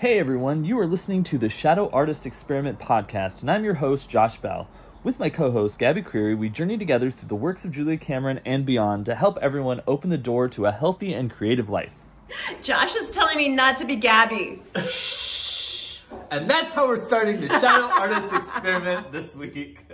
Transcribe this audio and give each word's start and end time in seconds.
Hey 0.00 0.18
everyone, 0.18 0.64
you 0.64 0.78
are 0.78 0.86
listening 0.86 1.22
to 1.24 1.36
the 1.36 1.50
Shadow 1.50 1.90
Artist 1.90 2.24
Experiment 2.24 2.78
podcast, 2.78 3.42
and 3.42 3.50
I'm 3.50 3.64
your 3.64 3.74
host, 3.74 4.08
Josh 4.08 4.38
Bell. 4.38 4.66
With 5.04 5.18
my 5.18 5.28
co 5.28 5.50
host, 5.50 5.78
Gabby 5.78 6.00
Creary, 6.00 6.34
we 6.34 6.48
journey 6.48 6.78
together 6.78 7.10
through 7.10 7.28
the 7.28 7.34
works 7.34 7.66
of 7.66 7.70
Julia 7.70 7.98
Cameron 7.98 8.40
and 8.46 8.64
beyond 8.64 9.04
to 9.04 9.14
help 9.14 9.36
everyone 9.42 9.82
open 9.86 10.08
the 10.08 10.16
door 10.16 10.48
to 10.48 10.64
a 10.64 10.72
healthy 10.72 11.12
and 11.12 11.30
creative 11.30 11.68
life. 11.68 11.92
Josh 12.62 12.94
is 12.94 13.10
telling 13.10 13.36
me 13.36 13.50
not 13.50 13.76
to 13.76 13.84
be 13.84 13.94
Gabby. 13.94 14.62
And 16.30 16.48
that's 16.48 16.72
how 16.72 16.88
we're 16.88 16.96
starting 16.96 17.38
the 17.38 17.50
Shadow 17.60 17.92
Artist 18.00 18.34
Experiment 18.34 19.12
this 19.12 19.36
week. 19.36 19.84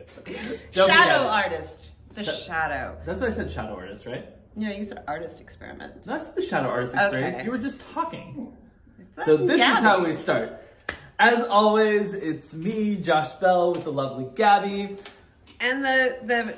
Don't 0.71 0.89
shadow 0.89 1.27
artist. 1.27 1.81
The 2.13 2.23
Sh- 2.23 2.47
shadow. 2.47 2.97
That's 3.05 3.21
what 3.21 3.31
I 3.31 3.33
said, 3.33 3.51
Shadow 3.51 3.75
Artist, 3.75 4.07
right? 4.07 4.29
No, 4.55 4.71
you 4.71 4.85
said 4.85 5.03
artist 5.09 5.41
experiment. 5.41 6.07
No, 6.07 6.15
I 6.15 6.19
said 6.19 6.37
the 6.37 6.43
Shadow 6.43 6.69
Artist 6.69 6.95
Experiment. 6.95 7.35
Okay. 7.39 7.45
You 7.45 7.51
were 7.51 7.59
just 7.59 7.81
talking. 7.93 8.57
So 9.25 9.37
this 9.37 9.61
is 9.61 9.79
how 9.81 10.05
we 10.05 10.13
start. 10.13 10.63
As 11.19 11.47
always, 11.47 12.13
it's 12.13 12.55
me, 12.55 12.97
Josh 12.97 13.33
Bell, 13.33 13.73
with 13.73 13.85
the 13.85 13.93
lovely 13.93 14.27
Gabby. 14.35 14.97
And 15.61 15.85
the 15.85 16.19
the 16.23 16.55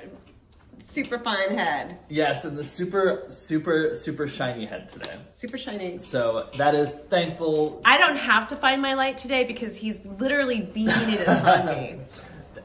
super 0.91 1.19
fine 1.19 1.57
head. 1.57 1.97
Yes, 2.09 2.45
and 2.45 2.57
the 2.57 2.65
super, 2.65 3.25
super, 3.29 3.95
super 3.95 4.27
shiny 4.27 4.67
head 4.67 4.89
today. 4.89 5.17
Super 5.37 5.59
shiny. 5.59 5.97
So 5.99 6.49
that 6.57 6.75
is 6.75 6.97
thankful. 6.97 7.81
I 7.85 7.99
don't 7.99 8.17
have 8.17 8.49
to 8.49 8.57
find 8.57 8.83
my 8.83 8.95
light 8.95 9.19
today 9.19 9.45
because 9.45 9.77
he's 9.77 10.05
literally 10.05 10.63
beaming 10.63 11.11
it 11.11 11.27
upon 11.29 11.67
me. 11.67 12.01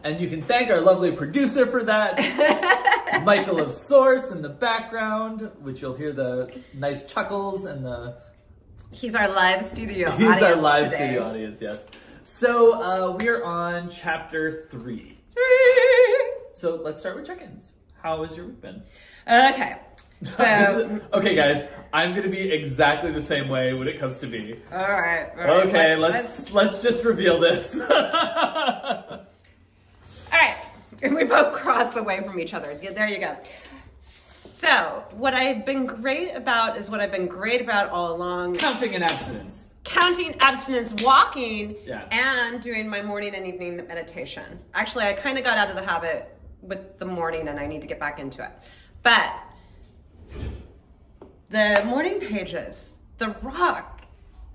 And 0.05 0.19
you 0.19 0.27
can 0.27 0.41
thank 0.41 0.69
our 0.69 0.81
lovely 0.81 1.11
producer 1.13 1.65
for 1.65 1.81
that, 1.83 3.21
Michael 3.23 3.61
of 3.61 3.71
Source 3.71 4.31
in 4.31 4.41
the 4.41 4.49
background, 4.49 5.49
which 5.61 5.81
you'll 5.81 5.95
hear 5.95 6.11
the 6.11 6.53
nice 6.73 7.05
chuckles 7.05 7.63
and 7.63 7.85
the 7.85 8.17
He's 8.93 9.15
our 9.15 9.29
live 9.29 9.65
studio 9.67 10.09
He's 10.17 10.41
our 10.41 10.55
live 10.55 10.85
today. 10.91 10.95
studio 11.07 11.23
audience, 11.27 11.61
yes. 11.61 11.85
So 12.23 12.81
uh, 12.81 13.17
we're 13.19 13.43
on 13.43 13.89
chapter 13.89 14.65
three. 14.69 15.17
Three! 15.29 16.31
So 16.53 16.75
let's 16.75 16.99
start 16.99 17.15
with 17.17 17.25
check-ins. 17.27 17.73
How 18.01 18.23
has 18.23 18.37
your 18.37 18.45
week 18.47 18.61
been? 18.61 18.83
Okay. 19.27 19.77
So, 20.23 20.41
is- 20.41 21.01
okay, 21.11 21.35
guys, 21.35 21.65
I'm 21.91 22.13
gonna 22.15 22.29
be 22.29 22.49
exactly 22.49 23.11
the 23.11 23.21
same 23.21 23.49
way 23.49 23.73
when 23.73 23.89
it 23.89 23.99
comes 23.99 24.19
to 24.19 24.27
me. 24.27 24.57
all 24.71 24.77
right. 24.79 25.27
all 25.31 25.43
right, 25.43 25.67
Okay, 25.67 25.95
let- 25.97 26.11
let's 26.13 26.49
let's 26.53 26.81
just 26.81 27.03
reveal 27.03 27.41
this. 27.41 27.77
All 27.91 29.19
right. 30.31 30.57
And 31.01 31.13
we 31.13 31.25
both 31.25 31.51
cross 31.51 31.97
away 31.97 32.25
from 32.25 32.39
each 32.39 32.53
other. 32.53 32.73
There 32.75 33.07
you 33.09 33.19
go. 33.19 33.35
So, 34.63 35.03
what 35.11 35.33
I've 35.33 35.65
been 35.65 35.85
great 35.85 36.33
about 36.35 36.77
is 36.77 36.89
what 36.89 37.01
I've 37.01 37.11
been 37.11 37.27
great 37.27 37.59
about 37.61 37.89
all 37.89 38.15
along 38.15 38.55
Counting 38.55 38.95
and 38.95 39.03
abstinence. 39.03 39.69
counting 39.83 40.35
abstinence, 40.39 41.03
walking, 41.03 41.75
Yeah. 41.85 42.05
and 42.11 42.61
doing 42.63 42.87
my 42.87 43.01
morning 43.01 43.35
and 43.35 43.45
evening 43.45 43.75
meditation. 43.87 44.59
Actually, 44.73 45.05
I 45.05 45.13
kind 45.13 45.37
of 45.37 45.43
got 45.43 45.57
out 45.57 45.69
of 45.69 45.75
the 45.75 45.83
habit 45.85 46.33
with 46.61 46.97
the 46.97 47.05
morning 47.05 47.49
and 47.49 47.59
I 47.59 47.67
need 47.67 47.81
to 47.81 47.87
get 47.87 47.99
back 47.99 48.19
into 48.19 48.41
it. 48.43 48.51
But 49.01 49.33
the 51.49 51.83
morning 51.85 52.21
pages, 52.21 52.93
the 53.17 53.29
rock 53.41 54.03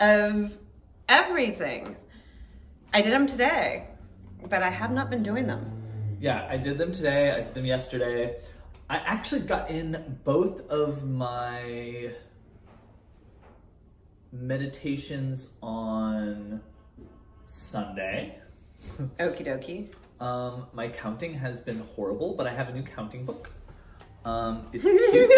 of 0.00 0.56
everything, 1.06 1.96
I 2.94 3.02
did 3.02 3.12
them 3.12 3.26
today, 3.26 3.88
but 4.48 4.62
I 4.62 4.70
have 4.70 4.90
not 4.90 5.10
been 5.10 5.22
doing 5.22 5.46
them. 5.46 5.70
Yeah, 6.18 6.46
I 6.50 6.56
did 6.56 6.78
them 6.78 6.92
today. 6.92 7.30
I 7.30 7.42
did 7.42 7.52
them 7.54 7.66
yesterday. 7.66 8.36
I 8.90 8.96
actually 8.96 9.40
got 9.42 9.70
in 9.70 10.18
both 10.24 10.66
of 10.70 11.06
my 11.06 12.10
meditations 14.32 15.48
on 15.62 16.62
Sunday. 17.44 18.38
Okie 19.18 19.46
dokie. 19.46 19.92
Um, 20.24 20.66
my 20.72 20.88
counting 20.88 21.34
has 21.34 21.60
been 21.60 21.80
horrible, 21.94 22.34
but 22.34 22.46
I 22.46 22.54
have 22.54 22.70
a 22.70 22.72
new 22.72 22.82
counting 22.82 23.26
book. 23.26 23.50
Um, 24.24 24.66
it's 24.72 24.84
cute. 25.10 25.32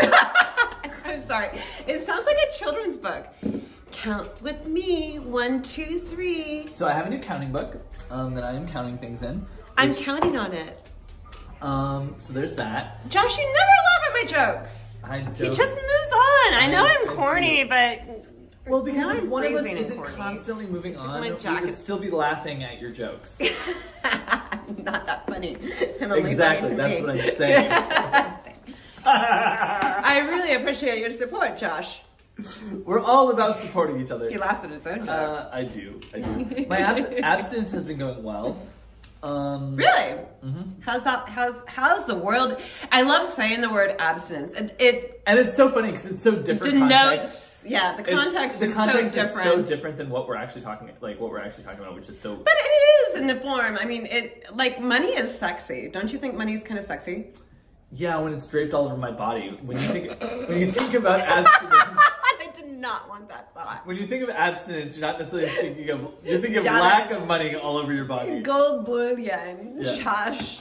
I'm 1.04 1.20
sorry. 1.22 1.58
It 1.88 2.04
sounds 2.04 2.26
like 2.26 2.36
a 2.36 2.56
children's 2.56 2.96
book. 2.96 3.26
Count 3.90 4.40
with 4.42 4.66
me. 4.68 5.18
One, 5.18 5.60
two, 5.62 5.98
three. 5.98 6.68
so 6.70 6.86
I 6.86 6.92
have 6.92 7.06
a 7.06 7.10
new 7.10 7.18
counting 7.18 7.50
book 7.50 7.84
um, 8.12 8.34
that 8.34 8.44
I 8.44 8.52
am 8.52 8.68
counting 8.68 8.96
things 8.98 9.22
in. 9.22 9.44
I'm 9.76 9.92
counting 9.92 10.36
on 10.36 10.52
it. 10.52 10.89
Um, 11.62 12.14
so 12.16 12.32
there's 12.32 12.56
that. 12.56 13.08
Josh, 13.08 13.36
you 13.38 13.44
never 13.44 13.56
laugh 13.58 14.02
at 14.08 14.12
my 14.14 14.56
jokes. 14.58 15.00
I 15.04 15.18
don't. 15.20 15.36
He 15.36 15.48
just 15.48 15.74
moves 15.74 16.12
on. 16.12 16.54
I 16.54 16.68
know 16.70 16.84
I- 16.84 16.96
I'm 17.00 17.08
I 17.10 17.12
corny, 17.14 17.62
do. 17.64 17.68
but 17.68 18.26
well, 18.66 18.82
because 18.82 19.10
if 19.10 19.22
I'm 19.22 19.30
one 19.30 19.44
of 19.44 19.52
us 19.54 19.64
isn't 19.66 19.96
corny. 19.96 20.14
constantly 20.14 20.66
moving 20.66 20.96
on, 20.96 21.20
we 21.22 21.30
would 21.32 21.74
still 21.74 21.98
be 21.98 22.10
laughing 22.10 22.62
at 22.62 22.80
your 22.80 22.90
jokes. 22.90 23.38
not 24.84 25.06
that 25.06 25.26
funny. 25.26 25.56
I'm 26.00 26.12
exactly. 26.12 26.68
funny 26.70 26.76
That's 26.76 27.00
me. 27.00 27.06
what 27.06 27.10
I'm 27.16 27.30
saying. 27.30 27.72
I 29.06 30.18
really 30.28 30.54
appreciate 30.54 30.98
your 30.98 31.10
support, 31.10 31.58
Josh. 31.58 32.00
We're 32.84 33.00
all 33.02 33.30
about 33.30 33.60
supporting 33.60 34.00
each 34.00 34.10
other. 34.10 34.28
He 34.30 34.38
laughs 34.38 34.64
at 34.64 34.70
his 34.70 34.86
own 34.86 34.98
jokes. 34.98 35.08
Uh, 35.08 35.50
I 35.52 35.64
do. 35.64 36.00
I 36.14 36.20
do. 36.20 36.66
My 36.68 36.78
abs- 36.78 37.06
abstinence 37.22 37.70
has 37.72 37.84
been 37.84 37.98
going 37.98 38.22
well. 38.22 38.56
Um, 39.22 39.76
really? 39.76 40.18
mhm. 40.44 40.80
How's 40.80 41.04
that? 41.04 41.28
How's 41.28 41.62
how's 41.66 42.06
the 42.06 42.14
world? 42.14 42.58
I 42.90 43.02
love 43.02 43.28
saying 43.28 43.60
the 43.60 43.68
word 43.68 43.94
abstinence, 43.98 44.54
and 44.54 44.72
it 44.78 45.22
And 45.26 45.38
it's 45.38 45.54
so 45.54 45.70
funny 45.70 45.88
because 45.88 46.06
it's 46.06 46.22
so 46.22 46.32
different 46.36 46.78
context. 46.78 47.62
denotes. 47.62 47.64
Yeah, 47.68 47.92
the 47.96 48.00
It's- 48.00 48.16
context 48.24 48.60
the 48.60 48.66
is 48.68 48.74
context 48.74 49.12
so 49.14 49.20
is 49.20 49.26
different. 49.34 49.52
so 49.68 49.74
different 49.74 49.96
than 49.98 50.08
what 50.08 50.26
we're 50.26 50.36
actually 50.36 50.62
talking 50.62 50.90
like 51.02 51.20
what 51.20 51.30
we're 51.30 51.40
actually 51.40 51.64
talking 51.64 51.80
about, 51.80 51.94
which 51.94 52.08
is 52.08 52.18
so 52.18 52.34
But 52.36 52.54
it 52.56 53.10
is 53.12 53.20
in 53.20 53.26
the 53.26 53.36
form. 53.36 53.76
I 53.78 53.84
mean, 53.84 54.06
it 54.06 54.46
like 54.56 54.80
money 54.80 55.08
is 55.08 55.36
sexy. 55.38 55.90
Don't 55.92 56.10
you 56.10 56.18
think 56.18 56.34
money 56.34 56.54
is 56.54 56.62
kind 56.62 56.80
of 56.80 56.86
sexy? 56.86 57.32
yeah. 57.92 58.16
When 58.18 58.32
it's 58.32 58.46
draped 58.46 58.72
all 58.72 58.86
over 58.86 58.96
my 58.96 59.10
body, 59.10 59.58
when 59.62 59.76
you 59.76 59.82
think 59.88 60.18
when 60.48 60.58
you 60.60 60.72
think 60.72 60.94
about 60.94 61.20
abstinence, 61.20 62.00
not 62.80 63.08
want 63.08 63.28
that 63.28 63.52
thought. 63.54 63.86
when 63.86 63.96
you 63.96 64.06
think 64.06 64.22
of 64.22 64.30
abstinence, 64.30 64.96
you're 64.96 65.06
not 65.06 65.18
necessarily 65.18 65.48
thinking 65.60 65.90
of 65.90 66.00
you're 66.24 66.38
thinking 66.38 66.58
of 66.58 66.64
Jonathan. 66.64 66.88
lack 66.88 67.10
of 67.12 67.26
money 67.26 67.54
all 67.54 67.76
over 67.76 67.92
your 67.92 68.04
body. 68.06 68.40
Gold 68.42 68.84
bullion, 68.86 69.76
Yeah. 69.78 69.96
Josh, 70.02 70.58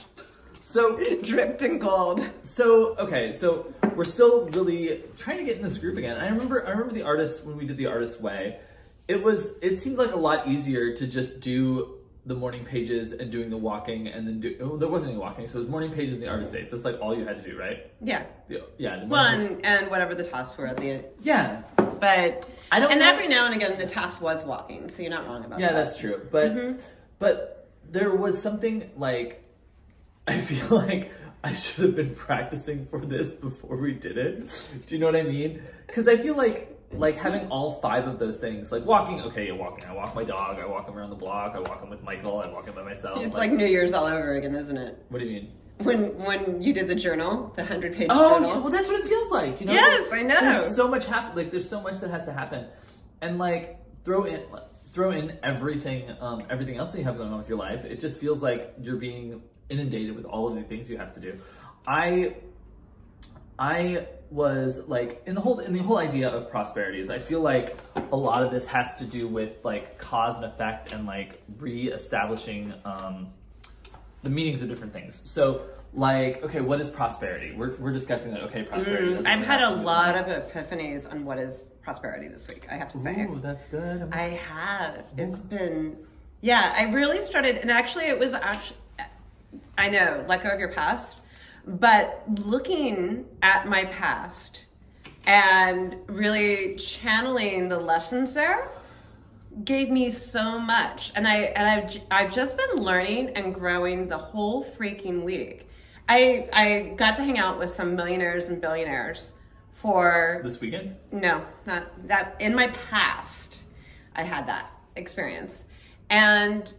So 0.60 0.98
dripped 1.22 1.62
in 1.62 1.78
gold. 1.78 2.28
So 2.42 2.94
okay, 2.96 3.32
so 3.32 3.72
we're 3.96 4.04
still 4.04 4.46
really 4.50 5.02
trying 5.16 5.38
to 5.38 5.44
get 5.44 5.56
in 5.56 5.62
this 5.62 5.78
group 5.78 5.96
again. 5.96 6.16
I 6.20 6.28
remember 6.28 6.66
I 6.66 6.70
remember 6.70 6.92
the 6.94 7.02
artist 7.02 7.44
when 7.46 7.56
we 7.56 7.64
did 7.66 7.76
the 7.76 7.86
artist 7.86 8.20
way. 8.20 8.58
It 9.08 9.22
was 9.22 9.54
it 9.62 9.78
seemed 9.80 9.96
like 9.98 10.12
a 10.12 10.16
lot 10.18 10.46
easier 10.46 10.92
to 10.94 11.06
just 11.06 11.40
do 11.40 11.96
the 12.26 12.34
morning 12.34 12.64
pages 12.66 13.12
and 13.12 13.32
doing 13.32 13.48
the 13.48 13.56
walking 13.56 14.06
and 14.06 14.28
then 14.28 14.38
do 14.40 14.54
oh, 14.60 14.76
there 14.76 14.88
wasn't 14.88 15.12
any 15.12 15.18
walking, 15.20 15.48
so 15.48 15.56
it 15.56 15.60
was 15.60 15.68
morning 15.68 15.90
pages 15.90 16.12
and 16.14 16.22
the 16.22 16.28
artist 16.28 16.52
dates. 16.52 16.70
That's 16.70 16.84
like 16.84 17.00
all 17.00 17.16
you 17.16 17.24
had 17.26 17.42
to 17.42 17.50
do, 17.50 17.58
right? 17.58 17.90
Yeah. 18.02 18.24
The, 18.48 18.62
yeah, 18.76 19.00
the 19.00 19.06
Well, 19.06 19.24
morning 19.30 19.48
pages. 19.56 19.62
and, 19.64 19.82
and 19.84 19.90
whatever 19.90 20.14
the 20.14 20.22
tasks 20.24 20.56
were 20.58 20.66
at 20.66 20.76
the 20.76 20.90
end. 20.90 21.04
Yeah. 21.22 21.62
But 22.00 22.50
I 22.72 22.80
don't 22.80 22.90
and 22.90 23.00
know- 23.00 23.08
every 23.10 23.28
now 23.28 23.46
and 23.46 23.54
again 23.54 23.78
the 23.78 23.86
task 23.86 24.20
was 24.20 24.44
walking, 24.44 24.88
so 24.88 25.02
you're 25.02 25.10
not 25.10 25.26
wrong 25.26 25.44
about 25.44 25.58
Yeah, 25.60 25.68
that. 25.68 25.72
Yeah, 25.74 25.80
that's 25.80 25.98
true. 25.98 26.26
But 26.30 26.54
Mm-hmm. 26.54 26.78
but 27.18 27.68
there 27.90 28.14
was 28.14 28.40
something 28.40 28.90
like 28.96 29.44
I 30.26 30.36
feel 30.38 30.76
like 30.86 31.12
I 31.42 31.52
should 31.52 31.84
have 31.86 31.96
been 31.96 32.14
practicing 32.14 32.86
for 32.86 33.00
this 33.00 33.30
before 33.32 33.76
we 33.76 33.92
did 33.92 34.18
it. 34.18 34.66
Do 34.86 34.94
you 34.94 35.00
know 35.00 35.06
what 35.06 35.16
I 35.16 35.22
mean? 35.22 35.62
Because 35.86 36.06
I 36.08 36.16
feel 36.16 36.36
like 36.36 36.66
like 36.92 37.16
having 37.16 37.46
all 37.50 37.80
five 37.80 38.08
of 38.08 38.18
those 38.18 38.38
things, 38.38 38.72
like 38.72 38.84
walking. 38.84 39.20
Okay, 39.22 39.46
you're 39.46 39.54
walking. 39.54 39.84
I 39.84 39.94
walk 39.94 40.14
my 40.14 40.24
dog. 40.24 40.58
I 40.58 40.66
walk 40.66 40.88
him 40.88 40.96
around 40.98 41.10
the 41.10 41.16
block. 41.16 41.54
I 41.54 41.60
walk 41.60 41.80
him 41.82 41.88
with 41.88 42.02
Michael. 42.02 42.40
I 42.40 42.48
walk 42.48 42.66
him 42.66 42.74
by 42.74 42.82
myself. 42.82 43.22
It's 43.24 43.34
like 43.36 43.52
New 43.52 43.64
Year's 43.66 43.92
all 43.92 44.06
over 44.06 44.34
again, 44.34 44.54
isn't 44.56 44.76
it? 44.76 45.04
what 45.08 45.20
do 45.20 45.24
you 45.24 45.32
mean? 45.40 45.52
When 45.82 46.16
when 46.18 46.62
you 46.62 46.72
did 46.72 46.88
the 46.88 46.94
journal, 46.94 47.52
the 47.56 47.64
hundred 47.64 47.94
page 47.94 48.08
Oh, 48.10 48.40
journal. 48.40 48.62
well, 48.62 48.70
that's 48.72 48.88
what 48.88 49.00
it 49.00 49.06
feels 49.08 49.30
like. 49.30 49.60
You 49.60 49.66
know? 49.66 49.72
Yes, 49.72 50.12
I 50.12 50.22
know. 50.22 50.40
There's 50.40 50.74
so 50.76 50.88
much 50.88 51.06
happen. 51.06 51.36
Like, 51.36 51.50
there's 51.50 51.68
so 51.68 51.80
much 51.80 52.00
that 52.00 52.10
has 52.10 52.24
to 52.26 52.32
happen, 52.32 52.66
and 53.20 53.38
like 53.38 53.78
throw 54.04 54.24
in 54.24 54.42
throw 54.92 55.10
in 55.10 55.38
everything 55.42 56.10
um, 56.20 56.42
everything 56.50 56.76
else 56.76 56.92
that 56.92 56.98
you 56.98 57.04
have 57.04 57.16
going 57.16 57.30
on 57.30 57.38
with 57.38 57.48
your 57.48 57.58
life. 57.58 57.84
It 57.84 58.00
just 58.00 58.18
feels 58.18 58.42
like 58.42 58.74
you're 58.80 58.96
being 58.96 59.42
inundated 59.68 60.16
with 60.16 60.24
all 60.24 60.48
of 60.48 60.54
the 60.56 60.62
things 60.62 60.90
you 60.90 60.98
have 60.98 61.12
to 61.12 61.20
do. 61.20 61.38
I 61.86 62.34
I 63.58 64.06
was 64.30 64.86
like 64.88 65.22
in 65.26 65.34
the 65.34 65.40
whole 65.40 65.58
in 65.58 65.72
the 65.72 65.80
whole 65.80 65.98
idea 65.98 66.28
of 66.28 66.50
prosperity 66.50 67.00
is 67.00 67.10
I 67.10 67.18
feel 67.18 67.40
like 67.40 67.76
a 68.12 68.16
lot 68.16 68.42
of 68.42 68.50
this 68.50 68.66
has 68.66 68.96
to 68.96 69.04
do 69.04 69.26
with 69.28 69.64
like 69.64 69.98
cause 69.98 70.36
and 70.36 70.44
effect 70.44 70.92
and 70.92 71.06
like 71.06 71.42
re-establishing 71.58 72.72
um, 72.84 73.28
the 74.22 74.30
meanings 74.30 74.62
of 74.62 74.68
different 74.68 74.92
things. 74.92 75.22
So 75.24 75.62
like, 75.92 76.42
okay, 76.44 76.60
what 76.60 76.80
is 76.80 76.90
prosperity? 76.90 77.52
We're, 77.52 77.74
we're 77.76 77.92
discussing 77.92 78.32
that. 78.32 78.42
Okay, 78.44 78.62
prosperity. 78.62 79.14
Mm, 79.14 79.26
I've 79.26 79.46
had 79.46 79.60
a 79.62 79.70
to 79.70 79.76
do- 79.76 79.82
lot 79.82 80.16
of 80.16 80.26
epiphanies 80.26 81.10
on 81.10 81.24
what 81.24 81.38
is 81.38 81.70
prosperity 81.82 82.28
this 82.28 82.46
week. 82.48 82.66
I 82.70 82.74
have 82.74 82.88
to 82.90 82.98
say. 82.98 83.22
Ooh, 83.24 83.40
that's 83.42 83.66
good. 83.66 84.00
I'm- 84.02 84.10
I 84.12 84.22
have. 84.48 85.04
It's 85.16 85.38
been, 85.38 85.96
yeah. 86.42 86.74
I 86.76 86.82
really 86.84 87.20
started, 87.24 87.56
and 87.56 87.70
actually, 87.70 88.04
it 88.06 88.18
was 88.18 88.32
actually. 88.34 88.76
I 89.76 89.88
know, 89.88 90.24
let 90.28 90.42
go 90.44 90.50
of 90.50 90.60
your 90.60 90.72
past, 90.72 91.18
but 91.66 92.22
looking 92.44 93.24
at 93.42 93.66
my 93.66 93.86
past 93.86 94.66
and 95.26 95.96
really 96.06 96.76
channeling 96.76 97.68
the 97.68 97.78
lessons 97.78 98.32
there 98.32 98.68
gave 99.64 99.90
me 99.90 100.10
so 100.10 100.58
much 100.58 101.12
and 101.16 101.26
i 101.26 101.36
and 101.36 101.68
i've 101.68 101.90
j- 101.90 102.02
i've 102.10 102.32
just 102.32 102.56
been 102.56 102.76
learning 102.82 103.30
and 103.30 103.54
growing 103.54 104.08
the 104.08 104.16
whole 104.16 104.64
freaking 104.64 105.22
week 105.22 105.68
i 106.08 106.48
i 106.52 106.94
got 106.96 107.16
to 107.16 107.22
hang 107.24 107.38
out 107.38 107.58
with 107.58 107.72
some 107.72 107.94
millionaires 107.96 108.48
and 108.48 108.60
billionaires 108.60 109.32
for 109.74 110.40
This 110.44 110.60
weekend? 110.60 110.96
no 111.10 111.44
not 111.66 112.06
that 112.08 112.36
in 112.40 112.54
my 112.54 112.68
past 112.90 113.62
i 114.14 114.22
had 114.22 114.46
that 114.46 114.70
experience 114.96 115.64
and 116.10 116.72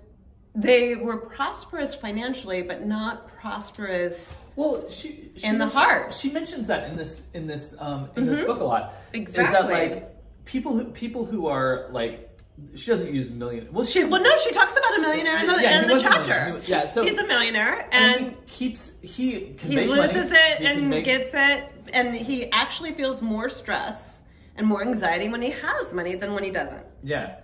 they 0.56 0.96
were 0.96 1.18
prosperous 1.18 1.94
financially 1.94 2.62
but 2.62 2.86
not 2.86 3.28
prosperous 3.28 4.40
Well, 4.56 4.90
she, 4.90 5.32
she 5.38 5.48
In 5.48 5.58
the 5.58 5.68
heart. 5.70 6.10
Mm-hmm. 6.10 6.20
She 6.20 6.32
mentions 6.34 6.68
that 6.68 6.90
in 6.90 6.96
this 6.98 7.26
in 7.34 7.48
this 7.48 7.76
um 7.80 8.10
in 8.18 8.26
this 8.26 8.42
book 8.42 8.60
a 8.60 8.64
lot. 8.64 8.94
exactly 9.14 9.46
Is 9.46 9.52
that 9.54 9.70
like 9.70 10.46
people 10.46 10.74
who 10.78 10.86
people 10.92 11.26
who 11.26 11.48
are 11.48 11.88
like 11.92 12.31
she 12.76 12.92
doesn't 12.92 13.14
use 13.14 13.30
million. 13.30 13.72
Well, 13.72 13.86
she, 13.86 14.02
she's 14.02 14.10
well 14.12 14.22
no 14.22 14.32
she 14.44 14.52
talks 14.52 14.78
about 14.78 14.98
a 14.98 15.02
millionaire 15.02 15.40
in 15.40 15.48
the, 15.48 15.62
Yeah, 15.62 15.82
in 15.82 15.88
the 15.88 16.00
chapter. 16.00 16.60
He- 16.60 16.72
yeah, 16.72 16.86
so- 16.86 17.04
he's 17.04 17.18
a 17.18 17.26
millionaire 17.28 17.88
and, 17.92 18.16
and 18.16 18.36
he 18.46 18.52
keeps 18.52 18.94
he 19.02 19.54
can 19.58 19.72
he 19.72 19.82
loses 19.88 20.30
money. 20.30 20.40
it 20.40 20.58
He 20.60 20.66
and 20.66 20.90
make- 20.90 21.06
gets 21.06 21.32
it 21.34 21.72
and 21.94 22.14
he 22.16 22.52
actually 22.52 22.94
feels 22.94 23.22
more 23.22 23.50
stress 23.50 24.22
and 24.56 24.68
more 24.68 24.82
anxiety 24.82 25.28
when 25.30 25.42
he 25.42 25.50
has 25.52 25.94
money 25.94 26.16
than 26.16 26.34
when 26.34 26.44
he 26.44 26.52
doesn't 26.52 26.86
Yeah. 27.04 27.38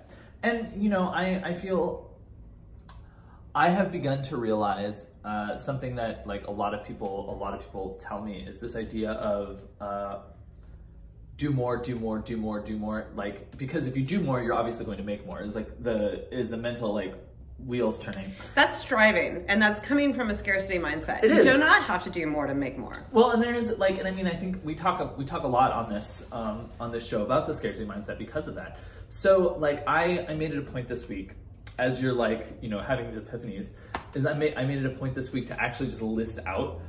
And, 0.44 0.72
you 0.82 0.90
know, 0.90 1.08
I, 1.10 1.42
I 1.44 1.54
feel 1.54 2.12
I 3.56 3.70
have 3.70 3.92
begun 3.92 4.22
to 4.24 4.38
realize 4.38 5.08
uh, 5.26 5.56
something 5.56 5.96
that 5.96 6.28
like 6.28 6.46
a 6.48 6.52
lot 6.52 6.74
of 6.76 6.86
people 6.86 7.30
a 7.30 7.36
lot 7.44 7.54
of 7.56 7.62
people 7.62 7.98
tell 8.00 8.22
me 8.22 8.46
is 8.48 8.60
this 8.60 8.76
idea 8.76 9.12
of 9.14 9.62
uh, 9.82 10.20
do 11.38 11.52
more, 11.52 11.78
do 11.78 11.96
more, 11.96 12.20
do 12.20 12.36
more, 12.36 12.60
do 12.60 12.78
more. 12.78 13.08
Like 13.16 13.56
because 13.58 13.88
if 13.88 13.96
you 13.96 14.04
do 14.04 14.20
more, 14.20 14.42
you're 14.42 14.56
obviously 14.56 14.86
going 14.86 14.98
to 14.98 15.04
make 15.04 15.26
more. 15.26 15.42
Is 15.42 15.56
like 15.56 15.82
the 15.84 16.32
is 16.36 16.50
the 16.50 16.58
mental 16.58 16.94
like 16.94 17.16
wheels 17.66 17.98
turning. 17.98 18.32
that's 18.54 18.78
striving 18.78 19.44
and 19.48 19.60
that's 19.60 19.80
coming 19.80 20.14
from 20.14 20.30
a 20.30 20.36
scarcity 20.36 20.78
mindset 20.78 21.24
It 21.24 21.32
you 21.32 21.38
is. 21.40 21.46
do 21.46 21.58
not 21.58 21.82
have 21.86 22.04
to 22.04 22.10
do 22.12 22.28
more 22.28 22.46
to 22.46 22.54
make 22.54 22.78
more 22.78 23.08
Well, 23.12 23.32
and 23.32 23.42
there's 23.42 23.76
like, 23.80 23.98
and 23.98 24.08
I 24.08 24.12
mean, 24.12 24.28
I 24.28 24.36
think 24.36 24.64
we 24.64 24.76
talk 24.76 25.18
we 25.18 25.26
talk 25.26 25.44
a 25.44 25.48
lot 25.48 25.72
on 25.72 25.90
this 25.90 26.26
um, 26.32 26.70
on 26.80 26.92
this 26.92 27.08
show 27.08 27.24
about 27.24 27.46
the 27.46 27.54
scarcity 27.54 27.86
mindset 27.88 28.18
because 28.18 28.48
of 28.48 28.56
that. 28.56 28.80
So, 29.10 29.56
like, 29.58 29.88
I 29.88 30.26
I 30.30 30.34
made 30.36 30.52
it 30.52 30.58
a 30.60 30.62
point 30.62 30.88
this 30.88 31.08
week, 31.08 31.32
as 31.80 32.02
you're 32.02 32.14
like, 32.14 32.48
you 32.62 32.70
know, 32.70 32.80
having 32.80 33.10
these 33.10 33.20
epiphanies, 33.20 33.72
is 34.14 34.26
I 34.26 34.34
made 34.34 34.54
I 34.58 34.64
made 34.66 34.80
it 34.80 34.86
a 34.86 34.90
point 34.96 35.14
this 35.16 35.32
week 35.32 35.48
to 35.48 35.60
actually 35.62 35.88
just 35.90 36.02
list 36.02 36.40
out 36.46 36.80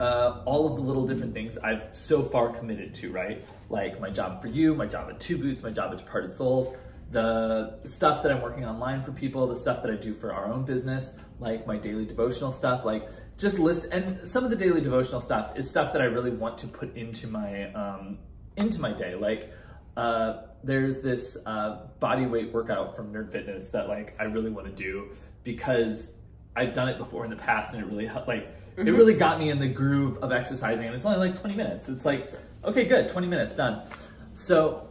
uh, 0.00 0.42
all 0.44 0.66
of 0.66 0.76
the 0.76 0.82
little 0.82 1.06
different 1.06 1.34
things 1.34 1.58
I've 1.58 1.88
so 1.92 2.22
far 2.22 2.50
committed 2.50 2.94
to, 2.94 3.10
right? 3.10 3.44
Like 3.68 4.00
my 4.00 4.10
job 4.10 4.40
for 4.40 4.48
you, 4.48 4.74
my 4.74 4.86
job 4.86 5.08
at 5.10 5.20
Two 5.20 5.38
Boots, 5.38 5.62
my 5.62 5.70
job 5.70 5.92
at 5.92 5.98
Departed 5.98 6.32
Souls, 6.32 6.74
the 7.10 7.78
stuff 7.84 8.22
that 8.22 8.30
I'm 8.30 8.42
working 8.42 8.64
online 8.64 9.02
for 9.02 9.12
people, 9.12 9.46
the 9.46 9.56
stuff 9.56 9.82
that 9.82 9.90
I 9.90 9.96
do 9.96 10.12
for 10.12 10.32
our 10.32 10.46
own 10.52 10.64
business, 10.64 11.18
like 11.40 11.66
my 11.66 11.78
daily 11.78 12.04
devotional 12.04 12.52
stuff, 12.52 12.84
like 12.84 13.08
just 13.38 13.58
list. 13.58 13.86
And 13.90 14.26
some 14.26 14.44
of 14.44 14.50
the 14.50 14.56
daily 14.56 14.80
devotional 14.80 15.20
stuff 15.20 15.56
is 15.56 15.68
stuff 15.68 15.92
that 15.94 16.02
I 16.02 16.06
really 16.06 16.30
want 16.30 16.58
to 16.58 16.66
put 16.66 16.96
into 16.96 17.26
my 17.26 17.72
um, 17.72 18.18
into 18.56 18.80
my 18.80 18.92
day. 18.92 19.14
Like 19.14 19.52
uh, 19.96 20.42
there's 20.62 21.00
this 21.00 21.38
uh, 21.46 21.86
body 21.98 22.26
weight 22.26 22.52
workout 22.52 22.94
from 22.94 23.12
Nerd 23.12 23.32
Fitness 23.32 23.70
that 23.70 23.88
like 23.88 24.14
I 24.20 24.24
really 24.24 24.50
want 24.50 24.66
to 24.66 24.72
do 24.72 25.12
because 25.44 26.14
I've 26.58 26.74
done 26.74 26.88
it 26.88 26.98
before 26.98 27.24
in 27.24 27.30
the 27.30 27.36
past 27.36 27.72
and 27.72 27.82
it 27.82 27.86
really 27.86 28.06
hel- 28.06 28.24
like 28.26 28.42
it 28.76 28.80
mm-hmm. 28.80 28.96
really 28.96 29.14
got 29.14 29.38
me 29.38 29.50
in 29.50 29.58
the 29.60 29.68
groove 29.68 30.18
of 30.18 30.32
exercising 30.32 30.86
and 30.86 30.94
it's 30.94 31.06
only 31.06 31.18
like 31.18 31.38
20 31.38 31.54
minutes. 31.54 31.88
It's 31.88 32.04
like 32.04 32.32
okay, 32.64 32.84
good, 32.84 33.06
20 33.06 33.26
minutes 33.28 33.54
done. 33.54 33.88
So 34.34 34.88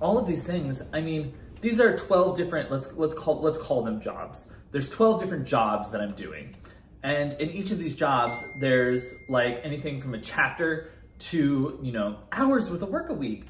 all 0.00 0.18
of 0.18 0.26
these 0.26 0.44
things, 0.44 0.82
I 0.92 1.00
mean, 1.00 1.32
these 1.60 1.78
are 1.80 1.96
12 1.96 2.36
different 2.36 2.70
let's 2.70 2.92
let's 2.94 3.14
call 3.14 3.40
let's 3.40 3.58
call 3.58 3.82
them 3.84 4.00
jobs. 4.00 4.48
There's 4.72 4.90
12 4.90 5.20
different 5.20 5.46
jobs 5.46 5.92
that 5.92 6.00
I'm 6.00 6.12
doing. 6.12 6.56
And 7.04 7.34
in 7.34 7.50
each 7.50 7.70
of 7.70 7.78
these 7.78 7.94
jobs, 7.94 8.42
there's 8.58 9.14
like 9.28 9.60
anything 9.62 10.00
from 10.00 10.14
a 10.14 10.18
chapter 10.18 10.90
to, 11.18 11.78
you 11.80 11.92
know, 11.92 12.18
hours 12.32 12.68
worth 12.68 12.82
of 12.82 12.88
work 12.88 13.08
a 13.10 13.14
week. 13.14 13.44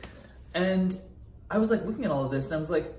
And 0.52 0.94
I 1.50 1.56
was 1.56 1.70
like 1.70 1.82
looking 1.86 2.04
at 2.04 2.10
all 2.10 2.24
of 2.24 2.30
this 2.30 2.46
and 2.46 2.54
I 2.54 2.58
was 2.58 2.70
like, 2.70 2.92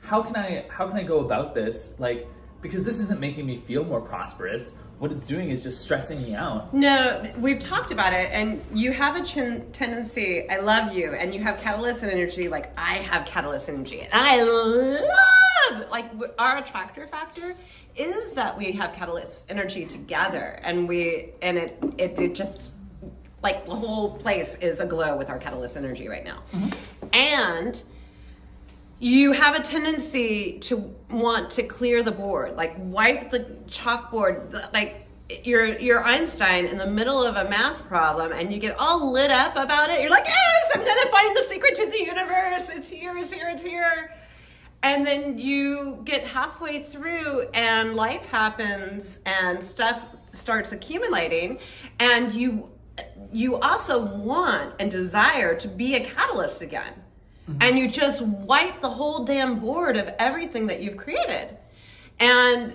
how 0.00 0.22
can 0.22 0.36
I 0.36 0.66
how 0.70 0.88
can 0.88 0.96
I 0.96 1.02
go 1.02 1.20
about 1.20 1.54
this? 1.54 1.94
Like, 1.98 2.26
because 2.64 2.82
this 2.82 2.98
isn't 2.98 3.20
making 3.20 3.44
me 3.44 3.58
feel 3.58 3.84
more 3.84 4.00
prosperous. 4.00 4.74
What 4.98 5.12
it's 5.12 5.26
doing 5.26 5.50
is 5.50 5.62
just 5.62 5.82
stressing 5.82 6.22
me 6.22 6.34
out. 6.34 6.72
No, 6.72 7.30
we've 7.36 7.58
talked 7.58 7.90
about 7.90 8.14
it, 8.14 8.30
and 8.32 8.58
you 8.72 8.90
have 8.90 9.16
a 9.16 9.22
chin- 9.22 9.70
tendency. 9.74 10.48
I 10.48 10.60
love 10.60 10.94
you, 10.94 11.12
and 11.12 11.34
you 11.34 11.42
have 11.42 11.60
catalyst 11.60 12.02
and 12.02 12.10
energy, 12.10 12.48
like 12.48 12.72
I 12.78 12.94
have 12.94 13.26
catalyst 13.26 13.68
energy, 13.68 14.00
and 14.00 14.14
I 14.14 14.42
love 14.42 15.90
like 15.90 16.10
our 16.38 16.56
attractor 16.56 17.06
factor 17.06 17.54
is 17.96 18.32
that 18.32 18.56
we 18.56 18.72
have 18.72 18.94
catalyst 18.94 19.50
energy 19.50 19.84
together, 19.84 20.58
and 20.62 20.88
we 20.88 21.32
and 21.42 21.58
it 21.58 21.78
it, 21.98 22.18
it 22.18 22.34
just 22.34 22.72
like 23.42 23.66
the 23.66 23.76
whole 23.76 24.16
place 24.16 24.54
is 24.62 24.80
aglow 24.80 25.18
with 25.18 25.28
our 25.28 25.38
catalyst 25.38 25.76
energy 25.76 26.08
right 26.08 26.24
now, 26.24 26.42
mm-hmm. 26.50 27.08
and 27.12 27.82
you 28.98 29.32
have 29.32 29.54
a 29.54 29.62
tendency 29.62 30.58
to 30.60 30.94
want 31.10 31.50
to 31.52 31.62
clear 31.62 32.02
the 32.02 32.12
board, 32.12 32.56
like 32.56 32.74
wipe 32.78 33.30
the 33.30 33.40
chalkboard, 33.68 34.72
like 34.72 35.06
you're 35.42 35.78
you're 35.78 36.04
Einstein 36.04 36.66
in 36.66 36.78
the 36.78 36.86
middle 36.86 37.22
of 37.22 37.36
a 37.36 37.48
math 37.48 37.86
problem 37.88 38.32
and 38.32 38.52
you 38.52 38.58
get 38.58 38.78
all 38.78 39.12
lit 39.12 39.30
up 39.30 39.56
about 39.56 39.90
it. 39.90 40.00
You're 40.00 40.10
like, 40.10 40.26
"Yes, 40.26 40.70
I'm 40.74 40.84
going 40.84 41.02
to 41.02 41.10
find 41.10 41.36
the 41.36 41.42
secret 41.42 41.76
to 41.76 41.86
the 41.90 42.04
universe. 42.04 42.68
It's 42.68 42.88
here, 42.88 43.16
it's 43.16 43.32
here, 43.32 43.48
it's 43.48 43.62
here." 43.62 44.14
And 44.82 45.06
then 45.06 45.38
you 45.38 46.02
get 46.04 46.24
halfway 46.24 46.82
through 46.82 47.48
and 47.54 47.94
life 47.94 48.22
happens 48.26 49.18
and 49.24 49.62
stuff 49.62 50.02
starts 50.32 50.72
accumulating 50.72 51.58
and 52.00 52.34
you 52.34 52.70
you 53.32 53.56
also 53.56 54.04
want 54.04 54.74
and 54.78 54.90
desire 54.90 55.58
to 55.58 55.68
be 55.68 55.94
a 55.94 56.04
catalyst 56.04 56.60
again 56.60 57.03
Mm-hmm. 57.48 57.60
and 57.60 57.78
you 57.78 57.90
just 57.90 58.22
wipe 58.22 58.80
the 58.80 58.88
whole 58.88 59.26
damn 59.26 59.60
board 59.60 59.98
of 59.98 60.08
everything 60.18 60.68
that 60.68 60.80
you've 60.80 60.96
created. 60.96 61.54
And 62.18 62.74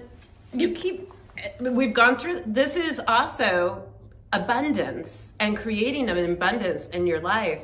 you 0.54 0.74
keep 0.74 1.12
we've 1.60 1.94
gone 1.94 2.18
through 2.18 2.44
this 2.46 2.76
is 2.76 3.02
also 3.08 3.84
abundance 4.32 5.34
and 5.40 5.58
creating 5.58 6.08
an 6.08 6.18
abundance 6.32 6.88
in 6.90 7.08
your 7.08 7.20
life 7.20 7.62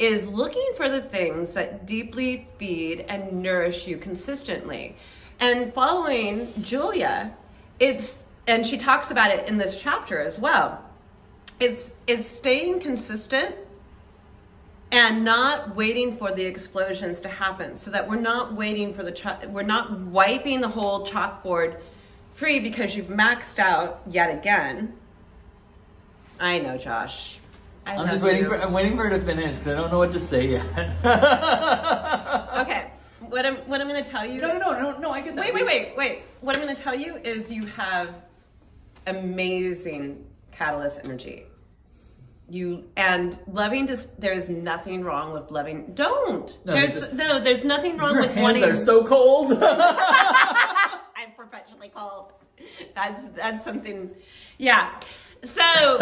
is 0.00 0.26
looking 0.26 0.68
for 0.76 0.88
the 0.88 1.00
things 1.00 1.54
that 1.54 1.86
deeply 1.86 2.48
feed 2.58 3.04
and 3.08 3.40
nourish 3.40 3.86
you 3.86 3.96
consistently. 3.96 4.96
And 5.38 5.72
following 5.72 6.52
julia 6.60 7.34
it's 7.78 8.24
and 8.48 8.66
she 8.66 8.78
talks 8.78 9.12
about 9.12 9.30
it 9.30 9.46
in 9.46 9.58
this 9.58 9.80
chapter 9.80 10.20
as 10.20 10.40
well. 10.40 10.82
It's 11.60 11.92
it's 12.08 12.28
staying 12.28 12.80
consistent 12.80 13.54
and 14.90 15.24
not 15.24 15.76
waiting 15.76 16.16
for 16.16 16.32
the 16.32 16.44
explosions 16.44 17.20
to 17.20 17.28
happen 17.28 17.76
so 17.76 17.90
that 17.90 18.08
we're 18.08 18.16
not 18.20 18.54
waiting 18.54 18.94
for 18.94 19.02
the 19.02 19.12
ch- 19.12 19.26
we're 19.48 19.62
not 19.62 20.00
wiping 20.00 20.60
the 20.60 20.68
whole 20.68 21.06
chalkboard 21.06 21.76
free 22.34 22.58
because 22.60 22.96
you've 22.96 23.08
maxed 23.08 23.58
out 23.58 24.00
yet 24.08 24.30
again 24.36 24.94
i 26.40 26.58
know 26.58 26.76
josh 26.78 27.38
I 27.86 27.96
I'm 27.96 28.06
just 28.08 28.22
waiting 28.22 28.42
you. 28.42 28.48
for 28.48 28.56
I'm 28.60 28.72
waiting 28.74 28.96
for 28.96 29.04
her 29.08 29.18
to 29.18 29.24
finish 29.24 29.54
because 29.56 29.68
I 29.68 29.74
don't 29.74 29.90
know 29.90 29.96
what 29.98 30.10
to 30.10 30.20
say 30.20 30.46
yet. 30.48 30.64
okay 32.60 32.90
what 33.28 33.46
i'm 33.46 33.56
what 33.66 33.80
i'm 33.80 33.88
going 33.88 34.02
to 34.04 34.10
tell 34.10 34.26
you 34.26 34.40
No, 34.40 34.58
no, 34.58 34.72
no, 34.72 34.92
no, 34.92 34.98
no. 34.98 35.10
I 35.10 35.20
get 35.22 35.34
that. 35.36 35.44
wait 35.44 35.54
wait 35.54 35.64
wait 35.66 35.96
wait 35.96 36.22
what 36.42 36.54
i'm 36.56 36.62
going 36.62 36.74
to 36.76 36.82
tell 36.82 36.94
you 36.94 37.16
is 37.16 37.50
you 37.50 37.64
have 37.66 38.14
amazing 39.06 40.24
catalyst 40.52 41.00
energy 41.04 41.44
you 42.50 42.84
and 42.96 43.38
loving 43.46 43.86
just 43.86 44.18
there's 44.20 44.48
nothing 44.48 45.02
wrong 45.04 45.32
with 45.32 45.50
loving 45.50 45.92
don't 45.94 46.56
No, 46.64 46.72
there's 46.72 46.94
there's 46.94 47.12
a- 47.12 47.14
no 47.14 47.38
there's 47.40 47.64
nothing 47.64 47.96
wrong 47.98 48.12
Your 48.14 48.22
with 48.22 48.32
hands 48.32 48.42
wanting 48.42 48.64
are 48.64 48.74
so 48.74 49.04
cold. 49.04 49.52
i'm 49.62 51.32
perpetually 51.36 51.90
cold 51.94 52.32
that's 52.94 53.28
that's 53.30 53.64
something 53.64 54.10
yeah 54.58 54.98
so 55.44 55.60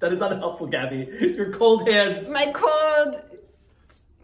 that 0.00 0.12
is 0.12 0.20
unhelpful, 0.20 0.66
Gabby. 0.66 1.06
Your 1.36 1.52
cold 1.52 1.86
hands. 1.88 2.26
my 2.26 2.46
cold 2.52 3.22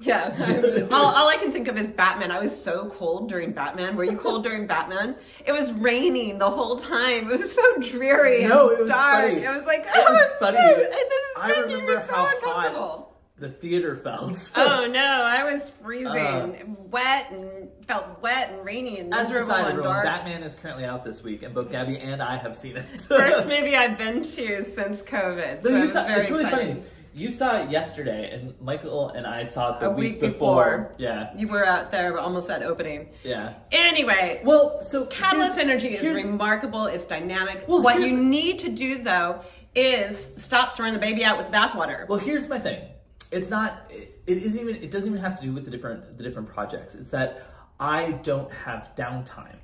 yeah 0.00 0.86
all, 0.92 1.06
all 1.06 1.28
i 1.28 1.36
can 1.38 1.50
think 1.52 1.68
of 1.68 1.78
is 1.78 1.88
batman 1.90 2.30
i 2.30 2.38
was 2.38 2.54
so 2.62 2.90
cold 2.90 3.28
during 3.30 3.52
batman 3.52 3.96
were 3.96 4.04
you 4.04 4.16
cold 4.16 4.42
during 4.44 4.66
batman 4.66 5.16
it 5.46 5.52
was 5.52 5.72
raining 5.72 6.36
the 6.38 6.50
whole 6.50 6.76
time 6.76 7.30
it 7.30 7.40
was 7.40 7.54
so 7.54 7.76
dreary 7.80 8.44
No, 8.46 8.68
it 8.70 8.80
was 8.80 8.90
dark 8.90 9.24
funny. 9.24 9.42
it 9.42 9.48
was 9.50 9.64
like 9.64 9.80
It 9.80 9.88
oh 9.94 10.12
was 10.12 10.28
funny. 10.38 10.58
so- 10.58 10.76
this 10.76 10.88
is 10.96 11.42
I 11.42 11.48
making 11.48 11.66
me 11.68 11.74
remember 11.76 12.04
so 12.06 12.12
how 12.14 12.26
uncomfortable. 12.26 12.88
hot 12.88 13.02
the 13.38 13.50
theater 13.50 13.96
felt. 13.96 14.50
Oh 14.56 14.86
no, 14.86 14.98
I 14.98 15.52
was 15.52 15.70
freezing, 15.82 16.08
Uh. 16.16 16.54
wet, 16.88 17.30
and 17.30 17.68
felt 17.86 18.22
wet 18.22 18.48
and 18.50 18.64
rainy 18.64 18.98
and 18.98 19.12
As 19.12 19.30
a 19.30 19.34
miserable 19.34 19.52
and 19.56 19.66
everyone, 19.68 19.92
dark. 19.92 20.04
Batman 20.06 20.42
is 20.42 20.54
currently 20.54 20.86
out 20.86 21.04
this 21.04 21.22
week, 21.22 21.42
and 21.42 21.54
both 21.54 21.70
Gabby 21.70 21.98
and 21.98 22.22
I 22.22 22.38
have 22.38 22.56
seen 22.56 22.78
it. 22.78 23.02
First 23.02 23.46
movie 23.46 23.76
I've 23.76 23.98
been 23.98 24.22
to 24.22 24.64
since 24.64 25.02
COVID. 25.02 25.62
So 25.62 25.68
No, 25.68 25.82
it 25.82 25.88
saw- 25.88 26.06
it's 26.08 26.30
really 26.30 26.44
exciting. 26.46 26.76
funny. 26.76 26.86
You 27.16 27.30
saw 27.30 27.62
it 27.62 27.70
yesterday, 27.70 28.30
and 28.30 28.54
Michael 28.60 29.08
and 29.08 29.26
I 29.26 29.44
saw 29.44 29.74
it 29.74 29.80
the 29.80 29.86
A 29.86 29.90
week, 29.90 30.12
week 30.12 30.20
before. 30.20 30.78
before. 30.78 30.94
Yeah, 30.98 31.34
You 31.34 31.48
were 31.48 31.64
out 31.66 31.90
there 31.90 32.18
almost 32.18 32.50
at 32.50 32.62
opening. 32.62 33.08
yeah. 33.24 33.54
Anyway, 33.72 34.42
Well, 34.44 34.82
so 34.82 35.06
Catalyst 35.06 35.56
energy 35.58 35.88
is 35.94 36.22
remarkable. 36.22 36.84
It's 36.86 37.06
dynamic. 37.06 37.64
Well, 37.66 37.82
what 37.82 38.00
you 38.00 38.18
need 38.18 38.58
to 38.60 38.68
do 38.68 39.02
though 39.02 39.40
is 39.74 40.34
stop 40.36 40.76
throwing 40.76 40.92
the 40.92 40.98
baby 40.98 41.24
out 41.24 41.38
with 41.38 41.46
the 41.46 41.52
bathwater. 41.52 42.06
Well, 42.06 42.18
here's 42.18 42.48
my 42.48 42.58
thing. 42.58 42.86
It's 43.32 43.48
not. 43.50 43.90
It, 43.90 44.20
it 44.26 44.36
isn't 44.38 44.60
even. 44.60 44.76
It 44.82 44.90
doesn't 44.90 45.08
even 45.10 45.20
have 45.22 45.36
to 45.40 45.42
do 45.46 45.52
with 45.52 45.64
the 45.64 45.70
different 45.70 46.18
the 46.18 46.22
different 46.22 46.48
projects. 46.48 46.94
It's 46.94 47.10
that 47.12 47.42
I 47.80 48.12
don't 48.22 48.52
have 48.52 48.90
downtime. 48.94 49.56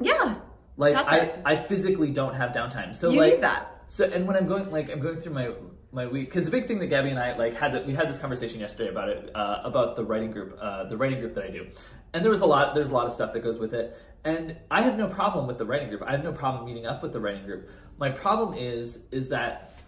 yeah. 0.00 0.36
Like 0.76 0.94
I. 0.96 1.34
I 1.44 1.56
physically 1.56 2.10
don't 2.10 2.34
have 2.34 2.52
downtime. 2.52 2.94
So 2.94 3.10
You 3.10 3.20
like 3.20 3.32
need 3.34 3.42
that. 3.42 3.82
So 3.88 4.04
and 4.04 4.26
when 4.28 4.36
I'm 4.36 4.46
going 4.46 4.70
like 4.70 4.90
I'm 4.92 5.00
going 5.00 5.16
through 5.16 5.32
my 5.34 5.50
my 5.92 6.06
week 6.06 6.26
because 6.28 6.44
the 6.44 6.50
big 6.50 6.66
thing 6.66 6.78
that 6.80 6.86
Gabby 6.86 7.10
and 7.10 7.18
I 7.18 7.32
like 7.34 7.56
had 7.56 7.86
we 7.86 7.94
had 7.94 8.08
this 8.08 8.18
conversation 8.18 8.60
yesterday 8.60 8.90
about 8.90 9.08
it 9.08 9.30
uh, 9.34 9.62
about 9.64 9.96
the 9.96 10.04
writing 10.04 10.30
group 10.30 10.58
uh, 10.60 10.84
the 10.84 10.96
writing 10.96 11.20
group 11.20 11.34
that 11.34 11.44
I 11.44 11.50
do, 11.50 11.66
and 12.12 12.22
there 12.22 12.30
was 12.30 12.40
a 12.40 12.46
lot 12.46 12.74
there's 12.74 12.90
a 12.90 12.94
lot 12.94 13.06
of 13.06 13.12
stuff 13.12 13.32
that 13.32 13.40
goes 13.40 13.58
with 13.58 13.72
it, 13.72 13.96
and 14.24 14.58
I 14.70 14.82
have 14.82 14.98
no 14.98 15.08
problem 15.08 15.46
with 15.46 15.58
the 15.58 15.64
writing 15.64 15.88
group. 15.88 16.02
I 16.02 16.12
have 16.12 16.24
no 16.24 16.32
problem 16.32 16.66
meeting 16.66 16.86
up 16.86 17.02
with 17.02 17.12
the 17.12 17.20
writing 17.20 17.44
group. 17.44 17.70
My 17.98 18.10
problem 18.10 18.56
is 18.58 19.00
is 19.10 19.30
that 19.30 19.78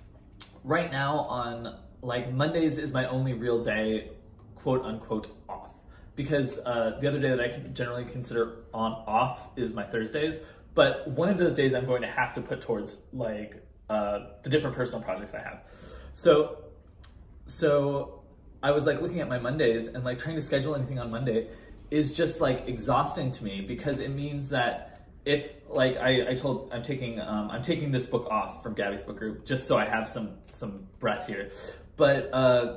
right 0.64 0.90
now 0.90 1.18
on 1.20 1.78
like 2.02 2.32
Mondays 2.32 2.78
is 2.78 2.92
my 2.92 3.06
only 3.06 3.34
real 3.34 3.62
day, 3.62 4.10
quote 4.54 4.84
unquote 4.84 5.28
off. 5.48 5.70
Because 6.16 6.58
uh, 6.64 6.98
the 7.00 7.08
other 7.08 7.20
day 7.20 7.30
that 7.30 7.40
I 7.40 7.48
can 7.48 7.74
generally 7.74 8.04
consider 8.04 8.64
on 8.74 8.92
off 9.06 9.48
is 9.56 9.72
my 9.72 9.84
Thursdays, 9.84 10.40
but 10.74 11.08
one 11.08 11.28
of 11.28 11.38
those 11.38 11.54
days 11.54 11.74
I'm 11.74 11.86
going 11.86 12.02
to 12.02 12.08
have 12.08 12.34
to 12.34 12.40
put 12.40 12.60
towards 12.60 12.98
like 13.12 13.62
uh, 13.90 14.26
the 14.42 14.48
different 14.48 14.76
personal 14.76 15.02
projects 15.02 15.34
I 15.34 15.40
have. 15.40 15.64
So, 16.12 16.64
so 17.46 18.22
I 18.62 18.70
was 18.70 18.86
like 18.86 19.02
looking 19.02 19.20
at 19.20 19.28
my 19.28 19.38
Mondays 19.38 19.88
and 19.88 20.04
like 20.04 20.18
trying 20.18 20.36
to 20.36 20.42
schedule 20.42 20.76
anything 20.76 20.98
on 20.98 21.10
Monday 21.10 21.48
is 21.90 22.12
just 22.12 22.40
like 22.40 22.68
exhausting 22.68 23.32
to 23.32 23.44
me 23.44 23.60
because 23.60 23.98
it 23.98 24.10
means 24.10 24.50
that 24.50 25.08
if 25.24 25.54
like 25.68 25.96
I, 25.96 26.30
I 26.30 26.34
told 26.34 26.70
I'm 26.72 26.82
taking 26.82 27.20
um, 27.20 27.50
I'm 27.50 27.62
taking 27.62 27.90
this 27.90 28.06
book 28.06 28.26
off 28.30 28.62
from 28.62 28.74
Gabby's 28.74 29.02
book 29.02 29.18
group 29.18 29.44
just 29.44 29.66
so 29.66 29.76
I 29.76 29.84
have 29.84 30.08
some 30.08 30.38
some 30.50 30.86
breath 31.00 31.26
here, 31.26 31.50
but 31.96 32.32
uh, 32.32 32.76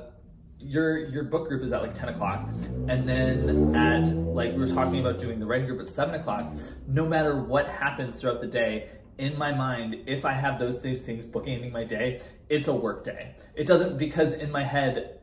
your 0.58 0.98
your 0.98 1.24
book 1.24 1.48
group 1.48 1.62
is 1.62 1.72
at 1.72 1.82
like 1.82 1.94
10 1.94 2.08
o'clock 2.08 2.48
and 2.88 3.08
then 3.08 3.74
at 3.76 4.06
like 4.06 4.52
we 4.52 4.58
were 4.58 4.66
talking 4.66 4.98
about 4.98 5.18
doing 5.18 5.38
the 5.38 5.46
writing 5.46 5.66
group 5.66 5.80
at 5.80 5.88
7 5.88 6.14
o'clock 6.14 6.50
no 6.86 7.06
matter 7.06 7.36
what 7.36 7.66
happens 7.66 8.20
throughout 8.20 8.40
the 8.40 8.46
day 8.46 8.88
in 9.18 9.38
my 9.38 9.52
mind 9.52 9.96
if 10.06 10.24
i 10.24 10.32
have 10.32 10.58
those 10.58 10.80
th- 10.80 11.02
things 11.02 11.24
bookending 11.24 11.72
my 11.72 11.84
day 11.84 12.20
it's 12.48 12.68
a 12.68 12.74
work 12.74 13.04
day 13.04 13.34
it 13.54 13.66
doesn't 13.66 13.96
because 13.98 14.32
in 14.32 14.50
my 14.50 14.62
head 14.62 15.18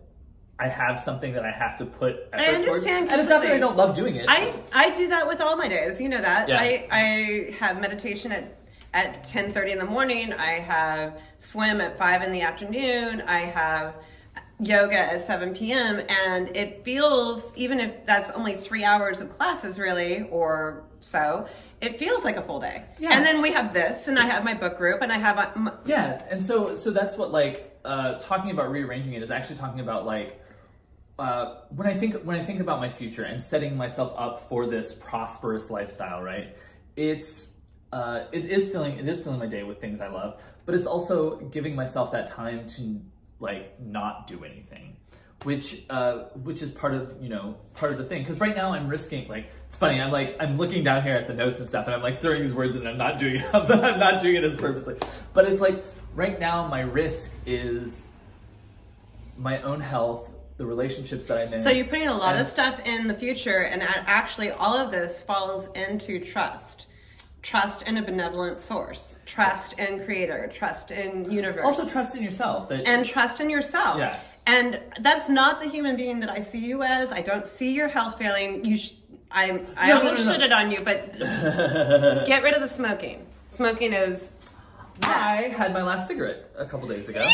i 0.60 0.68
have 0.68 1.00
something 1.00 1.34
that 1.34 1.46
i 1.46 1.52
have 1.52 1.78
to 1.78 1.86
put 1.86 2.16
effort 2.34 2.64
towards 2.64 2.86
understand 2.86 3.12
and 3.12 3.22
it's 3.22 3.30
not 3.30 3.42
that 3.42 3.52
i 3.52 3.58
don't 3.58 3.76
love 3.78 3.94
doing 3.96 4.16
it 4.16 4.26
I, 4.28 4.54
I 4.74 4.90
do 4.92 5.10
that 5.10 5.28
with 5.28 5.42
all 5.42 5.56
my 5.58 5.68
days. 5.68 6.00
You 6.00 6.08
know 6.10 6.22
that. 6.22 6.48
Yeah. 6.48 6.60
I, 6.60 6.88
I 6.92 7.56
have 7.60 7.82
meditation 7.82 8.32
at 8.32 8.58
at 8.94 9.24
10:30 9.24 9.72
in 9.72 9.80
the 9.80 9.86
morning. 9.86 10.34
I 10.34 10.60
have 10.60 11.20
swim 11.40 11.82
at 11.82 11.98
5 11.98 12.24
in 12.24 12.32
the 12.32 12.42
afternoon. 12.42 13.22
I 13.22 13.42
have 13.42 13.96
yoga 14.60 14.98
at 14.98 15.26
7 15.26 15.56
p.m. 15.56 16.02
and 16.08 16.56
it 16.56 16.84
feels 16.86 17.52
even 17.56 17.80
if 17.80 18.06
that's 18.06 18.30
only 18.32 18.54
3 18.54 18.84
hours 18.84 19.20
of 19.20 19.36
classes 19.36 19.80
really 19.80 20.28
or 20.30 20.84
so, 21.00 21.48
it 21.82 21.98
feels 21.98 22.24
like 22.24 22.38
a 22.38 22.42
full 22.42 22.60
day. 22.60 22.84
Yeah. 23.00 23.18
And 23.18 23.26
then 23.26 23.42
we 23.42 23.52
have 23.54 23.74
this 23.74 24.08
and 24.08 24.20
I 24.20 24.26
have 24.26 24.44
my 24.44 24.54
book 24.54 24.78
group 24.78 25.02
and 25.02 25.12
I 25.12 25.18
have 25.18 25.38
a, 25.38 25.80
Yeah, 25.86 26.24
and 26.30 26.42
so 26.42 26.76
so 26.76 26.92
that's 26.92 27.18
what 27.18 27.32
like 27.32 27.80
uh, 27.84 28.14
talking 28.20 28.52
about 28.52 28.72
rearranging 28.72 29.14
it 29.14 29.24
is 29.24 29.32
actually 29.32 29.58
talking 29.58 29.80
about 29.80 30.06
like 30.06 30.40
uh, 31.18 31.62
when 31.70 31.88
I 31.88 31.94
think 31.94 32.22
when 32.24 32.38
I 32.38 32.42
think 32.42 32.60
about 32.60 32.80
my 32.80 32.90
future 32.90 33.24
and 33.24 33.42
setting 33.42 33.76
myself 33.76 34.14
up 34.16 34.48
for 34.48 34.68
this 34.68 34.94
prosperous 34.94 35.70
lifestyle, 35.72 36.22
right? 36.22 36.56
It's 36.96 37.50
uh, 37.92 38.26
it 38.32 38.46
is 38.46 38.72
filling 38.72 38.98
it 38.98 39.08
is 39.08 39.20
filling 39.20 39.40
my 39.40 39.48
day 39.48 39.64
with 39.64 39.82
things 39.82 40.00
I 40.00 40.08
love, 40.08 40.42
but 40.66 40.76
it's 40.76 40.88
also 40.88 41.38
giving 41.38 41.76
myself 41.76 42.12
that 42.12 42.28
time 42.28 42.68
to 42.68 43.02
like 43.40 43.80
not 43.80 44.28
do 44.28 44.44
anything. 44.44 44.98
Which, 45.44 45.84
uh, 45.90 46.26
which 46.44 46.62
is 46.62 46.70
part 46.70 46.94
of 46.94 47.16
you 47.20 47.30
know 47.30 47.56
part 47.74 47.92
of 47.92 47.98
the 47.98 48.04
thing 48.04 48.22
because 48.22 48.40
right 48.40 48.56
now 48.56 48.74
I'm 48.74 48.88
risking 48.88 49.28
like 49.28 49.50
it's 49.68 49.76
funny 49.76 50.00
I'm 50.00 50.12
like 50.12 50.38
I'm 50.40 50.56
looking 50.56 50.84
down 50.84 51.02
here 51.02 51.16
at 51.16 51.26
the 51.26 51.34
notes 51.34 51.58
and 51.58 51.68
stuff 51.68 51.88
and 51.88 51.96
I'm 51.96 52.04
like 52.04 52.22
throwing 52.22 52.42
these 52.42 52.54
words 52.54 52.76
and 52.76 52.88
I'm 52.88 52.98
not 52.98 53.18
doing 53.18 53.38
it 53.38 53.46
I'm 53.54 54.00
not 54.00 54.22
doing 54.22 54.36
it 54.36 54.44
as 54.44 54.56
purposely 54.56 54.98
but 55.34 55.46
it's 55.46 55.60
like 55.60 55.84
right 56.14 56.40
now 56.40 56.68
my 56.68 56.82
risk 56.82 57.34
is 57.48 58.06
my 59.36 59.60
own 59.64 59.80
health 59.80 60.32
the 60.62 60.68
relationships 60.68 61.26
that 61.26 61.40
I'm 61.40 61.54
in 61.54 61.64
So 61.64 61.72
you're 61.72 61.88
putting 61.88 62.08
a 62.08 62.16
lot 62.16 62.38
of 62.38 62.46
stuff 62.46 62.80
in 62.86 63.08
the 63.08 63.16
future, 63.16 63.64
and 63.64 63.82
actually, 63.82 64.52
all 64.52 64.78
of 64.78 64.92
this 64.92 65.20
falls 65.20 65.70
into 65.74 66.24
trust. 66.24 66.86
Trust 67.42 67.82
in 67.84 67.98
a 67.98 68.04
benevolent 68.04 68.60
source, 68.60 69.16
trust 69.26 69.80
in 69.80 70.06
creator, 70.06 70.48
trust 70.54 70.92
in 70.92 71.30
universe, 71.32 71.66
also 71.66 71.88
trust 71.88 72.16
in 72.16 72.22
yourself 72.22 72.70
that 72.70 72.88
and 72.88 73.04
trust 73.04 73.40
in 73.40 73.50
yourself. 73.50 73.98
Yeah. 73.98 74.20
And 74.46 74.80
that's 75.00 75.30
not 75.30 75.62
the 75.62 75.68
human 75.70 75.96
being 75.96 76.20
that 76.22 76.30
I 76.30 76.42
see 76.42 76.60
you 76.60 76.82
as. 76.84 77.12
I 77.12 77.22
don't 77.22 77.48
see 77.48 77.74
your 77.74 77.88
health 77.88 78.18
failing. 78.18 78.66
You, 78.66 78.76
sh- 78.78 78.94
I, 79.30 79.64
I 79.78 79.88
No, 79.90 79.98
almost 80.00 80.26
no, 80.26 80.32
no. 80.38 80.38
shitted 80.48 80.52
on 80.56 80.72
you, 80.72 80.82
but 80.84 81.18
get 82.26 82.44
rid 82.44 82.54
of 82.54 82.62
the 82.62 82.68
smoking. 82.68 83.26
Smoking 83.48 83.94
is. 83.94 84.38
I 85.04 85.54
had 85.56 85.74
my 85.74 85.82
last 85.84 86.08
cigarette 86.08 86.50
a 86.58 86.66
couple 86.66 86.88
days 86.88 87.10
ago 87.10 87.22
Yay! 87.22 87.30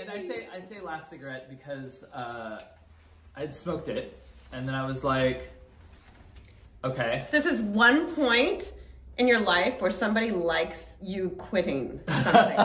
and 0.00 0.10
I 0.10 0.18
say 0.26 0.48
I 0.52 0.58
say 0.58 0.80
last 0.80 1.08
cigarette 1.08 1.48
because 1.48 2.02
uh, 2.12 2.62
I'd 3.36 3.52
smoked 3.52 3.88
it 3.88 4.18
and 4.52 4.66
then 4.66 4.74
I 4.74 4.86
was 4.86 5.04
like 5.04 5.52
okay 6.82 7.26
This 7.30 7.46
is 7.46 7.62
one 7.62 8.12
point 8.14 8.72
in 9.18 9.28
your 9.28 9.40
life 9.40 9.80
where 9.80 9.90
somebody 9.92 10.30
likes 10.30 10.96
you 11.02 11.30
quitting 11.30 12.00
something. 12.08 12.56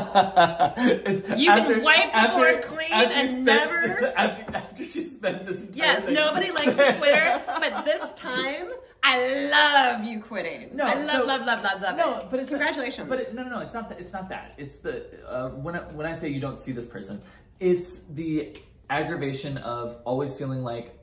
it's 1.05 1.27
You 1.37 1.47
can 1.51 1.83
wipe 1.83 2.11
the 2.13 2.29
floor 2.33 2.61
clean 2.61 2.91
after 2.91 3.13
and 3.13 3.29
spent- 3.29 3.45
never- 3.45 4.13
after, 4.17 4.55
after 4.57 4.83
she 4.83 5.01
spent 5.01 5.45
this 5.45 5.63
entire 5.63 5.85
Yes, 5.85 6.05
thing 6.05 6.13
nobody 6.15 6.51
likes 6.51 6.67
a 6.77 6.93
quitter, 6.97 7.43
but 7.59 7.85
this 7.85 8.13
time 8.13 8.69
I 9.03 9.47
love 9.49 10.03
you 10.03 10.21
quitting. 10.21 10.75
No, 10.75 10.85
I 10.85 10.95
love, 10.95 11.03
so- 11.03 11.25
love, 11.25 11.45
love, 11.45 11.63
love, 11.63 11.81
love. 11.81 11.97
No, 11.97 12.17
it. 12.19 12.27
but 12.31 12.39
it's 12.39 12.49
congratulations. 12.49 13.07
but 13.07 13.19
it, 13.19 13.33
no, 13.33 13.43
no, 13.43 13.49
no. 13.51 13.59
It's 13.59 13.73
not 13.73 13.87
that. 13.89 13.99
It's 13.99 14.11
not 14.13 14.27
that. 14.29 14.55
It's 14.57 14.79
the 14.79 15.05
uh, 15.27 15.49
when 15.49 15.75
I, 15.75 15.79
when 15.93 16.05
I 16.05 16.13
say 16.13 16.29
you 16.29 16.41
don't 16.41 16.57
see 16.57 16.71
this 16.71 16.85
person, 16.87 17.21
it's 17.59 18.03
the 18.03 18.57
aggravation 18.89 19.57
of 19.59 19.95
always 20.03 20.33
feeling 20.33 20.63
like 20.63 20.97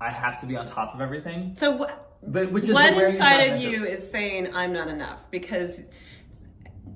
I 0.00 0.10
have 0.10 0.40
to 0.40 0.46
be 0.46 0.56
on 0.56 0.66
top 0.66 0.94
of 0.94 1.00
everything. 1.00 1.56
so 1.58 1.70
what? 1.70 2.09
But 2.22 2.52
which 2.52 2.64
is 2.68 2.74
One 2.74 2.94
side 3.16 3.50
of 3.50 3.60
you 3.62 3.84
is 3.86 4.08
saying 4.10 4.54
I'm 4.54 4.72
not 4.72 4.88
enough 4.88 5.18
because 5.30 5.82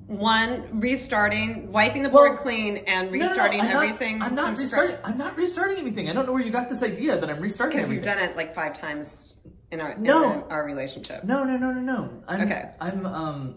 one 0.07 0.79
restarting, 0.79 1.71
wiping 1.71 2.03
the 2.03 2.09
board 2.09 2.33
Well, 2.33 2.41
clean, 2.43 2.77
and 2.85 3.11
No, 3.11 3.17
no, 3.17 3.23
no, 3.25 3.27
restarting 3.29 3.61
I'm 3.61 3.67
not- 3.73 3.83
everything. 3.85 4.21
I'm 4.21 4.35
not 4.35 4.57
restarting. 4.57 4.97
I'm 5.03 5.17
not 5.17 5.35
restarting 5.35 5.77
anything. 5.77 6.09
I 6.09 6.13
don't 6.13 6.27
know 6.27 6.31
where 6.31 6.43
you 6.43 6.51
got 6.51 6.69
this 6.69 6.83
idea 6.83 7.17
that 7.17 7.29
I'm 7.29 7.39
restarting 7.41 7.77
because 7.77 7.91
you've 7.91 8.03
done 8.03 8.19
it 8.19 8.35
like 8.37 8.53
five 8.53 8.79
times 8.79 9.33
in 9.71 9.81
our 9.81 9.97
No. 9.97 10.31
in 10.31 10.43
our 10.51 10.63
relationship. 10.63 11.23
No, 11.23 11.43
no, 11.43 11.57
no, 11.57 11.71
no, 11.71 11.81
no. 11.81 12.21
I'm, 12.27 12.41
Okay. 12.41 12.69
I'm 12.79 13.05
um 13.07 13.55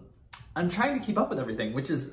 I'm 0.56 0.70
trying 0.70 0.98
to 0.98 1.04
keep 1.04 1.18
up 1.18 1.28
with 1.28 1.38
everything, 1.38 1.74
which 1.74 1.90
is 1.90 2.10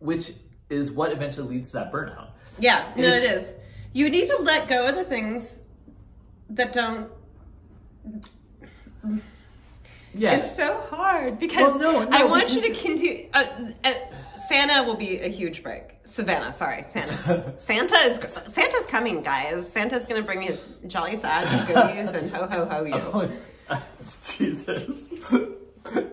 which 0.00 0.32
is 0.68 0.90
what 0.90 1.12
eventually 1.12 1.48
leads 1.54 1.68
to 1.70 1.76
that 1.78 1.92
burnout. 1.92 2.30
Yeah, 2.58 2.92
no, 2.96 3.04
It's- 3.04 3.52
You 3.92 4.10
need 4.10 4.26
to 4.28 4.36
let 4.38 4.66
go 4.68 4.88
of 4.88 4.96
the 4.96 5.04
things 5.04 5.62
that 6.50 6.72
don't. 6.72 7.08
Yeah. 10.14 10.36
It's 10.38 10.56
so 10.56 10.80
hard 10.90 11.38
because 11.38 11.74
Well, 11.74 11.78
no, 11.78 12.04
no, 12.04 12.16
I 12.16 12.24
want 12.24 12.50
you 12.50 12.60
to 12.62 12.70
continue. 12.74 13.28
Uh, 13.34 13.44
uh, 13.84 13.92
Santa 14.48 14.82
will 14.84 14.94
be 14.94 15.18
a 15.20 15.28
huge 15.28 15.62
break. 15.62 15.96
Savannah, 16.04 16.54
sorry, 16.54 16.84
Santa. 16.84 17.54
Santa 17.60 17.96
is 17.96 18.32
Santa's 18.32 18.86
coming, 18.86 19.22
guys. 19.22 19.70
Santa's 19.70 20.06
gonna 20.06 20.22
bring 20.22 20.40
his 20.40 20.62
jolly 20.86 21.16
sack 21.16 21.44
of 21.44 21.66
goodies 21.66 22.10
and 22.10 22.30
ho 22.30 22.46
ho 22.46 22.64
ho 22.64 22.84
you. 22.84 22.94
Oh, 22.94 23.30
Jesus. 24.22 25.08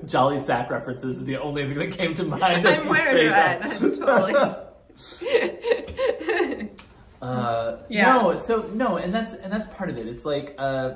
Jolly 0.06 0.40
sack 0.40 0.70
references 0.70 1.18
is 1.18 1.26
the 1.26 1.38
only 1.38 1.66
thing 1.68 1.78
that 1.78 1.92
came 1.98 2.14
to 2.16 2.24
mind 2.24 2.66
as 2.68 2.84
I'm 2.84 2.90
wearing 2.90 3.30
that. 3.30 3.62
totally. 3.80 4.34
Uh, 7.22 7.78
Yeah. 7.90 8.14
No, 8.18 8.36
so 8.36 8.64
no, 8.74 8.98
and 8.98 9.14
that's 9.14 9.34
and 9.34 9.52
that's 9.52 9.68
part 9.68 9.90
of 9.90 9.98
it. 9.98 10.08
It's 10.08 10.26
like 10.26 10.56
uh, 10.58 10.96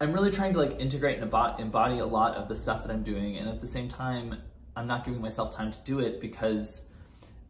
I'm 0.00 0.12
really 0.12 0.30
trying 0.30 0.52
to 0.54 0.58
like 0.58 0.80
integrate 0.80 1.16
and 1.18 1.24
embody, 1.24 1.98
a 1.98 2.06
lot 2.06 2.34
of 2.36 2.48
the 2.48 2.56
stuff 2.56 2.82
that 2.84 2.90
I'm 2.92 3.02
doing, 3.02 3.36
and 3.36 3.48
at 3.48 3.60
the 3.60 3.66
same 3.66 3.88
time, 3.88 4.36
I'm 4.74 4.86
not 4.86 5.04
giving 5.04 5.20
myself 5.20 5.54
time 5.54 5.70
to 5.70 5.78
do 5.84 6.00
it 6.00 6.20
because 6.20 6.86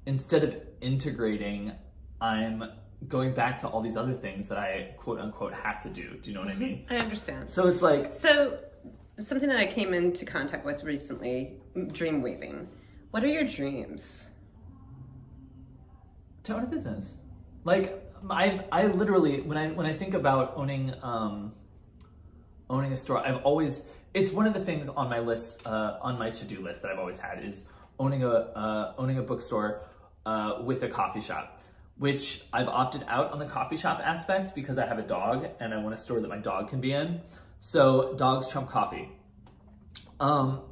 instead 0.06 0.42
of 0.42 0.56
integrating, 0.80 1.72
I'm 2.20 2.64
going 3.08 3.34
back 3.34 3.58
to 3.60 3.68
all 3.68 3.80
these 3.80 3.96
other 3.96 4.14
things 4.14 4.48
that 4.48 4.58
I 4.58 4.94
quote 4.96 5.20
unquote 5.20 5.54
have 5.54 5.80
to 5.82 5.88
do. 5.88 6.16
Do 6.20 6.28
you 6.28 6.34
know 6.34 6.40
what 6.40 6.50
I 6.50 6.54
mean? 6.56 6.86
I 6.90 6.96
understand. 6.96 7.48
So 7.48 7.68
it's 7.68 7.82
like 7.82 8.12
So, 8.12 8.58
something 9.18 9.48
that 9.48 9.58
I 9.58 9.66
came 9.66 9.94
into 9.94 10.24
contact 10.24 10.64
with 10.64 10.82
recently 10.82 11.60
dream 11.92 12.20
weaving. 12.20 12.68
What 13.12 13.22
are 13.22 13.28
your 13.28 13.44
dreams? 13.44 14.26
to 16.44 16.54
own 16.54 16.64
a 16.64 16.66
business. 16.66 17.16
Like 17.64 18.02
I 18.30 18.64
I 18.72 18.86
literally 18.86 19.42
when 19.42 19.58
I 19.58 19.68
when 19.70 19.86
I 19.86 19.92
think 19.92 20.14
about 20.14 20.54
owning 20.56 20.94
um 21.02 21.52
owning 22.70 22.92
a 22.92 22.96
store, 22.96 23.18
I've 23.18 23.42
always 23.42 23.82
it's 24.14 24.30
one 24.30 24.46
of 24.46 24.54
the 24.54 24.60
things 24.60 24.88
on 24.88 25.08
my 25.08 25.20
list 25.20 25.66
uh, 25.66 25.98
on 26.00 26.18
my 26.18 26.30
to 26.30 26.44
do 26.44 26.60
list 26.60 26.82
that 26.82 26.90
I've 26.90 26.98
always 26.98 27.18
had 27.18 27.44
is 27.44 27.66
owning 27.98 28.24
a 28.24 28.30
uh, 28.30 28.94
owning 28.96 29.18
a 29.18 29.22
bookstore 29.22 29.82
uh, 30.24 30.60
with 30.62 30.82
a 30.82 30.88
coffee 30.88 31.20
shop. 31.20 31.58
Which 31.98 32.44
I've 32.50 32.68
opted 32.68 33.04
out 33.08 33.30
on 33.32 33.38
the 33.38 33.44
coffee 33.44 33.76
shop 33.76 34.00
aspect 34.02 34.54
because 34.54 34.78
I 34.78 34.86
have 34.86 34.98
a 34.98 35.02
dog 35.02 35.46
and 35.60 35.74
I 35.74 35.82
want 35.82 35.92
a 35.92 35.98
store 35.98 36.18
that 36.20 36.28
my 36.28 36.38
dog 36.38 36.70
can 36.70 36.80
be 36.80 36.92
in. 36.92 37.20
So 37.58 38.14
dogs 38.14 38.48
trump 38.48 38.70
coffee. 38.70 39.10
Um, 40.18 40.62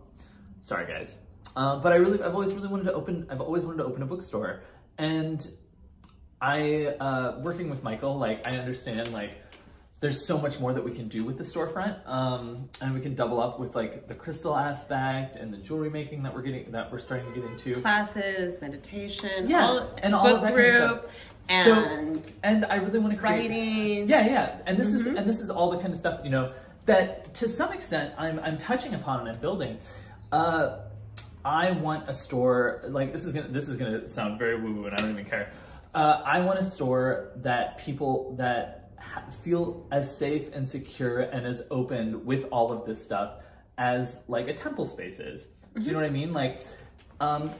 sorry 0.62 0.86
guys, 0.86 1.18
uh, 1.54 1.80
but 1.80 1.92
I 1.92 1.96
really 1.96 2.22
I've 2.22 2.32
always 2.32 2.54
really 2.54 2.68
wanted 2.68 2.84
to 2.84 2.94
open 2.94 3.26
I've 3.28 3.42
always 3.42 3.66
wanted 3.66 3.78
to 3.78 3.84
open 3.84 4.02
a 4.02 4.06
bookstore 4.06 4.62
and 4.96 5.46
I 6.40 6.86
uh, 6.98 7.40
working 7.40 7.68
with 7.68 7.82
Michael 7.82 8.16
like 8.18 8.46
I 8.46 8.56
understand 8.56 9.12
like 9.12 9.42
there's 10.00 10.24
so 10.24 10.38
much 10.38 10.60
more 10.60 10.72
that 10.72 10.84
we 10.84 10.92
can 10.92 11.08
do 11.08 11.24
with 11.24 11.38
the 11.38 11.44
storefront 11.44 12.06
um, 12.08 12.68
and 12.80 12.94
we 12.94 13.00
can 13.00 13.14
double 13.14 13.40
up 13.40 13.58
with 13.58 13.74
like 13.74 14.06
the 14.06 14.14
crystal 14.14 14.56
aspect 14.56 15.34
and 15.36 15.52
the 15.52 15.56
jewelry 15.56 15.90
making 15.90 16.22
that 16.22 16.32
we're 16.34 16.42
getting 16.42 16.70
that 16.70 16.90
we're 16.92 16.98
starting 16.98 17.26
to 17.32 17.40
get 17.40 17.48
into 17.50 17.80
Classes, 17.80 18.60
meditation, 18.60 19.48
yeah 19.48 19.66
all, 19.66 19.90
and 20.02 20.14
all 20.14 20.26
of 20.36 20.42
that 20.42 20.52
group, 20.54 20.70
kind 20.70 20.82
of 20.84 21.00
stuff 21.04 21.14
and 21.48 22.24
so, 22.26 22.32
and 22.44 22.64
I 22.66 22.76
really 22.76 22.98
want 22.98 23.12
to 23.14 23.18
create 23.18 23.48
writing. 23.50 24.08
yeah 24.08 24.26
yeah 24.26 24.58
and 24.66 24.78
this 24.78 24.92
is 24.92 25.06
Mm-hmm. 25.06 25.16
and 25.16 25.28
this 25.28 25.40
is 25.40 25.50
all 25.50 25.70
the 25.70 25.78
kind 25.78 25.92
of 25.92 25.98
stuff 25.98 26.20
you 26.22 26.30
know 26.30 26.52
that 26.86 27.34
to 27.34 27.48
some 27.48 27.72
extent 27.72 28.14
I'm 28.18 28.38
I'm 28.40 28.56
touching 28.58 28.94
upon 28.94 29.20
and 29.20 29.28
I'm 29.30 29.38
building 29.40 29.78
uh 30.30 30.78
I 31.44 31.70
want 31.72 32.08
a 32.08 32.14
store 32.14 32.82
like 32.88 33.12
this 33.12 33.24
is 33.24 33.32
gonna 33.32 33.48
this 33.48 33.68
is 33.68 33.76
gonna 33.76 34.06
sound 34.06 34.38
very 34.38 34.60
woo 34.60 34.74
woo 34.74 34.84
and 34.86 34.94
I 34.94 34.98
don't 34.98 35.10
even 35.10 35.24
care 35.24 35.50
uh, 35.94 36.20
I 36.24 36.40
want 36.40 36.58
a 36.58 36.64
store 36.64 37.30
that 37.36 37.78
people 37.78 38.34
that 38.36 38.87
ha- 38.87 38.87
feel 39.42 39.86
as 39.90 40.14
safe 40.14 40.54
and 40.54 40.66
secure 40.66 41.20
and 41.20 41.46
as 41.46 41.62
open 41.70 42.24
with 42.24 42.46
all 42.50 42.72
of 42.72 42.84
this 42.84 43.02
stuff 43.02 43.42
as 43.76 44.22
like 44.28 44.48
a 44.48 44.54
temple 44.54 44.84
space 44.84 45.20
is. 45.20 45.48
Do 45.74 45.82
you 45.82 45.92
know 45.92 45.98
what 45.98 46.06
I 46.06 46.10
mean? 46.10 46.32
Like 46.32 46.62
um 47.20 47.50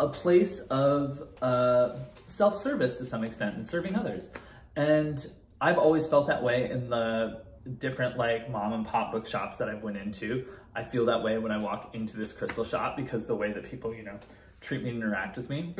a 0.00 0.08
place 0.08 0.60
of 0.60 1.22
uh, 1.42 1.96
self-service 2.26 2.96
to 2.98 3.04
some 3.04 3.22
extent 3.22 3.54
and 3.56 3.66
serving 3.66 3.94
others. 3.94 4.30
And 4.76 5.24
i've 5.60 5.76
always 5.76 6.06
felt 6.06 6.26
that 6.26 6.42
way 6.42 6.70
in 6.70 6.88
the 6.88 7.42
different 7.78 8.16
like 8.16 8.50
mom 8.50 8.72
and 8.72 8.86
pop 8.86 9.12
bookshops 9.12 9.58
that 9.58 9.68
i've 9.68 9.82
went 9.82 9.98
into. 9.98 10.46
I 10.74 10.82
feel 10.82 11.04
that 11.06 11.22
way 11.22 11.36
when 11.38 11.52
i 11.52 11.58
walk 11.58 11.94
into 11.94 12.16
this 12.16 12.32
crystal 12.32 12.64
shop 12.64 12.96
because 12.96 13.26
the 13.26 13.34
way 13.34 13.52
that 13.52 13.64
people 13.70 13.94
you 13.94 14.02
know 14.02 14.18
treat 14.60 14.82
me 14.82 14.90
and 14.90 15.02
interact 15.02 15.36
with 15.36 15.50
me. 15.50 15.74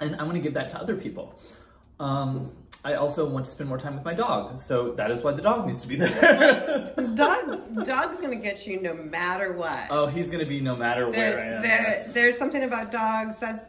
And 0.00 0.16
i 0.16 0.22
want 0.22 0.34
to 0.34 0.40
give 0.40 0.54
that 0.54 0.70
to 0.70 0.80
other 0.80 0.96
people. 0.96 1.40
Um, 1.98 2.52
i 2.84 2.94
also 2.94 3.28
want 3.28 3.44
to 3.44 3.50
spend 3.50 3.68
more 3.68 3.78
time 3.78 3.94
with 3.94 4.04
my 4.04 4.14
dog 4.14 4.58
so 4.58 4.92
that 4.92 5.10
is 5.10 5.22
why 5.22 5.32
the 5.32 5.42
dog 5.42 5.66
needs 5.66 5.80
to 5.80 5.88
be 5.88 5.96
there 5.96 6.92
Dog, 7.14 7.84
dog's 7.84 8.20
gonna 8.20 8.36
get 8.36 8.66
you 8.66 8.80
no 8.80 8.94
matter 8.94 9.52
what. 9.52 9.86
oh 9.90 10.06
he's 10.06 10.30
gonna 10.30 10.46
be 10.46 10.60
no 10.60 10.76
matter 10.76 11.10
there, 11.10 11.36
where 11.36 11.44
i 11.44 11.56
am 11.56 11.62
there- 11.62 11.82
yes. 11.82 12.12
There's 12.12 12.38
something 12.38 12.62
about 12.62 12.92
dogs 12.92 13.38
that's 13.38 13.64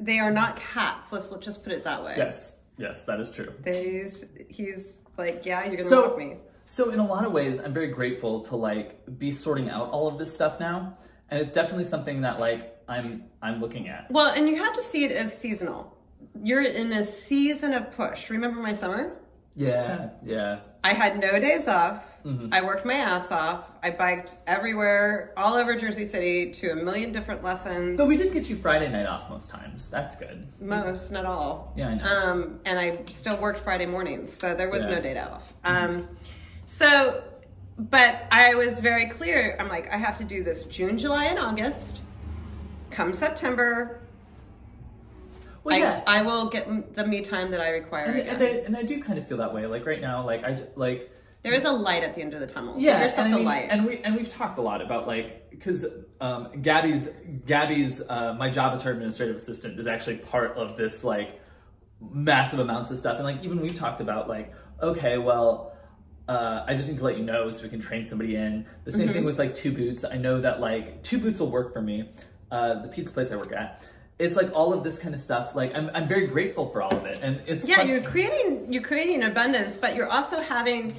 they 0.00 0.18
are 0.18 0.30
not 0.30 0.56
cats. 0.56 1.12
Let's 1.12 1.30
just 1.40 1.62
put 1.62 1.72
it 1.72 1.84
that 1.84 2.04
way. 2.04 2.14
yes 2.16 2.58
yes 2.76 3.04
that 3.04 3.20
is 3.20 3.30
true 3.30 3.52
He's 3.64 4.24
he's 4.48 4.98
like, 5.16 5.46
yeah, 5.46 5.60
you're 5.64 5.76
gonna 5.76 5.88
so, 5.88 6.08
walk 6.08 6.18
me. 6.18 6.36
So 6.64 6.90
in 6.90 6.98
a 6.98 7.06
lot 7.06 7.24
of 7.24 7.32
ways, 7.32 7.60
I'm 7.60 7.72
very 7.72 7.88
grateful 7.88 8.40
to 8.46 8.56
like 8.56 9.00
be 9.18 9.30
sorting 9.30 9.70
out 9.70 9.90
all 9.90 10.08
of 10.08 10.18
this 10.18 10.34
stuff 10.34 10.58
now, 10.58 10.98
and 11.30 11.40
it's 11.40 11.52
definitely 11.52 11.84
something 11.84 12.22
that 12.22 12.40
like 12.40 12.76
I'm 12.88 13.24
I'm 13.40 13.60
looking 13.60 13.88
at. 13.88 14.10
Well, 14.10 14.32
and 14.32 14.48
you 14.48 14.56
have 14.56 14.74
to 14.74 14.82
see 14.82 15.04
it 15.04 15.12
as 15.12 15.36
seasonal. 15.36 15.93
You're 16.42 16.62
in 16.62 16.92
a 16.92 17.04
season 17.04 17.72
of 17.72 17.92
push. 17.92 18.30
Remember 18.30 18.60
my 18.60 18.72
summer? 18.72 19.16
Yeah, 19.56 20.10
yeah, 20.24 20.60
I 20.82 20.94
had 20.94 21.20
no 21.20 21.38
days 21.38 21.68
off. 21.68 22.02
Mm-hmm. 22.24 22.52
I 22.52 22.62
worked 22.62 22.84
my 22.84 22.94
ass 22.94 23.30
off. 23.30 23.70
I 23.82 23.90
biked 23.90 24.34
everywhere, 24.46 25.32
all 25.36 25.54
over 25.54 25.76
Jersey 25.76 26.06
City 26.06 26.50
to 26.54 26.70
a 26.70 26.74
million 26.74 27.12
different 27.12 27.44
lessons. 27.44 27.96
Though 27.98 28.06
we 28.06 28.16
did 28.16 28.32
get 28.32 28.48
you 28.50 28.56
Friday 28.56 28.88
night 28.90 29.06
off 29.06 29.30
most 29.30 29.50
times. 29.50 29.88
That's 29.88 30.16
good. 30.16 30.48
Most, 30.60 31.12
not 31.12 31.24
all. 31.24 31.72
Yeah, 31.76 31.88
I 31.90 31.94
know. 31.94 32.04
Um, 32.30 32.60
and 32.64 32.78
I 32.78 32.98
still 33.12 33.36
worked 33.36 33.60
Friday 33.60 33.86
mornings, 33.86 34.32
so 34.32 34.54
there 34.56 34.70
was 34.70 34.82
Yeah. 34.82 34.88
Mm-hmm. 34.88 34.94
no 34.96 35.00
day 35.02 35.20
off. 35.20 35.52
Um, 35.64 36.08
so, 36.66 37.22
but 37.78 38.24
I 38.32 38.54
was 38.56 38.80
very 38.80 39.06
clear. 39.06 39.56
I'm 39.60 39.68
like, 39.68 39.92
I 39.92 39.98
have 39.98 40.18
to 40.18 40.24
do 40.24 40.42
this 40.42 40.64
June, 40.64 40.98
July, 40.98 41.26
and 41.26 41.38
August. 41.38 42.00
Come 42.90 43.12
September, 43.12 44.00
Well, 45.64 45.74
I, 45.74 45.78
yeah. 45.78 46.02
I 46.06 46.22
will 46.22 46.46
get 46.48 46.94
the 46.94 47.06
me 47.06 47.22
time 47.22 47.50
that 47.52 47.60
I 47.60 47.70
require. 47.70 48.04
and, 48.04 48.18
and, 48.20 48.42
I, 48.42 48.46
and 48.46 48.76
I 48.76 48.82
do 48.82 49.02
kind 49.02 49.18
of 49.18 49.26
feel 49.26 49.38
that 49.38 49.52
way. 49.54 49.66
Like 49.66 49.86
right 49.86 50.00
now, 50.00 50.24
like 50.24 50.44
I 50.44 50.56
like 50.76 51.10
there 51.42 51.52
is 51.52 51.64
a 51.64 51.72
light 51.72 52.04
at 52.04 52.14
the 52.14 52.20
end 52.22 52.34
of 52.34 52.40
the 52.40 52.46
tunnel. 52.46 52.74
yeah, 52.78 52.98
there's 52.98 53.14
and, 53.14 53.32
I 53.34 53.36
mean, 53.36 53.44
light. 53.44 53.68
and 53.70 53.84
we 53.86 53.98
and 53.98 54.14
we've 54.14 54.28
talked 54.28 54.58
a 54.58 54.62
lot 54.62 54.80
about 54.82 55.06
like 55.06 55.50
because 55.50 55.84
um, 56.20 56.48
Gabby's 56.60 57.08
Gabby's 57.46 58.02
uh, 58.08 58.34
my 58.34 58.50
job 58.50 58.72
as 58.74 58.82
her 58.82 58.92
administrative 58.92 59.36
assistant 59.36 59.78
is 59.78 59.86
actually 59.86 60.16
part 60.18 60.56
of 60.56 60.76
this 60.76 61.02
like 61.04 61.40
massive 62.00 62.58
amounts 62.58 62.90
of 62.90 62.98
stuff, 62.98 63.16
and 63.16 63.24
like 63.24 63.42
even 63.42 63.60
we've 63.60 63.74
talked 63.74 64.00
about 64.00 64.28
like 64.28 64.52
okay, 64.82 65.18
well. 65.18 65.70
Uh, 66.26 66.64
I 66.66 66.74
just 66.74 66.88
need 66.88 66.96
to 66.96 67.04
let 67.04 67.18
you 67.18 67.22
know 67.22 67.50
so 67.50 67.62
we 67.64 67.68
can 67.68 67.80
train 67.80 68.02
somebody 68.02 68.34
in. 68.34 68.64
The 68.84 68.92
same 68.92 69.02
Mm-hmm. 69.02 69.12
thing 69.12 69.24
with 69.26 69.38
like 69.38 69.54
two 69.54 69.70
boots. 69.72 70.06
I 70.06 70.16
know 70.16 70.40
that 70.40 70.58
like 70.58 71.02
two 71.02 71.18
boots 71.18 71.38
will 71.38 71.50
work 71.50 71.74
for 71.74 71.82
me. 71.82 72.08
Uh, 72.50 72.80
the 72.80 72.88
pizza 72.88 73.12
place 73.12 73.30
I 73.30 73.36
work 73.36 73.52
at. 73.52 73.82
It's 74.18 74.36
like 74.36 74.54
all 74.54 74.72
of 74.72 74.84
this 74.84 74.98
kind 74.98 75.14
of 75.14 75.20
stuff. 75.20 75.54
Like 75.56 75.76
I'm, 75.76 75.90
I'm 75.94 76.06
very 76.06 76.26
grateful 76.26 76.68
for 76.70 76.82
all 76.82 76.94
of 76.96 77.04
it, 77.04 77.18
and 77.22 77.40
it's 77.46 77.66
yeah, 77.66 77.76
fun- 77.78 77.88
you're 77.88 78.00
creating 78.02 78.72
you're 78.72 78.82
creating 78.82 79.22
abundance, 79.24 79.76
but 79.76 79.96
you're 79.96 80.08
also 80.10 80.40
having 80.40 80.94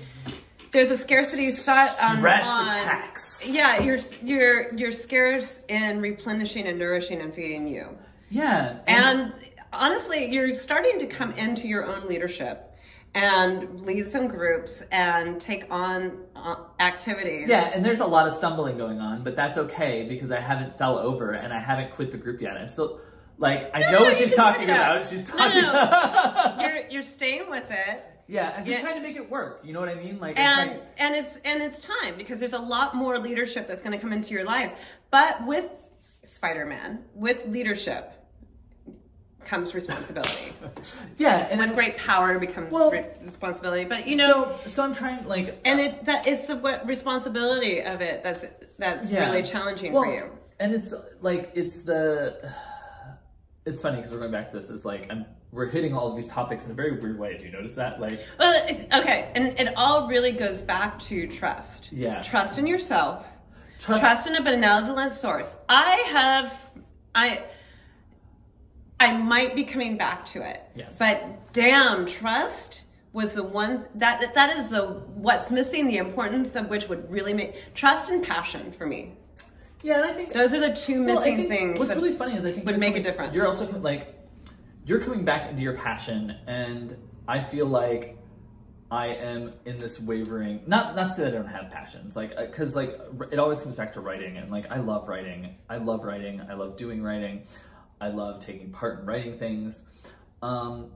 there's 0.71 0.91
a 0.91 0.97
scarcity 0.97 1.51
thought 1.51 1.95
on, 2.03 2.17
Stress 2.17 2.45
on- 2.47 2.67
attacks. 2.67 3.49
Yeah, 3.53 3.79
you're 3.79 3.99
you're 4.21 4.73
you're 4.75 4.91
scarce 4.91 5.61
in 5.69 6.01
replenishing 6.01 6.67
and 6.67 6.77
nourishing 6.77 7.21
and 7.21 7.33
feeding 7.33 7.67
you. 7.67 7.97
yeah, 8.29 8.79
And 8.85 9.33
honestly, 9.71 10.25
you're 10.29 10.53
starting 10.53 10.99
to 10.99 11.05
come 11.05 11.31
into 11.33 11.69
your 11.69 11.85
own 11.85 12.07
leadership 12.07 12.73
and 13.13 13.79
lead 13.85 14.05
some 14.07 14.27
groups 14.27 14.83
and 14.91 15.39
take 15.39 15.71
on 15.71 16.17
uh, 16.35 16.55
activities. 16.81 17.47
Yeah, 17.47 17.71
and 17.73 17.85
there's 17.85 18.01
a 18.01 18.05
lot 18.05 18.27
of 18.27 18.33
stumbling 18.33 18.77
going 18.77 18.99
on, 18.99 19.23
but 19.23 19.37
that's 19.37 19.57
okay 19.57 20.05
because 20.09 20.31
I 20.31 20.41
haven't 20.41 20.73
fell 20.73 20.97
over 20.97 21.31
and 21.31 21.53
I 21.53 21.59
haven't 21.61 21.91
quit 21.91 22.11
the 22.11 22.17
group 22.17 22.41
yet. 22.41 22.57
I'm 22.57 22.67
still 22.67 22.99
like 23.37 23.71
I 23.73 23.79
know 23.91 23.99
no, 23.99 24.03
what 24.05 24.17
she's 24.17 24.33
talking 24.33 24.63
about. 24.63 25.05
She's 25.05 25.21
talking. 25.23 25.61
no. 25.61 26.57
you're 26.61 26.87
you're 26.89 27.03
staying 27.17 27.49
with 27.49 27.69
it. 27.69 28.03
yeah, 28.27 28.53
I'm 28.57 28.65
just 28.65 28.77
Yeah. 28.77 28.81
trying 28.83 28.95
to 28.95 29.01
make 29.07 29.15
it 29.17 29.29
work. 29.29 29.61
You 29.63 29.73
know 29.73 29.79
what 29.79 29.89
I 29.89 29.95
mean? 29.95 30.19
Like, 30.19 30.39
and 30.39 30.71
trying- 30.71 30.81
and 30.97 31.15
it's 31.15 31.37
and 31.45 31.61
it's 31.61 31.79
time 31.81 32.17
because 32.17 32.39
there's 32.39 32.53
a 32.53 32.59
lot 32.59 32.95
more 32.95 33.19
leadership 33.19 33.67
that's 33.67 33.81
going 33.81 33.91
to 33.93 33.97
come 33.99 34.13
into 34.13 34.33
your 34.33 34.45
life 34.45 34.71
but 35.11 35.45
with 35.45 35.65
spider-man 36.25 37.03
with 37.13 37.45
leadership 37.47 38.11
comes 39.45 39.75
responsibility 39.75 40.53
yeah, 41.17 41.47
and 41.51 41.59
with 41.59 41.69
I'm, 41.69 41.75
great 41.75 41.97
power 41.97 42.39
becomes 42.39 42.71
Well, 42.71 42.89
re- 42.89 43.05
responsibility 43.21 43.85
but 43.85 44.07
you 44.07 44.17
know 44.17 44.57
so 44.63 44.67
so 44.67 44.83
I'm 44.83 44.93
trying 44.93 45.27
like 45.27 45.59
and 45.63 45.79
uh 45.79 45.83
it 45.83 46.05
that 46.05 46.25
it's 46.27 46.47
the 46.47 46.55
what 46.55 46.85
responsibility 46.87 47.81
of 47.83 48.01
it 48.01 48.23
that's 48.23 48.43
that's 48.79 49.07
Yeah. 49.11 49.25
really 49.29 49.43
challenging 49.43 49.93
Well, 49.93 50.03
for 50.05 50.13
you 50.15 50.31
And 50.59 50.73
it's 50.73 50.95
like 51.21 51.51
it's 51.53 51.81
the 51.83 52.51
it's 53.65 53.81
funny 53.81 53.97
because 53.97 54.11
we're 54.11 54.19
going 54.19 54.31
back 54.31 54.47
to 54.47 54.53
this 54.53 54.69
is 54.69 54.85
like 54.85 55.07
I'm 55.11 55.25
we're 55.51 55.65
hitting 55.67 55.93
all 55.93 56.07
of 56.09 56.15
these 56.15 56.27
topics 56.27 56.65
in 56.65 56.71
a 56.71 56.75
very 56.75 56.99
weird 56.99 57.17
way. 57.17 57.37
Do 57.37 57.45
you 57.45 57.51
notice 57.51 57.75
that? 57.75 57.99
Like 57.99 58.19
well 58.39 58.53
it's 58.67 58.85
okay 58.93 59.31
and 59.35 59.59
it 59.59 59.73
all 59.75 60.07
really 60.07 60.31
goes 60.31 60.61
back 60.61 60.99
to 61.01 61.27
trust 61.27 61.89
Yeah. 61.91 62.21
trust 62.21 62.57
in 62.57 62.67
yourself 62.67 63.25
trust, 63.79 64.01
trust 64.01 64.27
in 64.27 64.35
a 64.35 64.43
benevolent 64.43 65.13
source. 65.13 65.55
I 65.67 65.95
have, 66.11 66.53
I, 67.13 67.43
I 68.99 69.17
might 69.17 69.55
be 69.55 69.63
coming 69.63 69.97
back 69.97 70.25
to 70.27 70.47
it. 70.47 70.61
Yes. 70.75 70.97
But 70.99 71.51
damn, 71.53 72.05
trust 72.05 72.83
was 73.13 73.33
the 73.33 73.43
one 73.43 73.85
that 73.95 74.33
that 74.33 74.57
is 74.57 74.69
the 74.69 74.83
what's 75.15 75.51
missing. 75.51 75.87
The 75.87 75.97
importance 75.97 76.55
of 76.55 76.69
which 76.69 76.87
would 76.89 77.09
really 77.11 77.33
make 77.33 77.73
trust 77.73 78.09
and 78.09 78.23
passion 78.23 78.73
for 78.77 78.85
me. 78.85 79.17
Yeah, 79.85 79.97
and 80.01 80.05
I 80.05 80.13
think 80.13 80.33
Those 80.33 80.51
are 80.51 80.59
the 80.59 80.73
two 80.73 81.05
Well, 81.05 81.19
missing 81.19 81.35
think 81.37 81.47
things. 81.49 81.77
What's 81.77 81.89
that- 81.89 81.97
really 81.97 82.11
funny 82.11 82.35
is 82.35 82.43
I 82.43 82.51
think 82.51 82.65
would 82.65 82.79
make 82.79 82.95
a 82.95 83.03
difference. 83.03 83.35
You're 83.35 83.45
also 83.45 83.69
like 83.81 84.15
you're 84.83 84.99
coming 84.99 85.23
back 85.23 85.47
into 85.47 85.61
your 85.61 85.77
passion, 85.77 86.35
and 86.47 86.97
I 87.27 87.39
feel 87.39 87.67
like 87.67 88.17
I 88.89 89.09
am 89.09 89.53
in 89.65 89.77
this 89.77 89.99
wavering. 89.99 90.61
Not 90.65 90.95
not 90.95 91.09
to 91.09 91.13
say 91.13 91.23
that 91.25 91.33
I 91.35 91.37
don't 91.37 91.45
have 91.45 91.69
passions, 91.69 92.15
like 92.15 92.35
because 92.35 92.75
like 92.75 92.99
it 93.31 93.37
always 93.37 93.59
comes 93.59 93.75
back 93.75 93.93
to 93.93 94.01
writing, 94.01 94.37
and 94.37 94.51
like 94.51 94.71
I 94.71 94.79
love 94.79 95.07
writing. 95.07 95.55
I 95.69 95.77
love 95.77 96.03
writing. 96.03 96.41
I 96.49 96.55
love 96.55 96.77
doing 96.77 97.03
writing. 97.03 97.43
I 98.01 98.07
love 98.09 98.39
taking 98.39 98.71
part 98.71 99.01
in 99.01 99.05
writing 99.05 99.37
things. 99.37 99.83
Um, 100.41 100.89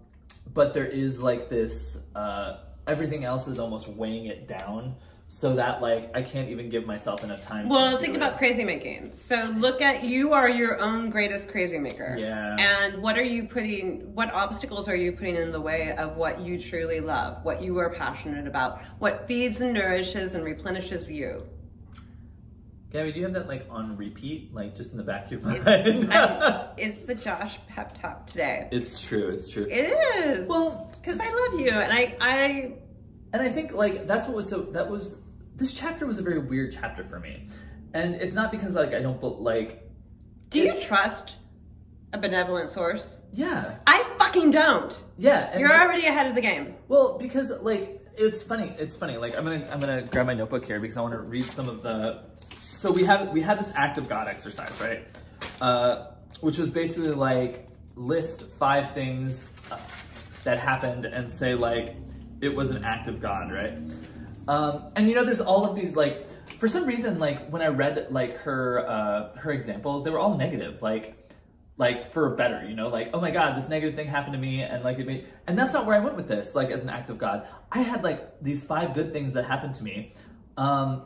but 0.51 0.73
there 0.73 0.87
is 0.87 1.21
like 1.21 1.47
this. 1.47 2.05
Uh, 2.15 2.57
everything 2.87 3.23
else 3.23 3.47
is 3.47 3.59
almost 3.59 3.87
weighing 3.87 4.25
it 4.25 4.47
down 4.47 4.95
so 5.31 5.53
that 5.55 5.79
like 5.79 6.09
I 6.17 6.23
can't 6.23 6.49
even 6.49 6.69
give 6.69 6.87
myself 6.87 7.23
enough 7.23 7.39
time. 7.39 7.69
Well, 7.69 7.97
think 7.99 8.13
do 8.13 8.17
about 8.17 8.33
it. 8.33 8.37
crazy 8.39 8.63
making. 8.63 9.13
So 9.13 9.41
look 9.57 9.79
at 9.79 10.03
you 10.03 10.33
are 10.33 10.49
your 10.49 10.81
own 10.81 11.11
greatest 11.11 11.49
crazy 11.49 11.77
maker. 11.77 12.17
Yeah. 12.19 12.55
And 12.57 12.99
what 13.01 13.15
are 13.15 13.23
you 13.23 13.43
putting? 13.43 14.13
What 14.15 14.33
obstacles 14.33 14.87
are 14.87 14.95
you 14.95 15.11
putting 15.11 15.35
in 15.35 15.51
the 15.51 15.61
way 15.61 15.95
of 15.95 16.17
what 16.17 16.41
you 16.41 16.59
truly 16.59 16.99
love? 16.99 17.45
What 17.45 17.61
you 17.61 17.77
are 17.77 17.91
passionate 17.91 18.47
about? 18.47 18.81
What 18.97 19.27
feeds 19.27 19.61
and 19.61 19.71
nourishes 19.71 20.33
and 20.33 20.43
replenishes 20.43 21.11
you? 21.11 21.45
Gabby, 22.91 23.11
do 23.11 23.19
you 23.19 23.25
have 23.25 23.35
that 23.35 23.47
like 23.47 23.67
on 23.69 23.95
repeat, 23.97 24.51
like 24.51 24.73
just 24.73 24.93
in 24.93 24.97
the 24.97 25.03
back 25.03 25.25
of 25.25 25.31
your 25.33 25.41
mind? 25.41 26.09
It's 26.75 27.03
the 27.05 27.13
Josh 27.13 27.59
pep 27.67 27.93
talk 27.93 28.25
today. 28.25 28.67
it's 28.71 28.99
true. 28.99 29.29
It's 29.29 29.47
true. 29.47 29.67
It 29.69 29.91
is. 30.25 30.49
Well, 30.49 30.91
because 30.99 31.19
I 31.19 31.31
love 31.31 31.59
you, 31.59 31.69
and 31.69 31.91
I, 31.91 32.17
I, 32.19 32.73
And 33.33 33.41
I 33.41 33.49
think 33.49 33.73
like 33.73 34.07
that's 34.07 34.25
what 34.27 34.35
was 34.35 34.49
so 34.49 34.61
that 34.71 34.89
was 34.89 35.21
this 35.55 35.73
chapter 35.73 36.05
was 36.05 36.17
a 36.17 36.21
very 36.23 36.39
weird 36.39 36.71
chapter 36.71 37.03
for 37.03 37.19
me, 37.19 37.47
and 37.93 38.15
it's 38.15 38.35
not 38.35 38.51
because 38.51 38.75
like 38.75 38.93
I 38.93 39.01
don't 39.01 39.19
bel- 39.21 39.37
like 39.41 39.89
do 40.49 40.59
you 40.59 40.79
trust 40.81 41.35
a 42.13 42.17
benevolent 42.17 42.69
source? 42.71 43.21
yeah 43.31 43.75
I 43.85 44.01
fucking 44.17 44.49
don't. 44.49 44.99
yeah 45.19 45.55
You're 45.57 45.67
so- 45.67 45.75
already 45.75 46.07
ahead 46.07 46.25
of 46.25 46.33
the 46.33 46.41
game. 46.41 46.73
well 46.87 47.19
because 47.19 47.51
like 47.61 48.01
it's 48.17 48.41
funny 48.41 48.73
it's 48.79 48.95
funny 48.95 49.17
like 49.17 49.35
I'm 49.37 49.43
gonna 49.43 49.67
I'm 49.71 49.79
gonna 49.79 50.01
grab 50.01 50.25
my 50.25 50.33
notebook 50.33 50.65
here 50.65 50.79
because 50.79 50.97
I 50.97 51.01
want 51.01 51.13
to 51.13 51.19
read 51.19 51.43
some 51.43 51.69
of 51.69 51.83
the 51.83 52.23
so 52.63 52.91
we 52.91 53.03
have 53.03 53.29
we 53.29 53.41
had 53.41 53.59
this 53.59 53.71
act 53.75 53.99
of 53.99 54.09
God 54.09 54.27
exercise 54.27 54.81
right, 54.81 55.05
uh, 55.61 56.07
which 56.41 56.57
was 56.57 56.71
basically 56.71 57.11
like 57.11 57.67
list 57.95 58.49
five 58.57 58.89
things 58.91 59.51
uh, 59.71 59.77
that 60.45 60.57
happened 60.57 61.05
and 61.05 61.29
say 61.29 61.53
like 61.53 61.95
it 62.41 62.55
was 62.55 62.71
an 62.71 62.83
act 62.83 63.07
of 63.07 63.21
God 63.21 63.51
right. 63.51 63.77
Um, 64.47 64.91
and 64.95 65.07
you 65.07 65.15
know, 65.15 65.23
there's 65.23 65.41
all 65.41 65.65
of 65.65 65.75
these 65.75 65.95
like, 65.95 66.27
for 66.57 66.67
some 66.67 66.85
reason, 66.85 67.19
like 67.19 67.49
when 67.49 67.61
I 67.61 67.67
read 67.67 68.07
like 68.09 68.37
her 68.37 68.87
uh, 68.87 69.37
her 69.37 69.51
examples, 69.51 70.03
they 70.03 70.09
were 70.09 70.19
all 70.19 70.37
negative, 70.37 70.81
like 70.81 71.15
like 71.77 72.11
for 72.11 72.35
better, 72.35 72.65
you 72.67 72.75
know, 72.75 72.89
like 72.89 73.11
oh 73.13 73.21
my 73.21 73.31
god, 73.31 73.57
this 73.57 73.69
negative 73.69 73.95
thing 73.95 74.07
happened 74.07 74.33
to 74.33 74.39
me, 74.39 74.61
and 74.61 74.83
like 74.83 74.99
it 74.99 75.05
made, 75.05 75.27
and 75.47 75.57
that's 75.57 75.73
not 75.73 75.85
where 75.85 75.95
I 75.95 75.99
went 75.99 76.15
with 76.15 76.27
this. 76.27 76.55
Like 76.55 76.71
as 76.71 76.83
an 76.83 76.89
act 76.89 77.09
of 77.09 77.17
God, 77.17 77.47
I 77.71 77.79
had 77.79 78.03
like 78.03 78.41
these 78.41 78.63
five 78.63 78.93
good 78.93 79.13
things 79.13 79.33
that 79.33 79.45
happened 79.45 79.75
to 79.75 79.83
me, 79.83 80.13
um, 80.57 81.03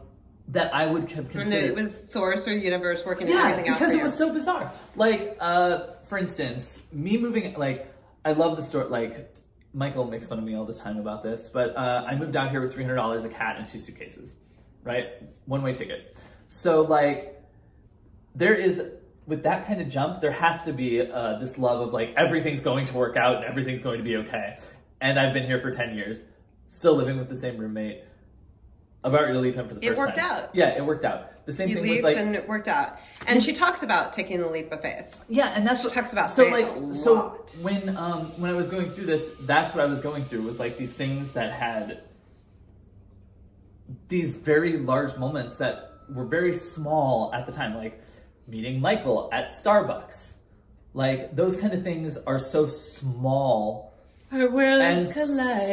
that 0.50 0.74
I 0.74 0.86
would 0.86 1.12
have 1.12 1.30
considered. 1.30 1.64
it 1.66 1.76
was 1.76 2.12
source 2.12 2.48
or 2.48 2.58
universe 2.58 3.06
working 3.06 3.28
Yeah, 3.28 3.44
everything 3.44 3.70
out 3.70 3.80
because 3.80 3.94
it 3.94 4.02
was 4.02 4.18
so 4.18 4.34
bizarre. 4.34 4.72
Like, 4.96 5.38
uh, 5.40 5.88
for 6.06 6.18
instance, 6.18 6.84
me 6.92 7.18
moving. 7.18 7.54
Like, 7.54 7.94
I 8.26 8.32
love 8.34 8.56
the 8.56 8.64
story. 8.64 8.88
Like, 8.90 9.36
Michael 9.74 10.06
makes 10.06 10.28
fun 10.28 10.38
of 10.38 10.44
me 10.44 10.56
all 10.56 10.66
the 10.66 10.74
time 10.74 10.98
about 10.98 11.24
this, 11.24 11.50
but 11.50 11.76
uh, 11.76 12.06
I 12.08 12.16
moved 12.16 12.36
out 12.36 12.52
here 12.52 12.62
with 12.62 12.74
three 12.74 12.84
hundred 12.84 12.96
dollars, 12.96 13.24
a 13.24 13.30
cat, 13.30 13.58
and 13.58 13.68
two 13.68 13.80
suitcases. 13.80 14.36
Right, 14.84 15.08
one 15.46 15.64
way 15.64 15.74
ticket. 15.74 16.16
So 16.48 16.82
like, 16.82 17.42
there 18.36 18.54
is 18.54 18.82
with 19.26 19.44
that 19.44 19.66
kind 19.66 19.82
of 19.82 19.90
jump, 19.90 20.22
there 20.22 20.32
has 20.32 20.64
to 20.64 20.74
be 20.74 21.02
uh, 21.02 21.38
this 21.40 21.58
love 21.58 21.80
of 21.80 21.94
like 21.94 22.14
everything's 22.18 22.62
going 22.62 22.86
to 22.86 22.96
work 22.96 23.16
out 23.16 23.38
and 23.38 23.46
everything's 23.46 23.82
going 23.82 23.98
to 23.98 24.04
be 24.04 24.18
okay. 24.18 24.58
And 25.00 25.18
I've 25.18 25.34
been 25.34 25.46
here 25.46 25.60
for 25.60 25.72
ten 25.72 25.96
years, 25.96 26.24
still 26.68 26.96
living 26.96 27.18
with 27.18 27.30
the 27.30 27.36
same 27.36 27.58
roommate. 27.58 28.04
About 29.06 29.22
ready 29.22 29.34
to 29.34 29.40
leave 29.40 29.56
him 29.56 29.68
for 29.68 29.74
the 29.76 29.86
It 29.86 29.90
first 29.90 30.00
worked 30.00 30.18
time. 30.18 30.32
out. 30.44 30.50
Yeah, 30.54 30.78
it 30.78 30.86
worked 30.86 31.04
out. 31.04 31.46
The 31.46 31.52
same 31.52 31.68
you 31.68 31.76
thing 31.76 31.84
leaped 31.84 32.04
with 32.04 32.16
like 32.16 32.26
and 32.26 32.36
it 32.36 32.48
worked 32.48 32.70
out. 32.70 32.98
And 33.28 33.44
she 33.44 33.52
talks 33.52 33.84
about 33.84 34.14
taking 34.14 34.40
the 34.40 34.48
leap 34.48 34.72
of 34.72 34.82
faith. 34.82 35.20
yeah, 35.28 35.52
and 35.56 35.68
that's 35.68 35.84
what 35.84 35.92
talks 35.94 36.14
about 36.14 36.30
so 36.30 36.46
faith 36.46 36.54
like 36.68 36.92
a 36.92 36.94
so 36.96 37.46
when 37.62 37.98
um 37.98 38.28
when 38.40 38.50
I 38.50 38.54
was 38.54 38.70
going 38.70 38.90
through 38.90 39.08
this, 39.08 39.30
that's 39.42 39.76
what 39.76 39.84
I 39.84 39.88
was 39.88 40.00
going 40.00 40.24
through 40.24 40.44
was 40.44 40.58
like 40.60 40.78
these 40.78 40.94
things 40.94 41.34
that 41.34 41.52
had 41.52 42.02
these 44.08 44.38
very 44.38 44.78
large 44.78 45.18
moments 45.18 45.58
that 45.58 45.92
were 46.10 46.26
very 46.26 46.54
small 46.54 47.34
at 47.34 47.46
the 47.46 47.52
time, 47.52 47.76
like 47.76 48.02
meeting 48.48 48.80
Michael 48.80 49.30
at 49.32 49.46
Starbucks. 49.46 50.34
Like 50.94 51.36
those 51.36 51.58
kind 51.58 51.74
of 51.74 51.84
things 51.84 52.18
are 52.18 52.40
so 52.40 52.66
small 52.68 53.94
Our 54.32 54.50
worlds 54.50 54.84
and 54.86 55.08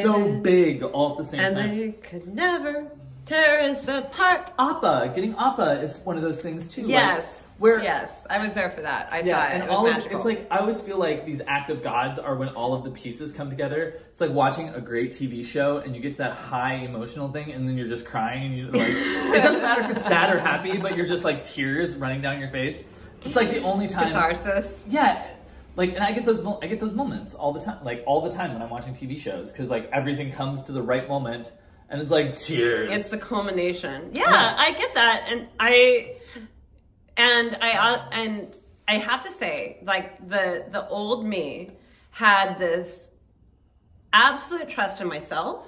so 0.03 0.33
big 0.40 0.83
all 0.83 1.12
at 1.12 1.19
the 1.19 1.25
same 1.25 1.40
and 1.40 1.57
time. 1.57 1.77
they 1.79 1.93
could 1.93 2.27
never 2.27 2.90
tear 3.27 3.61
us 3.61 3.87
apart. 3.89 4.51
Appa, 4.59 5.13
getting 5.15 5.35
Appa 5.37 5.81
is 5.81 6.01
one 6.05 6.17
of 6.17 6.23
those 6.23 6.41
things 6.41 6.69
too. 6.69 6.83
like, 6.83 6.91
Yes. 6.91 7.47
where 7.59 7.83
yes, 7.83 8.27
I 8.31 8.43
was 8.43 8.53
there 8.55 8.71
for 8.71 8.81
that. 8.83 9.09
I 9.13 9.21
Yeah, 9.21 9.37
saw 9.37 9.47
it. 9.47 9.53
and 9.55 9.63
it 9.65 9.69
all 9.71 9.87
of 9.87 9.93
magical. 9.95 10.17
it's 10.17 10.25
like 10.25 10.47
I 10.51 10.59
always 10.59 10.81
feel 10.81 10.99
like 10.99 11.27
these 11.27 11.43
act 11.47 11.71
of 11.71 11.83
gods 11.83 12.19
are 12.19 12.35
when 12.35 12.49
all 12.51 12.73
of 12.75 12.85
the 12.85 12.91
pieces 12.91 13.33
come 13.33 13.51
together. 13.51 13.95
It's 14.11 14.21
like 14.21 14.31
watching 14.31 14.71
a 14.71 14.81
great 14.81 15.11
TV 15.13 15.45
show 15.45 15.79
and 15.79 15.95
you 15.95 16.01
get 16.01 16.13
to 16.13 16.19
that 16.19 16.33
high 16.33 16.75
emotional 16.77 17.31
thing 17.31 17.53
and 17.53 17.69
then 17.69 17.77
you're 17.77 17.89
just 17.89 18.05
crying 18.07 18.47
and 18.47 18.57
you're 18.57 18.71
like 18.73 18.89
it 19.37 19.43
doesn't 19.43 19.63
matter 19.63 19.83
if 19.85 19.91
it's 19.91 20.05
sad 20.07 20.35
or 20.35 20.39
happy, 20.39 20.77
but 20.79 20.97
you're 20.97 21.07
just 21.07 21.23
like 21.25 21.45
tears 21.45 21.97
running 21.97 22.23
down 22.23 22.41
your 22.41 22.51
face. 22.51 22.85
It's 23.25 23.37
like 23.37 23.51
the 23.51 23.63
only 23.63 23.87
time 23.87 24.13
catharsis. 24.13 24.87
Yeah. 24.89 25.25
Like 25.77 25.91
and 25.95 26.03
I 26.03 26.13
get 26.13 26.25
those 26.25 26.43
I 26.63 26.67
get 26.67 26.81
those 26.81 26.95
moments 26.95 27.35
all 27.35 27.53
the 27.53 27.61
time 27.61 27.85
like 27.85 28.03
all 28.07 28.23
the 28.23 28.31
time 28.31 28.55
when 28.55 28.63
I'm 28.63 28.71
watching 28.71 28.95
TV 28.95 29.19
shows 29.21 29.53
cuz 29.53 29.69
like 29.71 29.89
everything 29.93 30.33
comes 30.33 30.63
to 30.65 30.73
the 30.73 30.83
right 30.83 31.07
moment 31.09 31.53
and 31.90 32.00
it's 32.00 32.11
like 32.11 32.35
tears. 32.35 32.90
It's 32.90 33.11
the 33.11 33.18
culmination. 33.18 34.12
Yeah, 34.14 34.31
Yeah. 34.31 34.57
I 34.59 34.72
get 34.72 34.94
that, 34.94 35.26
and 35.29 35.48
I 35.59 36.16
and 37.16 37.59
I 37.61 37.72
uh, 37.72 38.09
and 38.12 38.59
I 38.88 38.98
have 38.98 39.22
to 39.22 39.33
say, 39.33 39.79
like 39.83 40.26
the 40.29 40.64
the 40.70 40.87
old 40.88 41.26
me 41.26 41.70
had 42.11 42.59
this 42.59 43.11
absolute 44.12 44.68
trust 44.68 45.00
in 45.00 45.09
myself 45.09 45.66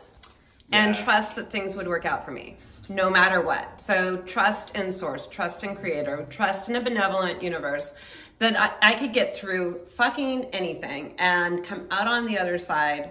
and 0.72 0.94
trust 0.94 1.36
that 1.36 1.50
things 1.50 1.76
would 1.76 1.86
work 1.86 2.06
out 2.06 2.24
for 2.24 2.30
me 2.30 2.56
no 2.88 3.10
matter 3.10 3.40
what. 3.40 3.80
So 3.80 4.18
trust 4.18 4.74
in 4.74 4.92
source, 4.92 5.28
trust 5.28 5.64
in 5.64 5.76
creator, 5.76 6.26
trust 6.30 6.68
in 6.68 6.76
a 6.76 6.80
benevolent 6.80 7.42
universe 7.42 7.94
that 8.38 8.58
I, 8.58 8.90
I 8.90 8.94
could 8.94 9.12
get 9.12 9.34
through 9.34 9.86
fucking 9.96 10.46
anything 10.46 11.14
and 11.18 11.64
come 11.64 11.86
out 11.90 12.08
on 12.08 12.26
the 12.26 12.38
other 12.38 12.58
side 12.58 13.10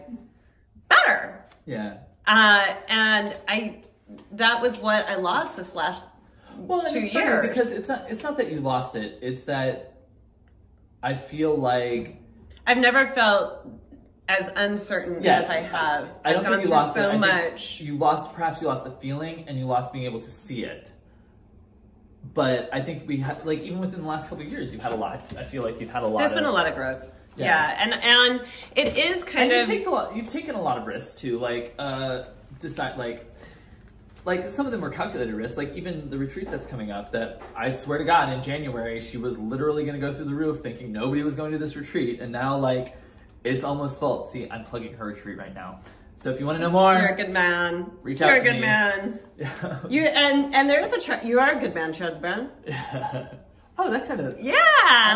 better. 0.87 1.45
yeah. 1.65 1.97
Uh, 2.27 2.73
and 2.87 3.35
I, 3.47 3.81
that 4.33 4.61
was 4.61 4.77
what 4.77 5.09
I 5.09 5.15
lost 5.15 5.57
this 5.57 5.73
last 5.75 6.05
Well, 6.57 6.81
two 6.81 6.97
it's 6.99 7.11
funny 7.11 7.25
years. 7.25 7.47
because 7.47 7.71
it's 7.71 7.89
not 7.89 8.09
it's 8.09 8.23
not 8.23 8.37
that 8.37 8.51
you 8.51 8.59
lost 8.59 8.95
it. 8.95 9.19
It's 9.21 9.43
that 9.45 9.95
I 11.01 11.13
feel 11.15 11.55
like 11.55 12.17
I've 12.67 12.77
never 12.77 13.07
felt 13.13 13.67
as 14.29 14.51
uncertain 14.55 15.21
yes, 15.21 15.45
as 15.45 15.49
I 15.49 15.59
have. 15.61 16.09
I 16.23 16.33
don't 16.33 16.45
I've 16.45 16.51
think 16.53 16.63
you 16.65 16.69
lost 16.69 16.93
so 16.93 17.11
it. 17.11 17.17
Much. 17.17 17.81
You 17.81 17.97
lost 17.97 18.33
perhaps 18.33 18.61
you 18.61 18.67
lost 18.67 18.83
the 18.85 18.91
feeling 18.91 19.45
and 19.47 19.57
you 19.57 19.65
lost 19.65 19.91
being 19.91 20.05
able 20.05 20.21
to 20.21 20.29
see 20.29 20.63
it. 20.63 20.91
But 22.33 22.69
I 22.71 22.81
think 22.81 23.07
we 23.07 23.17
had 23.17 23.45
like 23.45 23.61
even 23.61 23.79
within 23.79 24.01
the 24.03 24.07
last 24.07 24.29
couple 24.29 24.45
of 24.45 24.51
years, 24.51 24.71
you've 24.71 24.83
had 24.83 24.91
a 24.91 24.95
lot. 24.95 25.25
I 25.37 25.43
feel 25.43 25.63
like 25.63 25.81
you've 25.81 25.89
had 25.89 26.03
a 26.03 26.07
lot. 26.07 26.19
There's 26.19 26.31
of, 26.31 26.35
been 26.35 26.45
a 26.45 26.51
lot 26.51 26.67
of 26.67 26.75
growth. 26.75 27.11
Yeah. 27.35 27.45
Yeah, 27.45 27.77
and 27.79 27.93
and 27.93 28.47
it 28.75 28.97
is 28.97 29.23
kind 29.23 29.51
and 29.51 29.51
you 29.51 29.61
of 29.61 29.67
take 29.67 29.87
a 29.87 29.89
lot. 29.89 30.15
You've 30.15 30.29
taken 30.29 30.55
a 30.55 30.61
lot 30.61 30.77
of 30.77 30.85
risks 30.85 31.13
too. 31.19 31.39
Like 31.39 31.75
uh, 31.79 32.23
decide 32.59 32.97
like. 32.97 33.27
Like 34.23 34.45
some 34.49 34.67
of 34.67 34.71
them 34.71 34.81
were 34.81 34.91
calculated 34.91 35.33
risks, 35.33 35.57
like 35.57 35.73
even 35.73 36.11
the 36.11 36.17
retreat 36.19 36.47
that's 36.51 36.67
coming 36.67 36.91
up. 36.91 37.11
That 37.11 37.41
I 37.55 37.71
swear 37.71 37.97
to 37.97 38.03
God, 38.03 38.31
in 38.31 38.43
January, 38.43 39.01
she 39.01 39.17
was 39.17 39.35
literally 39.39 39.81
going 39.83 39.99
to 39.99 39.99
go 39.99 40.13
through 40.13 40.25
the 40.25 40.35
roof, 40.35 40.59
thinking 40.59 40.91
nobody 40.91 41.23
was 41.23 41.33
going 41.33 41.53
to 41.53 41.57
this 41.57 41.75
retreat, 41.75 42.19
and 42.19 42.31
now 42.31 42.55
like 42.55 42.95
it's 43.43 43.63
almost 43.63 43.99
full. 43.99 44.23
See, 44.25 44.47
I'm 44.47 44.63
plugging 44.63 44.93
her 44.93 45.05
retreat 45.07 45.39
right 45.39 45.55
now. 45.55 45.79
So 46.17 46.29
if 46.29 46.39
you 46.39 46.45
want 46.45 46.57
to 46.57 46.61
know 46.61 46.69
more, 46.69 46.93
you're 46.93 47.07
a 47.07 47.15
good 47.17 47.31
man. 47.31 47.89
Reach 48.03 48.21
out 48.21 48.27
to 48.27 48.33
me. 48.33 48.37
you're 48.37 48.41
a 48.41 48.51
good 48.51 48.61
me. 48.61 48.61
man. 48.61 49.79
You 49.89 50.03
and 50.03 50.53
and 50.53 50.69
there 50.69 50.81
is 50.83 50.91
a 50.93 50.99
Char- 50.99 51.23
you 51.23 51.39
are 51.39 51.57
a 51.57 51.59
good 51.59 51.73
man, 51.73 51.91
Charlie 51.91 52.19
Brown. 52.19 52.51
oh, 53.81 53.89
that 53.89 54.07
kind 54.07 54.19
of. 54.21 54.39
Yeah, 54.39 54.53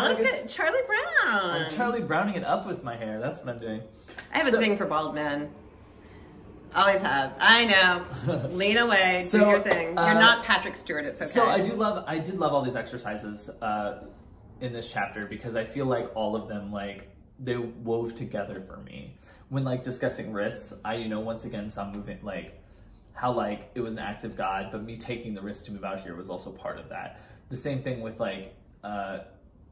let's 0.08 0.20
God. 0.20 0.30
get 0.30 0.48
Charlie 0.48 0.80
Brown. 0.86 1.50
I'm 1.62 1.70
Charlie 1.70 2.02
Browning 2.02 2.34
it 2.34 2.44
up 2.44 2.66
with 2.66 2.82
my 2.82 2.96
hair. 2.96 3.20
That's 3.20 3.38
what 3.38 3.48
I'm 3.48 3.58
doing. 3.60 3.82
I 4.32 4.38
have 4.38 4.48
So- 4.50 4.58
a 4.58 4.60
thing 4.60 4.76
for 4.76 4.86
bald 4.86 5.14
men. 5.14 5.50
Always 6.74 7.00
have. 7.00 7.32
I 7.40 7.64
know. 7.64 8.04
Lean 8.50 8.76
away. 8.76 9.22
So, 9.24 9.38
do 9.38 9.46
your 9.46 9.60
thing. 9.60 9.96
uh, 9.96 10.04
You're 10.06 10.14
not 10.20 10.44
Patrick 10.44 10.76
Stewart. 10.76 11.04
It's 11.06 11.20
okay. 11.20 11.26
So 11.28 11.48
I 11.48 11.60
do 11.60 11.72
love 11.72 12.04
I 12.06 12.18
did 12.18 12.38
love 12.38 12.52
all 12.52 12.62
these 12.62 12.76
exercises 12.76 13.48
uh, 13.62 14.02
in 14.60 14.74
this 14.74 14.92
chapter 14.92 15.24
because 15.26 15.56
I 15.56 15.64
feel 15.64 15.86
like 15.86 16.14
all 16.14 16.36
of 16.36 16.48
them 16.48 16.70
like 16.72 17.08
they 17.38 17.56
wove 17.56 18.14
together 18.14 18.60
for 18.60 18.76
me. 18.78 19.16
When 19.48 19.64
like 19.64 19.84
discussing 19.84 20.32
risks, 20.34 20.74
I 20.84 20.96
you 20.96 21.08
know 21.08 21.20
once 21.20 21.46
again 21.46 21.70
saw 21.70 21.90
moving 21.90 22.18
like 22.22 22.60
how 23.14 23.32
like 23.32 23.70
it 23.74 23.80
was 23.80 23.94
an 23.94 24.00
act 24.00 24.24
of 24.24 24.36
God, 24.36 24.68
but 24.70 24.82
me 24.82 24.96
taking 24.96 25.32
the 25.32 25.40
risk 25.40 25.64
to 25.66 25.72
move 25.72 25.84
out 25.84 26.00
here 26.02 26.14
was 26.14 26.28
also 26.28 26.50
part 26.50 26.78
of 26.78 26.90
that. 26.90 27.20
The 27.48 27.56
same 27.56 27.82
thing 27.82 28.00
with 28.00 28.18
like 28.20 28.54
uh, 28.84 29.18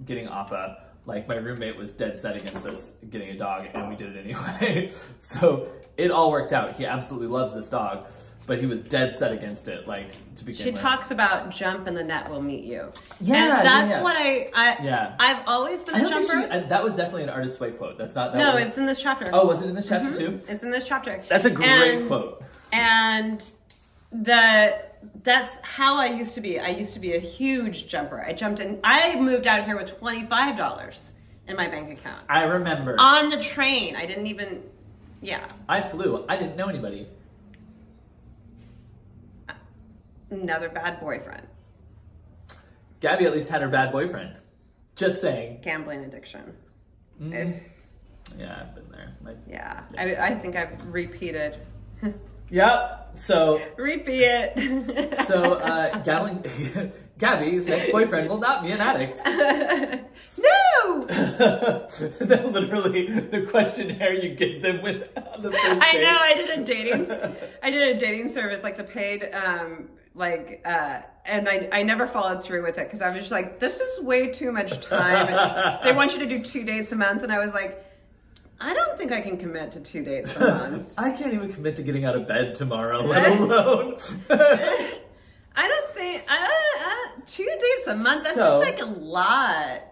getting 0.04 0.26
Appa. 0.26 0.82
Like 1.06 1.28
my 1.28 1.36
roommate 1.36 1.76
was 1.76 1.90
dead 1.90 2.16
set 2.16 2.36
against 2.36 2.66
us 2.66 2.96
getting 3.10 3.28
a 3.30 3.36
dog, 3.36 3.66
and 3.74 3.88
we 3.88 3.96
did 3.96 4.16
it 4.16 4.24
anyway. 4.24 4.90
so 5.18 5.68
it 5.96 6.10
all 6.10 6.30
worked 6.30 6.52
out. 6.52 6.76
He 6.76 6.86
absolutely 6.86 7.28
loves 7.28 7.54
this 7.54 7.68
dog. 7.68 8.06
but 8.46 8.58
he 8.58 8.66
was 8.66 8.78
dead 8.80 9.10
set 9.12 9.32
against 9.32 9.68
it. 9.68 9.86
Like 9.88 10.10
to 10.36 10.44
begin 10.44 10.64
She 10.64 10.70
with. 10.70 10.80
talks 10.80 11.10
about 11.10 11.50
jump 11.50 11.86
and 11.86 11.96
the 11.96 12.04
net 12.04 12.30
will 12.30 12.42
meet 12.42 12.64
you. 12.64 12.90
Yeah, 13.20 13.56
and 13.58 13.66
that's 13.66 13.90
yeah. 13.90 14.02
what 14.02 14.16
I, 14.16 14.50
I 14.54 14.82
Yeah. 14.82 15.14
I've 15.18 15.46
always 15.48 15.82
been 15.82 15.94
I 15.94 15.98
a 15.98 16.02
don't 16.02 16.12
think 16.12 16.26
jumper. 16.30 16.46
she, 16.48 16.52
I, 16.52 16.58
that 16.68 16.82
was 16.84 16.94
definitely 16.96 17.22
an 17.24 17.30
artist 17.30 17.58
way 17.60 17.70
quote. 17.72 17.96
That's 17.98 18.14
not. 18.14 18.32
That 18.32 18.38
no, 18.38 18.54
was, 18.56 18.66
it's 18.68 18.78
in 18.78 18.86
this 18.86 19.00
chapter. 19.00 19.26
Oh, 19.32 19.46
was 19.46 19.62
it 19.62 19.68
in 19.68 19.74
this 19.74 19.88
chapter 19.88 20.12
too? 20.12 20.40
It's 20.48 20.62
in 20.62 20.70
this 20.70 20.86
chapter. 20.86 21.22
That's 21.28 21.44
a 21.46 21.50
great 21.50 21.98
And- 21.98 22.06
quote. 22.06 22.42
And 22.72 23.42
the 24.12 24.78
that's 25.22 25.56
how 25.62 25.96
I 26.00 26.06
used 26.06 26.34
to 26.34 26.40
be. 26.40 26.58
I 26.58 26.68
used 26.68 26.94
to 26.94 27.00
be 27.00 27.14
a 27.14 27.18
huge 27.18 27.88
jumper. 27.88 28.22
I 28.22 28.32
jumped 28.32 28.60
in. 28.60 28.80
I 28.84 29.14
moved 29.20 29.46
out 29.46 29.64
here 29.64 29.76
with 29.76 29.96
twenty 29.98 30.26
five 30.26 30.56
dollars 30.56 31.12
in 31.46 31.56
my 31.56 31.68
bank 31.68 31.90
account 31.98 32.24
I 32.28 32.44
remember. 32.44 32.96
on 32.98 33.28
the 33.30 33.40
train. 33.42 33.96
I 33.96 34.06
didn't 34.06 34.26
even. 34.26 34.62
Yeah, 35.20 35.46
I 35.68 35.80
flew. 35.80 36.24
I 36.28 36.36
didn't 36.36 36.56
know 36.56 36.68
anybody. 36.68 37.06
another 40.30 40.68
bad 40.68 40.98
boyfriend. 41.00 41.46
Gabby 43.00 43.24
at 43.24 43.32
least 43.32 43.48
had 43.48 43.62
her 43.62 43.68
bad 43.68 43.92
boyfriend. 43.92 44.38
Just 44.96 45.20
saying. 45.20 45.60
Gambling 45.62 46.04
addiction. 46.04 46.54
Mm. 47.20 47.60
Yeah, 48.38 48.58
I've 48.60 48.74
been 48.74 48.90
there. 48.90 49.14
Like, 49.22 49.36
Yeah, 49.48 49.82
I, 49.96 50.16
I 50.16 50.34
think 50.34 50.56
I've 50.56 50.84
repeated. 50.92 51.60
Yep. 52.50 53.10
So, 53.14 53.62
Repeat 53.76 54.22
it. 54.22 55.16
so 55.26 55.54
uh, 55.54 55.98
Gallon, 55.98 56.42
Gabby's 57.18 57.68
ex-boyfriend 57.68 58.28
will 58.28 58.38
not 58.38 58.62
be 58.62 58.72
an 58.72 58.80
addict. 58.80 59.20
no. 59.26 61.04
That 61.06 62.50
literally 62.52 63.06
the 63.06 63.46
questionnaire 63.48 64.14
you 64.14 64.34
give 64.34 64.62
them 64.62 64.82
with 64.82 65.14
the 65.14 65.52
first 65.52 65.82
I 65.82 65.92
date. 65.92 66.02
know. 66.02 66.18
I 66.20 66.34
did 66.34 66.58
a 66.58 66.64
dating. 66.64 67.10
I 67.62 67.70
did 67.70 67.96
a 67.96 67.98
dating 67.98 68.30
service, 68.30 68.62
like 68.62 68.76
the 68.76 68.84
paid, 68.84 69.30
um, 69.32 69.88
like, 70.14 70.60
uh, 70.64 71.02
and 71.24 71.48
I 71.48 71.68
I 71.72 71.82
never 71.82 72.06
followed 72.06 72.42
through 72.42 72.62
with 72.64 72.78
it 72.78 72.86
because 72.86 73.00
I 73.00 73.10
was 73.10 73.20
just 73.20 73.32
like, 73.32 73.60
this 73.60 73.78
is 73.78 74.00
way 74.04 74.28
too 74.32 74.50
much 74.52 74.80
time. 74.84 75.28
And 75.28 75.84
they 75.84 75.92
want 75.92 76.12
you 76.12 76.18
to 76.20 76.26
do 76.26 76.42
two 76.44 76.64
dates 76.64 76.90
a 76.92 76.96
month, 76.96 77.22
and 77.22 77.32
I 77.32 77.44
was 77.44 77.54
like, 77.54 77.83
I 78.64 78.72
don't 78.74 78.96
think 78.96 79.12
I 79.12 79.20
can 79.20 79.36
commit 79.36 79.72
to 79.72 79.80
two 79.80 80.02
dates 80.04 80.36
a 80.36 80.40
month. 80.58 80.94
I 80.96 81.10
can't 81.10 81.34
even 81.34 81.52
commit 81.52 81.76
to 81.76 81.82
getting 81.82 82.04
out 82.04 82.16
of 82.16 82.26
bed 82.26 82.54
tomorrow, 82.54 83.00
let 83.02 83.38
alone. 83.40 83.96
I 85.56 85.68
don't 85.68 85.90
think 85.94 86.22
I 86.28 86.38
don't, 86.48 87.20
uh, 87.20 87.22
two 87.26 87.44
dates 87.44 88.00
a 88.00 88.02
month. 88.02 88.24
That 88.24 88.34
So- 88.34 88.62
seems 88.62 88.78
like 88.80 88.88
a 88.88 88.90
lot. 88.90 89.82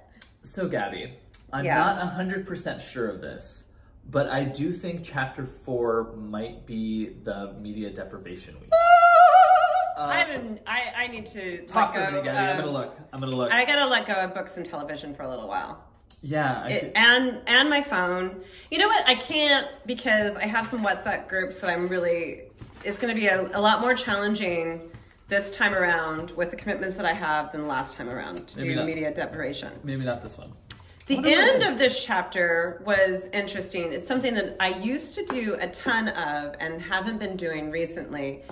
so, 0.43 0.69
Gabby, 0.69 1.15
I'm 1.53 1.65
Yeah. 1.65 1.79
not 1.79 1.99
100% 1.99 2.81
sure 2.81 3.09
of 3.09 3.21
this, 3.21 3.67
but 4.11 4.29
I 4.29 4.45
do 4.45 4.73
think 4.73 5.03
chapter 5.05 5.45
four 5.45 6.15
might 6.17 6.67
be 6.67 7.11
the 7.25 7.53
media 7.61 7.91
deprivation 7.91 8.59
week. 8.61 8.71
I 9.99 10.25
don't. 10.25 10.59
I 10.67 11.05
I 11.05 11.07
need 11.09 11.27
to 11.33 11.65
Talk 11.67 11.95
let 11.95 11.95
for 11.95 12.01
a 12.01 12.07
go 12.07 12.11
minute, 12.13 12.25
Gabby. 12.25 12.51
I'm 12.53 12.57
gonna 12.59 12.73
look. 12.73 12.97
I'm 13.13 13.21
gonna 13.21 13.37
look. 13.37 13.53
I 13.53 13.65
gotta 13.65 13.87
let 13.87 14.07
go 14.07 14.15
of 14.15 14.35
books 14.35 14.57
and 14.57 14.67
television 14.67 15.15
for 15.15 15.23
a 15.23 15.29
little 15.29 15.47
while. 15.47 15.85
Yeah, 16.23 16.63
I 16.65 16.69
It, 16.71 16.93
and 16.95 17.41
and 17.47 17.69
my 17.69 17.83
phone. 17.83 18.43
You 18.71 18.79
know 18.79 18.87
what? 18.87 19.07
I 19.09 19.17
can't 19.17 19.67
because 19.87 20.37
I 20.37 20.47
have 20.47 20.69
some 20.69 20.85
WhatsApp 20.85 21.29
groups 21.29 21.61
that 21.61 21.71
I'm 21.71 21.89
really. 21.89 22.43
It's 22.85 22.99
going 22.99 23.15
to 23.15 23.21
be 23.21 23.27
a, 23.27 23.43
a 23.57 23.61
lot 23.61 23.81
more 23.81 23.95
challenging 23.95 24.81
this 25.29 25.51
time 25.51 25.75
around 25.75 26.31
with 26.33 26.51
the 26.51 26.57
commitments 26.57 26.97
that 26.97 27.07
I 27.07 27.13
have 27.13 27.53
than 27.53 27.67
last 27.67 27.95
time 27.95 28.09
around 28.09 28.49
to 28.49 28.59
Maybe 28.59 28.71
do 28.71 28.77
not. 28.77 28.87
media 28.87 29.15
deprivation. 29.15 29.73
maybe 29.83 30.05
not 30.05 30.23
this 30.23 30.37
one. 30.37 30.53
The 31.07 31.19
end 31.19 31.63
of 31.63 31.79
this 31.79 32.05
chapter 32.05 32.81
was 32.85 33.27
interesting. 33.33 33.93
It's 33.93 34.07
something 34.07 34.35
that 34.35 34.57
I 34.61 34.69
used 34.79 35.15
to 35.17 35.25
do 35.27 35.57
a 35.59 35.69
ton 35.69 36.09
of 36.09 36.55
and 36.61 36.81
haven't 36.81 37.19
been 37.19 37.37
doing 37.37 37.71
recently. 37.71 38.43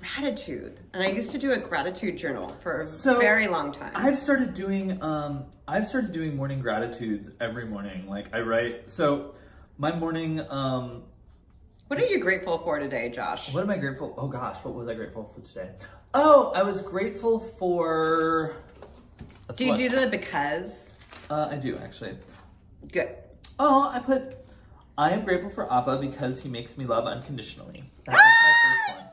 Gratitude, 0.00 0.80
and 0.92 1.02
I 1.02 1.08
used 1.08 1.30
to 1.32 1.38
do 1.38 1.52
a 1.52 1.58
gratitude 1.58 2.16
journal 2.16 2.48
for 2.62 2.80
a 2.82 2.86
So, 2.86 3.18
very 3.20 3.46
long 3.48 3.72
time. 3.72 3.92
I've 3.94 4.18
started 4.18 4.52
doing 4.52 5.02
um 5.02 5.46
I've 5.68 5.86
started 5.86 6.12
doing 6.12 6.36
morning 6.36 6.60
gratitudes 6.60 7.30
every 7.40 7.64
morning. 7.66 8.06
Like 8.08 8.34
I 8.34 8.40
write 8.40 8.90
so 8.90 9.34
my 9.78 9.94
morning 9.94 10.40
um 10.50 11.04
what 11.86 12.00
are 12.00 12.04
you 12.06 12.18
grateful 12.18 12.58
for 12.58 12.78
today, 12.78 13.10
Josh? 13.10 13.52
what 13.54 13.62
am 13.62 13.70
I 13.70 13.76
grateful 13.76 14.14
Oh 14.18 14.28
gosh, 14.28 14.56
what 14.64 14.74
was 14.74 14.88
I 14.88 14.94
grateful 14.94 15.24
for 15.24 15.40
today? 15.40 15.70
Oh, 16.14 16.52
I 16.54 16.62
was 16.62 16.82
grateful 16.82 17.38
for 17.38 18.56
that's 19.46 19.58
Do 19.58 19.66
you 19.66 19.76
do 19.76 19.88
the 19.88 20.08
because? 20.08 20.72
uh, 21.30 21.48
I 21.50 21.56
do 21.56 21.78
actually. 21.78 22.16
Good. 22.92 23.10
Oh, 23.58 23.88
I 23.92 24.00
put 24.00 24.36
I 24.98 25.10
am 25.10 25.24
grateful 25.24 25.50
for 25.50 25.72
Appa 25.72 25.98
because 26.00 26.42
he 26.42 26.48
makes 26.48 26.76
me 26.76 26.84
love 26.86 27.06
unconditionally. 27.06 27.84
That 28.06 28.12
was 28.14 28.20
my 28.20 28.52
first 28.62 28.98
one. 28.98 29.06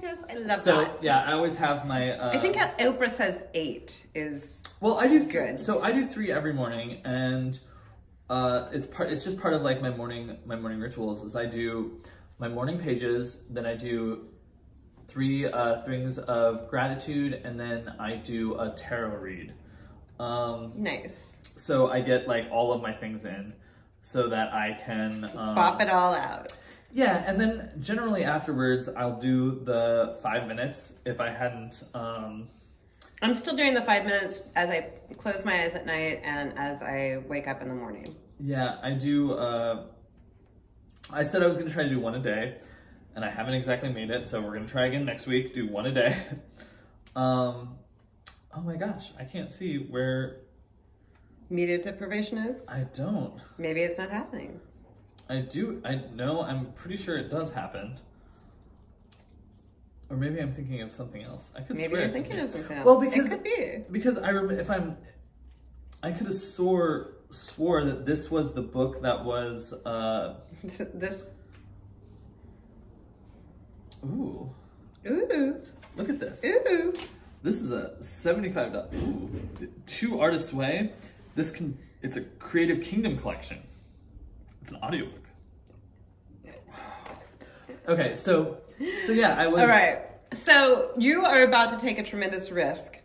yes. 0.02 0.18
I 0.30 0.34
love 0.40 0.58
So 0.58 0.76
that. 0.84 0.98
yeah, 1.02 1.24
I 1.24 1.32
always 1.32 1.56
have 1.56 1.86
my. 1.86 2.12
Uh, 2.12 2.32
I 2.32 2.38
think 2.38 2.56
Oprah 2.56 3.12
says 3.12 3.42
eight 3.54 4.06
is 4.14 4.60
Well, 4.80 4.98
I 4.98 5.06
do 5.06 5.18
th- 5.18 5.30
Good. 5.32 5.58
So 5.58 5.82
I 5.82 5.92
do 5.92 6.04
three 6.04 6.30
every 6.32 6.52
morning, 6.52 7.00
and 7.04 7.58
uh, 8.30 8.68
it's 8.72 8.86
part. 8.86 9.10
It's 9.10 9.24
just 9.24 9.38
part 9.40 9.54
of 9.54 9.62
like 9.62 9.80
my 9.82 9.90
morning 9.90 10.36
my 10.46 10.56
morning 10.56 10.80
rituals. 10.80 11.22
Is 11.24 11.36
I 11.36 11.46
do 11.46 12.00
my 12.38 12.48
morning 12.48 12.78
pages, 12.78 13.42
then 13.50 13.66
I 13.66 13.74
do 13.76 14.26
three 15.08 15.46
uh, 15.46 15.82
things 15.82 16.18
of 16.18 16.68
gratitude, 16.68 17.34
and 17.44 17.58
then 17.58 17.92
I 17.98 18.16
do 18.16 18.58
a 18.58 18.70
tarot 18.70 19.16
read. 19.16 19.52
Um, 20.18 20.72
nice. 20.76 21.36
so 21.56 21.90
I 21.90 22.00
get 22.00 22.28
like 22.28 22.48
all 22.50 22.72
of 22.72 22.80
my 22.80 22.92
things 22.92 23.24
in, 23.24 23.52
so 24.00 24.28
that 24.28 24.52
I 24.54 24.72
can 24.84 25.24
um, 25.36 25.54
Bop 25.54 25.80
it 25.80 25.90
all 25.90 26.14
out. 26.14 26.52
Yeah, 26.92 27.24
and 27.26 27.40
then 27.40 27.72
generally 27.80 28.22
afterwards, 28.22 28.88
I'll 28.88 29.18
do 29.18 29.60
the 29.64 30.18
five 30.22 30.46
minutes 30.46 30.98
if 31.06 31.20
I 31.20 31.30
hadn't. 31.30 31.84
Um, 31.94 32.48
I'm 33.22 33.34
still 33.34 33.56
doing 33.56 33.72
the 33.72 33.82
five 33.82 34.04
minutes 34.04 34.42
as 34.54 34.68
I 34.68 34.90
close 35.16 35.44
my 35.44 35.64
eyes 35.64 35.74
at 35.74 35.86
night 35.86 36.20
and 36.22 36.52
as 36.58 36.82
I 36.82 37.22
wake 37.28 37.48
up 37.48 37.62
in 37.62 37.68
the 37.68 37.74
morning. 37.74 38.04
Yeah, 38.38 38.76
I 38.82 38.92
do. 38.92 39.32
Uh, 39.32 39.84
I 41.10 41.22
said 41.22 41.42
I 41.42 41.46
was 41.46 41.56
going 41.56 41.68
to 41.68 41.72
try 41.72 41.84
to 41.84 41.88
do 41.88 41.98
one 41.98 42.14
a 42.14 42.18
day, 42.18 42.58
and 43.14 43.24
I 43.24 43.30
haven't 43.30 43.54
exactly 43.54 43.90
made 43.90 44.10
it, 44.10 44.26
so 44.26 44.42
we're 44.42 44.52
going 44.52 44.66
to 44.66 44.70
try 44.70 44.86
again 44.86 45.06
next 45.06 45.26
week, 45.26 45.54
do 45.54 45.66
one 45.68 45.86
a 45.86 45.92
day. 45.92 46.16
um, 47.16 47.76
oh 48.54 48.60
my 48.62 48.76
gosh, 48.76 49.12
I 49.18 49.24
can't 49.24 49.50
see 49.50 49.76
where. 49.78 50.40
Media 51.48 51.82
deprivation 51.82 52.38
is? 52.38 52.64
I 52.68 52.80
don't. 52.92 53.34
Maybe 53.56 53.82
it's 53.82 53.98
not 53.98 54.10
happening. 54.10 54.60
I 55.32 55.40
do. 55.40 55.80
I 55.82 55.94
know. 56.14 56.42
I'm 56.42 56.72
pretty 56.74 56.98
sure 56.98 57.16
it 57.16 57.30
does 57.30 57.50
happen. 57.50 57.98
Or 60.10 60.16
maybe 60.18 60.40
I'm 60.42 60.52
thinking 60.52 60.82
of 60.82 60.92
something 60.92 61.22
else. 61.22 61.50
I 61.56 61.62
could 61.62 61.76
Maybe 61.76 61.88
swear 61.88 62.00
you're 62.02 62.10
thinking 62.10 62.38
of 62.38 62.50
something 62.50 62.76
else. 62.76 62.84
Well, 62.84 63.00
because 63.00 63.32
it 63.32 63.36
could 63.36 63.44
be. 63.44 63.78
because 63.90 64.18
I 64.18 64.28
remember 64.28 64.60
if 64.60 64.68
I'm, 64.68 64.98
I 66.02 66.10
could 66.10 66.26
have 66.26 66.36
swore 66.36 67.14
swore 67.30 67.82
that 67.82 68.04
this 68.04 68.30
was 68.30 68.52
the 68.52 68.60
book 68.60 69.00
that 69.02 69.24
was. 69.24 69.72
uh 69.86 70.34
This. 70.62 71.24
Ooh, 74.04 74.50
Ooh. 75.06 75.62
look 75.96 76.10
at 76.10 76.20
this. 76.20 76.44
Ooh. 76.44 76.92
This 77.42 77.60
is 77.62 77.70
a 77.70 78.00
seventy-five 78.02 78.72
dollars. 78.74 78.94
Ooh, 78.96 79.30
two 79.86 80.20
artists 80.20 80.52
way. 80.52 80.92
This 81.36 81.52
can. 81.52 81.78
It's 82.02 82.18
a 82.18 82.20
Creative 82.20 82.82
Kingdom 82.84 83.16
collection. 83.16 83.62
It's 84.60 84.72
an 84.72 84.78
audiobook. 84.82 85.21
Okay, 87.88 88.14
so 88.14 88.58
so 89.00 89.12
yeah, 89.12 89.34
I 89.36 89.46
was. 89.46 89.60
All 89.60 89.66
right. 89.66 90.02
So 90.34 90.92
you 90.96 91.24
are 91.24 91.42
about 91.42 91.70
to 91.70 91.76
take 91.76 91.98
a 91.98 92.02
tremendous 92.02 92.50
risk 92.50 92.98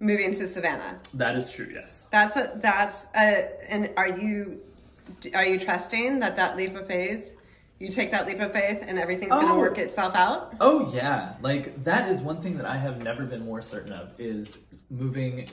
moving 0.00 0.32
to 0.32 0.46
Savannah. 0.46 0.98
That 1.14 1.34
is 1.36 1.52
true. 1.52 1.68
Yes. 1.72 2.06
That's 2.12 2.36
a, 2.36 2.52
that's 2.56 3.06
a, 3.16 3.72
and 3.72 3.90
are 3.96 4.08
you 4.08 4.60
are 5.34 5.44
you 5.44 5.58
trusting 5.58 6.20
that 6.20 6.36
that 6.36 6.56
leap 6.56 6.76
of 6.76 6.86
faith, 6.86 7.32
you 7.78 7.90
take 7.90 8.10
that 8.12 8.26
leap 8.26 8.38
of 8.40 8.52
faith 8.52 8.84
and 8.86 8.98
everything's 8.98 9.32
going 9.32 9.46
Oh. 9.46 9.54
to 9.54 9.58
work 9.60 9.78
itself 9.78 10.14
out? 10.14 10.54
Oh 10.60 10.90
yeah, 10.94 11.34
like 11.40 11.82
that 11.84 12.08
is 12.08 12.20
one 12.20 12.40
thing 12.40 12.58
that 12.58 12.66
I 12.66 12.76
have 12.76 13.02
never 13.02 13.24
been 13.24 13.44
more 13.44 13.62
certain 13.62 13.92
of 13.92 14.10
is 14.18 14.60
moving 14.90 15.48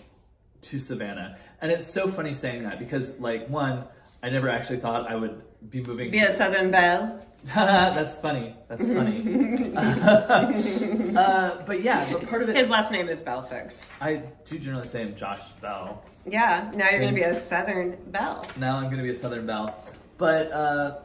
to 0.62 0.80
Savannah. 0.80 1.38
And 1.62 1.72
it's 1.72 1.88
so 1.88 2.08
funny 2.08 2.34
saying 2.34 2.64
that 2.64 2.78
because 2.80 3.18
like 3.20 3.48
one, 3.50 3.86
I 4.22 4.30
never 4.30 4.50
actually 4.50 4.78
thought 4.78 5.10
I 5.10 5.16
would 5.16 5.42
be 5.70 5.82
moving 5.82 6.12
Be 6.12 6.20
to 6.20 6.26
a 6.26 6.36
Southern 6.36 6.70
Belle. 6.72 7.22
That's 7.56 8.20
funny. 8.20 8.56
That's 8.68 8.88
funny. 8.88 9.74
uh, 11.16 11.62
but 11.66 11.82
yeah, 11.84 12.12
but 12.12 12.28
part 12.28 12.42
of 12.42 12.50
it 12.50 12.56
His 12.56 12.70
last 12.70 12.92
name 12.92 13.08
is 13.08 13.22
Belle 13.22 13.44
Fix. 13.44 13.86
I 14.02 14.24
do 14.46 14.58
generally 14.58 14.88
say 14.88 15.04
I'm 15.04 15.14
Josh 15.16 15.50
Bell. 15.62 16.04
Yeah, 16.26 16.72
now 16.76 16.90
you're 16.90 17.02
going 17.02 17.14
to 17.14 17.22
be 17.22 17.22
a 17.22 17.40
Southern 17.40 17.98
Belle. 18.08 18.48
Now 18.58 18.78
I'm 18.78 18.90
gonna 18.90 19.04
be 19.04 19.10
a 19.12 19.16
Southern 19.16 19.46
Belle. 19.46 19.76
But 20.18 20.52
uh 20.52 20.98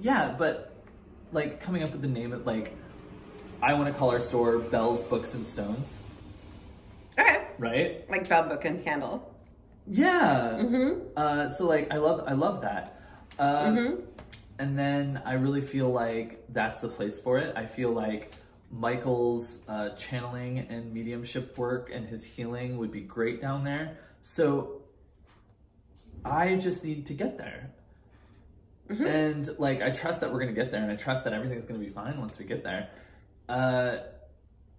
yeah, 0.00 0.34
but 0.38 0.70
like 1.32 1.60
coming 1.62 1.82
up 1.82 1.92
with 1.92 2.02
the 2.02 2.08
name 2.08 2.32
of 2.34 2.44
like 2.44 2.76
I 3.62 3.72
wanna 3.72 3.92
call 3.94 4.10
our 4.10 4.20
store 4.20 4.58
Bell's 4.58 5.02
Books 5.02 5.32
and 5.34 5.46
Stones, 5.46 5.96
Okay. 7.18 7.46
right? 7.58 8.08
Like 8.10 8.28
Bell 8.28 8.42
Book 8.48 8.64
and 8.66 8.84
Candle. 8.84 9.34
Yeah. 9.86 10.58
Mm-hmm. 10.60 11.00
Uh, 11.16 11.48
so 11.48 11.66
like 11.66 11.90
I 11.90 11.96
love 11.96 12.24
I 12.26 12.32
love 12.34 12.60
that. 12.62 13.00
Uh, 13.38 13.64
Mm-hmm. 13.66 14.02
And 14.58 14.78
then 14.78 15.22
I 15.24 15.34
really 15.34 15.60
feel 15.60 15.88
like 15.88 16.44
that's 16.48 16.80
the 16.80 16.88
place 16.88 17.20
for 17.20 17.38
it. 17.38 17.56
I 17.56 17.66
feel 17.66 17.90
like 17.90 18.32
Michael's 18.70 19.58
uh, 19.68 19.90
channeling 19.90 20.58
and 20.58 20.92
mediumship 20.92 21.56
work 21.56 21.90
and 21.92 22.06
his 22.06 22.24
healing 22.24 22.76
would 22.78 22.92
be 22.92 23.00
great 23.00 23.40
down 23.40 23.64
there. 23.64 23.98
So 24.20 24.82
I 26.24 26.56
just 26.56 26.84
need 26.84 27.06
to 27.06 27.14
get 27.14 27.38
there. 27.38 27.70
And 28.88 29.48
like, 29.58 29.82
I 29.82 29.90
trust 29.90 30.22
that 30.22 30.32
we're 30.32 30.40
gonna 30.40 30.52
get 30.52 30.70
there, 30.70 30.82
and 30.82 30.90
I 30.90 30.96
trust 30.96 31.24
that 31.24 31.34
everything's 31.34 31.66
gonna 31.66 31.78
be 31.78 31.90
fine 31.90 32.18
once 32.18 32.38
we 32.38 32.46
get 32.46 32.64
there. 32.64 32.88
Uh, 33.48 33.98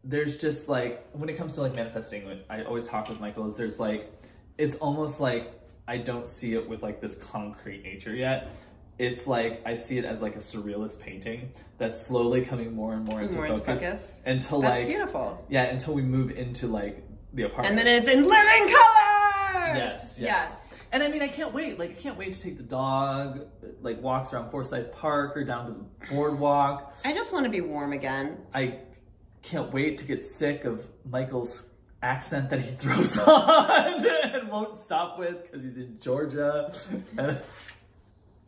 there's 0.03 0.37
just 0.37 0.67
like 0.67 1.07
when 1.11 1.29
it 1.29 1.37
comes 1.37 1.53
to 1.55 1.61
like 1.61 1.75
manifesting, 1.75 2.25
what 2.25 2.45
I 2.49 2.63
always 2.63 2.87
talk 2.87 3.09
with 3.09 3.19
Michael 3.19 3.47
is 3.47 3.55
there's 3.55 3.79
like, 3.79 4.11
it's 4.57 4.75
almost 4.75 5.21
like 5.21 5.53
I 5.87 5.97
don't 5.97 6.27
see 6.27 6.55
it 6.55 6.67
with 6.67 6.81
like 6.81 7.01
this 7.01 7.15
concrete 7.15 7.83
nature 7.83 8.15
yet. 8.15 8.49
It's 8.99 9.25
like 9.25 9.61
I 9.65 9.73
see 9.75 9.97
it 9.97 10.05
as 10.05 10.21
like 10.21 10.35
a 10.35 10.39
surrealist 10.39 10.99
painting 10.99 11.53
that's 11.77 11.99
slowly 12.05 12.43
coming 12.43 12.73
more 12.75 12.93
and 12.93 13.05
more 13.05 13.21
into 13.21 13.37
More 13.37 13.45
into 13.47 13.59
focus, 13.61 13.81
focus. 13.81 14.21
until 14.25 14.59
That's 14.61 14.71
like 14.71 14.89
beautiful. 14.89 15.45
yeah, 15.49 15.63
until 15.63 15.93
we 15.93 16.01
move 16.01 16.31
into 16.31 16.67
like 16.67 17.03
the 17.33 17.43
apartment. 17.43 17.69
And 17.69 17.77
then 17.79 17.87
it's 17.87 18.07
in 18.09 18.23
living 18.23 18.67
color. 18.67 19.75
Yes, 19.75 20.17
yes. 20.19 20.59
And 20.91 21.01
I 21.03 21.07
mean, 21.07 21.21
I 21.21 21.27
can't 21.27 21.53
wait. 21.53 21.77
Like, 21.77 21.91
I 21.91 21.93
can't 21.93 22.17
wait 22.17 22.33
to 22.33 22.41
take 22.41 22.57
the 22.57 22.63
dog, 22.63 23.45
like, 23.83 24.01
walks 24.01 24.33
around 24.33 24.49
Forsyth 24.49 24.91
Park 24.91 25.37
or 25.37 25.43
down 25.43 25.67
to 25.67 25.73
the 25.73 26.07
boardwalk. 26.15 26.95
I 27.05 27.13
just 27.13 27.31
want 27.31 27.43
to 27.45 27.51
be 27.51 27.61
warm 27.61 27.93
again. 27.93 28.39
I 28.55 28.79
can't 29.43 29.71
wait 29.71 29.99
to 29.99 30.05
get 30.05 30.23
sick 30.23 30.65
of 30.65 30.89
Michael's 31.07 31.67
accent 32.01 32.49
that 32.49 32.61
he 32.61 32.71
throws 32.75 33.19
on 33.19 34.03
and 34.33 34.49
won't 34.49 34.73
stop 34.73 35.19
with 35.19 35.43
because 35.43 35.61
he's 35.61 35.77
in 35.77 35.99
Georgia. 35.99 36.73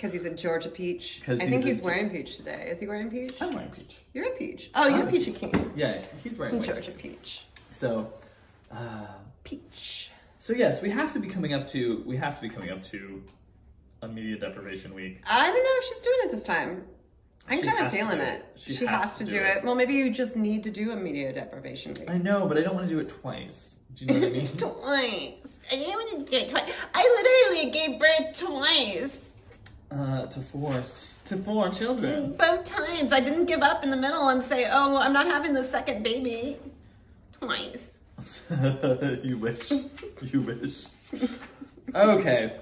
Because 0.01 0.13
he's 0.13 0.25
a 0.25 0.31
Georgia 0.31 0.69
peach. 0.69 1.21
I 1.27 1.35
think 1.35 1.51
he's 1.51 1.63
he's 1.63 1.81
wearing 1.81 2.09
peach 2.09 2.35
today. 2.37 2.69
Is 2.71 2.79
he 2.79 2.87
wearing 2.87 3.11
peach? 3.11 3.39
I'm 3.39 3.53
wearing 3.53 3.69
peach. 3.69 4.01
You're 4.15 4.25
a 4.29 4.31
peach. 4.31 4.71
Oh, 4.73 4.87
you're 4.87 4.97
I'm- 4.97 5.07
a 5.07 5.11
peachy 5.11 5.31
king. 5.31 5.71
Yeah, 5.75 6.01
he's 6.23 6.39
wearing. 6.39 6.59
Georgia 6.59 6.89
peach. 6.89 7.43
So, 7.67 8.11
uh, 8.71 9.05
Peach. 9.43 10.09
so 10.39 10.53
yes, 10.53 10.81
we 10.81 10.89
have 10.89 11.13
to 11.13 11.19
be 11.19 11.27
coming 11.27 11.53
up 11.53 11.67
to 11.67 12.01
we 12.07 12.17
have 12.17 12.33
to 12.35 12.41
be 12.41 12.49
coming 12.49 12.71
up 12.71 12.81
to 12.85 13.21
a 14.01 14.07
media 14.07 14.37
deprivation 14.39 14.95
week. 14.95 15.21
I 15.29 15.45
don't 15.51 15.63
know 15.63 15.69
if 15.77 15.83
she's 15.85 15.99
doing 15.99 16.17
it 16.23 16.31
this 16.31 16.43
time. 16.43 16.83
I'm 17.47 17.59
She 17.59 17.67
kind 17.67 17.85
of 17.85 17.91
feeling 17.93 18.19
it. 18.19 18.39
it. 18.39 18.45
She 18.55 18.75
She, 18.77 18.85
has 18.87 19.03
has, 19.03 19.17
to 19.19 19.25
to 19.25 19.31
do 19.31 19.37
do 19.37 19.45
it. 19.45 19.57
it. 19.57 19.63
Well, 19.63 19.75
maybe 19.75 19.93
you 19.93 20.09
just 20.11 20.35
need 20.35 20.63
to 20.63 20.71
do 20.71 20.91
a 20.91 20.95
media 20.95 21.31
deprivation 21.31 21.93
week. 21.93 22.09
I 22.09 22.17
know, 22.17 22.47
but 22.47 22.57
I 22.57 22.61
don't 22.61 22.73
want 22.73 22.89
to 22.89 22.93
do 22.95 22.99
it 22.99 23.09
twice. 23.09 23.75
Do 23.93 24.05
you 24.05 24.13
know 24.13 24.19
what 24.19 24.29
I 24.29 24.31
mean? 24.39 24.47
twice. 24.57 25.53
I 25.71 25.75
didn't 25.75 25.93
want 25.93 26.09
to 26.25 26.31
do 26.31 26.37
it 26.37 26.49
twice. 26.49 26.71
I 26.95 27.47
literally 27.51 27.69
gave 27.71 27.99
birth 27.99 28.39
twice. 28.39 29.25
Uh, 29.91 30.25
to 30.27 30.39
four, 30.39 30.81
to 31.25 31.35
four 31.35 31.69
children. 31.69 32.33
Both 32.33 32.65
times. 32.65 33.11
I 33.11 33.19
didn't 33.19 33.45
give 33.45 33.61
up 33.61 33.83
in 33.83 33.89
the 33.89 33.97
middle 33.97 34.29
and 34.29 34.41
say, 34.41 34.67
oh, 34.71 34.95
I'm 34.95 35.11
not 35.11 35.25
having 35.25 35.53
the 35.53 35.65
second 35.65 36.03
baby. 36.03 36.57
Twice. 37.37 37.95
you 39.23 39.37
wish. 39.37 39.71
You 40.21 40.41
wish. 40.41 40.85
Okay. 41.93 42.53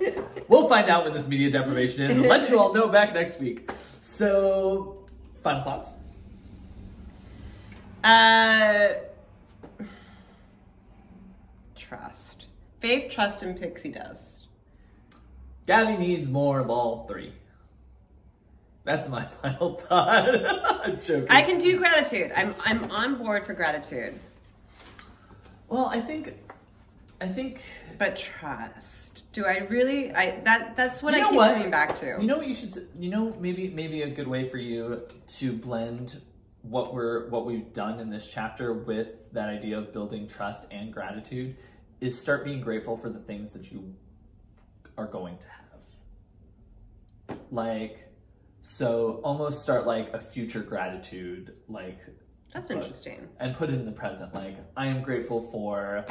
We'll 0.48 0.68
find 0.68 0.90
out 0.90 1.04
when 1.04 1.14
this 1.14 1.28
media 1.28 1.52
deprivation 1.52 2.02
is 2.02 2.12
and 2.12 2.24
let 2.24 2.50
you 2.50 2.58
all 2.60 2.74
know 2.74 2.88
back 2.88 3.14
next 3.14 3.40
week. 3.40 3.70
So, 4.02 5.06
final 5.44 5.64
thoughts? 5.64 5.94
Uh, 8.04 8.94
trust. 11.76 12.46
Faith, 12.80 13.12
trust, 13.12 13.44
and 13.44 13.60
pixie 13.60 13.90
dust. 13.92 14.29
Gabby 15.70 15.98
needs 15.98 16.28
more 16.28 16.60
of 16.60 16.72
all 16.72 17.06
three. 17.08 17.32
That's 18.86 19.08
my 19.08 19.24
final 19.42 19.76
thought. 19.76 20.28
I'm 20.84 21.00
joking. 21.00 21.30
I 21.30 21.44
can 21.44 21.60
do 21.60 21.78
gratitude. 21.78 22.32
I'm 22.36 22.56
I'm 22.66 22.90
on 22.90 23.20
board 23.20 23.46
for 23.46 23.54
gratitude, 23.54 24.20
well, 25.68 25.86
I 25.86 26.02
think. 26.02 26.34
I 27.22 27.28
think. 27.28 27.62
but 28.00 28.18
trust. 28.18 29.32
Do 29.32 29.46
I 29.46 29.60
really? 29.70 30.12
I 30.12 30.40
that 30.40 30.76
that's 30.76 31.04
what 31.04 31.14
You 31.14 31.24
I 31.24 31.30
keep 31.30 31.38
what? 31.38 31.54
coming 31.54 31.70
back 31.70 32.00
to. 32.00 32.18
You 32.20 32.26
know 32.26 32.38
what 32.38 32.48
you 32.48 32.56
should. 32.56 32.88
You 32.98 33.12
know 33.12 33.38
maybe 33.40 33.70
maybe 33.70 34.02
a 34.02 34.10
good 34.10 34.28
way 34.28 34.50
for 34.50 34.58
you 34.58 35.04
to 35.38 35.54
blend 35.54 36.20
what 36.64 36.96
we're 36.96 37.30
what 37.30 37.46
we've 37.46 37.72
done 37.74 38.00
in 38.00 38.10
this 38.10 38.28
chapter 38.34 38.74
with 38.74 39.32
that 39.34 39.50
idea 39.50 39.78
of 39.78 39.94
building 39.94 40.28
trust 40.28 40.66
and 40.72 40.92
gratitude 40.92 41.58
is 42.02 42.20
start 42.20 42.44
being 42.44 42.60
grateful 42.60 42.98
for 42.98 43.10
the 43.10 43.20
things 43.20 43.52
that 43.52 43.72
you 43.72 43.94
are 45.00 45.06
going 45.08 45.38
to 45.38 45.46
have. 45.48 47.38
Like 47.52 48.06
so 48.62 49.22
almost 49.24 49.62
start 49.62 49.88
like 49.88 50.14
a 50.14 50.20
future 50.20 50.62
gratitude 50.62 51.54
like 51.70 52.00
That's 52.54 52.68
but- 52.68 52.78
interesting. 52.84 53.28
and 53.40 53.56
put 53.56 53.70
it 53.70 53.76
in 53.76 53.86
the 53.86 53.92
present. 53.94 54.34
Like, 54.34 54.58
I 54.76 54.88
am 54.88 55.02
grateful 55.02 55.42
for 55.52 56.06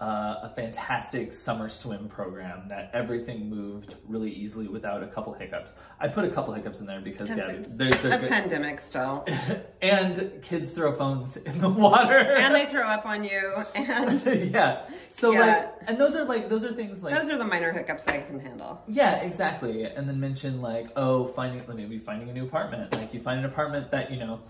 uh, 0.00 0.40
a 0.44 0.48
fantastic 0.56 1.34
summer 1.34 1.68
swim 1.68 2.08
program 2.08 2.66
that 2.68 2.90
everything 2.94 3.50
moved 3.50 3.96
really 4.08 4.30
easily 4.30 4.66
without 4.66 5.02
a 5.02 5.06
couple 5.06 5.32
hiccups. 5.34 5.74
I 6.00 6.08
put 6.08 6.24
a 6.24 6.30
couple 6.30 6.54
hiccups 6.54 6.80
in 6.80 6.86
there 6.86 7.00
because 7.02 7.28
yeah, 7.28 7.56
they're, 7.76 7.90
they're 7.90 8.14
a 8.16 8.20
good. 8.20 8.30
pandemic 8.30 8.80
still, 8.80 9.26
and 9.82 10.40
kids 10.42 10.70
throw 10.72 10.96
phones 10.96 11.36
in 11.36 11.58
the 11.60 11.68
water. 11.68 12.18
and 12.18 12.54
they 12.54 12.66
throw 12.66 12.86
up 12.86 13.04
on 13.04 13.24
you, 13.24 13.52
and 13.74 14.22
yeah. 14.52 14.86
So 15.10 15.32
Yeah. 15.32 15.40
like, 15.40 15.74
and 15.88 15.98
those 15.98 16.14
are 16.16 16.24
like 16.24 16.48
those 16.48 16.64
are 16.64 16.72
things 16.72 17.02
like 17.02 17.14
those 17.14 17.28
are 17.28 17.36
the 17.36 17.44
minor 17.44 17.72
hiccups 17.72 18.04
that 18.04 18.14
I 18.14 18.20
can 18.20 18.40
handle. 18.40 18.80
yeah, 18.88 19.16
exactly. 19.16 19.84
And 19.84 20.08
then 20.08 20.18
mention 20.20 20.62
like, 20.62 20.90
oh, 20.96 21.26
finding 21.26 21.62
maybe 21.74 21.98
finding 21.98 22.30
a 22.30 22.32
new 22.32 22.44
apartment. 22.44 22.94
Like 22.94 23.12
you 23.12 23.20
find 23.20 23.38
an 23.40 23.44
apartment 23.44 23.90
that 23.90 24.10
you 24.10 24.18
know 24.18 24.40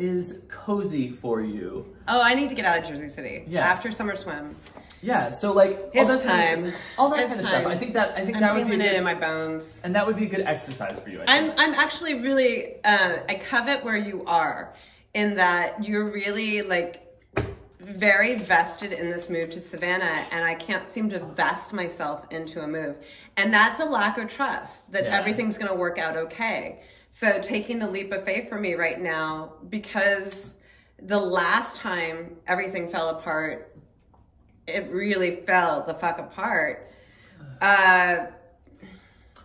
is 0.00 0.40
cozy 0.48 1.10
for 1.10 1.40
you. 1.40 1.94
Oh, 2.08 2.20
I 2.22 2.34
need 2.34 2.48
to 2.48 2.54
get 2.54 2.64
out 2.64 2.78
of 2.78 2.84
Jersey 2.88 3.08
City 3.08 3.44
Yeah. 3.46 3.70
after 3.70 3.92
summer 3.92 4.16
swim. 4.16 4.56
Yeah, 5.02 5.30
so 5.30 5.52
like 5.52 5.90
all 5.96 6.04
that 6.04 6.06
kind 6.06 6.10
of 6.10 6.22
time. 6.22 6.66
stuff, 6.70 6.80
all 6.98 7.08
that 7.10 7.16
kind 7.28 7.32
of 7.40 7.46
time. 7.46 7.60
stuff. 7.62 7.66
I 7.72 7.76
think 7.76 7.94
that 7.94 8.18
I 8.18 8.24
think 8.24 8.36
I'm 8.36 8.42
that 8.42 8.54
would 8.54 8.68
be 8.68 8.76
good, 8.76 8.92
in 8.94 9.04
my 9.04 9.14
bones. 9.14 9.80
and 9.82 9.94
that 9.94 10.06
would 10.06 10.16
be 10.16 10.26
a 10.26 10.28
good 10.28 10.42
exercise 10.42 10.98
for 11.00 11.08
you. 11.08 11.22
I 11.26 11.36
I'm. 11.38 11.50
I'm 11.58 11.74
actually 11.74 12.14
really 12.20 12.82
uh, 12.84 13.18
I 13.28 13.34
covet 13.36 13.82
where 13.84 13.96
you 13.96 14.24
are 14.26 14.74
in 15.14 15.36
that 15.36 15.82
you're 15.84 16.10
really 16.10 16.60
like 16.62 17.06
very 17.80 18.36
vested 18.36 18.92
in 18.92 19.08
this 19.10 19.30
move 19.30 19.50
to 19.50 19.60
Savannah 19.60 20.24
and 20.30 20.44
I 20.44 20.54
can't 20.54 20.86
seem 20.86 21.08
to 21.10 21.18
vest 21.18 21.72
myself 21.72 22.26
into 22.30 22.60
a 22.62 22.66
move. 22.68 22.96
And 23.38 23.52
that's 23.52 23.80
a 23.80 23.84
lack 23.86 24.18
of 24.18 24.28
trust 24.28 24.92
that 24.92 25.04
Yeah. 25.04 25.18
everything's 25.18 25.56
going 25.56 25.70
to 25.72 25.74
work 25.78 25.98
out 25.98 26.16
okay. 26.16 26.80
So 27.10 27.40
taking 27.40 27.78
the 27.78 27.88
leap 27.88 28.12
of 28.12 28.24
faith 28.24 28.48
for 28.48 28.58
me 28.58 28.74
right 28.74 29.00
now 29.00 29.54
because 29.68 30.54
the 31.02 31.18
last 31.18 31.76
time 31.76 32.36
everything 32.46 32.90
fell 32.90 33.10
apart 33.10 33.76
it 34.66 34.90
really 34.90 35.36
fell 35.36 35.84
the 35.86 35.94
fuck 35.94 36.18
apart. 36.18 36.90
Uh 37.60 38.26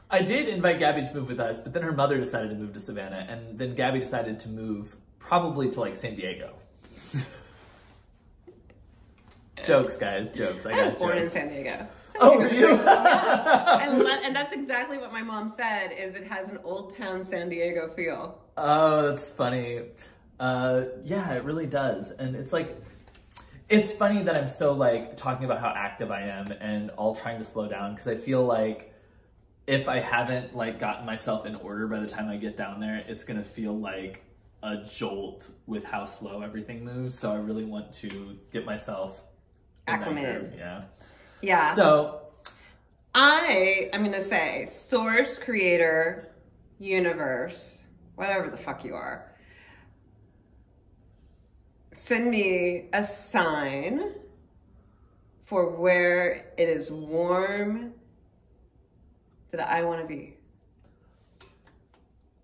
I 0.10 0.22
did 0.22 0.48
invite 0.48 0.80
Gabby 0.80 1.04
to 1.04 1.14
move 1.14 1.28
with 1.28 1.40
us, 1.40 1.60
but 1.60 1.74
then 1.74 1.82
her 1.82 1.92
mother 1.92 2.18
decided 2.18 2.52
to 2.52 2.56
move 2.56 2.74
to 2.74 2.80
Savannah, 2.80 3.26
and 3.28 3.58
then 3.58 3.74
Gabby 3.74 4.00
decided 4.00 4.40
to 4.42 4.50
move 4.50 4.96
probably 5.18 5.70
to 5.72 5.80
like 5.80 5.96
San 5.96 6.16
Diego. 6.16 6.54
jokes, 9.64 9.98
guys, 9.98 10.32
jokes. 10.32 10.66
I, 10.66 10.74
I 10.74 10.84
was 10.86 10.94
born 10.94 11.18
in. 11.18 11.28
San 11.28 11.50
Diego. 11.50 11.88
Oh, 12.20 12.40
you? 12.52 12.70
and, 12.72 14.02
and 14.08 14.36
that's 14.36 14.54
exactly 14.54 14.98
what 14.98 15.12
my 15.12 15.22
mom 15.22 15.54
said 15.56 15.92
is 15.92 16.16
it 16.16 16.26
has 16.26 16.48
an 16.48 16.60
old 16.64 16.96
town 16.96 17.26
San 17.26 17.50
Diego 17.50 17.92
feel. 17.94 18.40
Oh, 18.58 19.10
that's 19.10 19.30
funny. 19.30 19.82
Uh, 20.40 20.84
yeah, 21.04 21.34
it 21.34 21.44
really 21.44 21.66
does. 21.66 22.12
And 22.12 22.36
it's 22.36 22.54
like, 22.54 22.82
it's 23.68 23.92
funny 23.92 24.24
that 24.24 24.36
I'm 24.36 24.48
so 24.48 24.74
like 24.74 25.18
talking 25.18 25.46
about 25.46 25.60
how 25.60 25.74
active 25.76 26.12
I 26.12 26.22
am 26.22 26.52
and 26.52 26.90
all 26.92 27.16
trying 27.16 27.40
to 27.40 27.44
slow 27.44 27.68
down 27.68 27.94
because 27.96 28.08
I 28.08 28.16
feel 28.16 28.44
like 28.46 28.94
if 29.68 29.90
I 29.90 30.00
haven't 30.00 30.56
like 30.56 30.80
gotten 30.80 31.06
myself 31.06 31.46
in 31.46 31.56
order 31.56 31.88
by 31.88 32.00
the 32.00 32.08
time 32.08 32.30
I 32.30 32.38
get 32.38 32.56
down 32.56 32.80
there, 32.80 33.04
it's 33.08 33.24
gonna 33.24 33.44
feel 33.44 33.78
like 33.78 34.24
a 34.62 34.78
jolt 34.86 35.50
with 35.66 35.84
how 35.84 36.06
slow 36.06 36.42
everything 36.42 36.86
moves. 36.86 37.18
So 37.18 37.32
I 37.32 37.38
really 37.38 37.66
want 37.66 37.92
to 37.94 38.38
get 38.52 38.66
myself 38.66 39.26
Acclimated. 39.88 40.54
Yeah. 40.58 40.84
Yeah. 41.46 41.74
So 41.74 42.22
I 43.14 43.90
am 43.94 44.04
gonna 44.04 44.24
say 44.24 44.66
source, 44.66 45.38
creator, 45.38 46.32
universe, 46.80 47.86
whatever 48.16 48.50
the 48.50 48.58
fuck 48.58 48.84
you 48.84 48.96
are. 48.96 49.32
Send 51.94 52.32
me 52.32 52.90
a 52.94 53.06
sign 53.06 54.14
for 55.44 55.70
where 55.70 56.52
it 56.58 56.68
is 56.68 56.92
warm 56.92 57.94
that 59.52 59.70
I 59.70 59.84
want 59.84 60.02
to 60.02 60.08
be. 60.08 60.38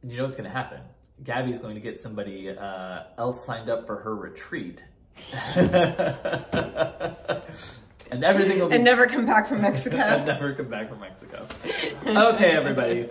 you 0.04 0.18
know 0.18 0.24
what's 0.24 0.36
gonna 0.36 0.49
happen? 0.49 0.82
Gabby's 1.24 1.58
going 1.58 1.76
to 1.76 1.82
get 1.82 1.99
somebody 1.99 2.49
uh, 2.49 3.04
else 3.18 3.45
signed 3.45 3.70
up 3.70 3.86
for 3.86 3.97
her 3.97 4.16
retreat. 4.16 4.84
and 8.12 8.24
everything 8.24 8.59
will 8.59 8.70
be 8.70 8.76
And 8.76 8.84
never 8.84 9.07
come 9.07 9.26
back 9.26 9.47
from 9.47 9.62
Mexico. 9.62 9.95
and 9.97 10.26
never 10.28 10.53
come 10.53 10.68
back 10.68 10.89
from 10.89 10.99
Mexico. 10.99 11.47
Okay, 12.05 12.51
everybody. 12.51 13.09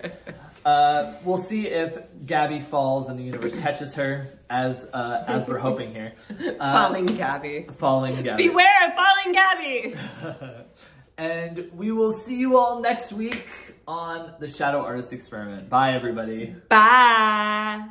Uh, 0.64 1.14
we'll 1.24 1.38
see 1.38 1.66
if 1.68 1.98
Gabby 2.26 2.60
falls 2.60 3.08
and 3.08 3.18
the 3.18 3.22
universe 3.24 3.54
catches 3.56 3.94
her, 3.94 4.28
as 4.50 4.88
uh, 4.92 5.24
as 5.26 5.48
we're 5.48 5.58
hoping 5.58 5.92
here. 5.94 6.12
Uh, 6.38 6.72
Falling 6.72 7.06
Gabby. 7.06 7.66
falling 7.78 8.22
Gabby. 8.22 8.48
Beware 8.48 8.88
of 8.88 8.94
falling 8.94 9.32
Gabby. 9.32 9.94
And 11.20 11.70
we 11.74 11.92
will 11.92 12.12
see 12.14 12.38
you 12.38 12.56
all 12.56 12.80
next 12.80 13.12
week 13.12 13.46
on 13.86 14.32
the 14.40 14.48
Shadow 14.48 14.80
Artist 14.82 15.12
Experiment. 15.12 15.68
Bye, 15.68 15.92
everybody. 15.92 16.56
Bye. 16.70 17.86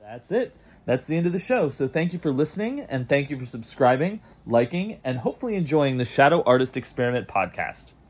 That's 0.00 0.30
it. 0.30 0.54
That's 0.84 1.04
the 1.04 1.16
end 1.16 1.26
of 1.26 1.32
the 1.32 1.38
show. 1.38 1.68
So 1.68 1.86
thank 1.86 2.12
you 2.12 2.18
for 2.18 2.32
listening 2.32 2.80
and 2.80 3.08
thank 3.08 3.30
you 3.30 3.38
for 3.38 3.46
subscribing, 3.46 4.20
liking, 4.46 5.00
and 5.04 5.18
hopefully 5.18 5.54
enjoying 5.54 5.98
the 5.98 6.04
Shadow 6.04 6.42
Artist 6.44 6.76
Experiment 6.76 7.28
podcast. 7.28 7.92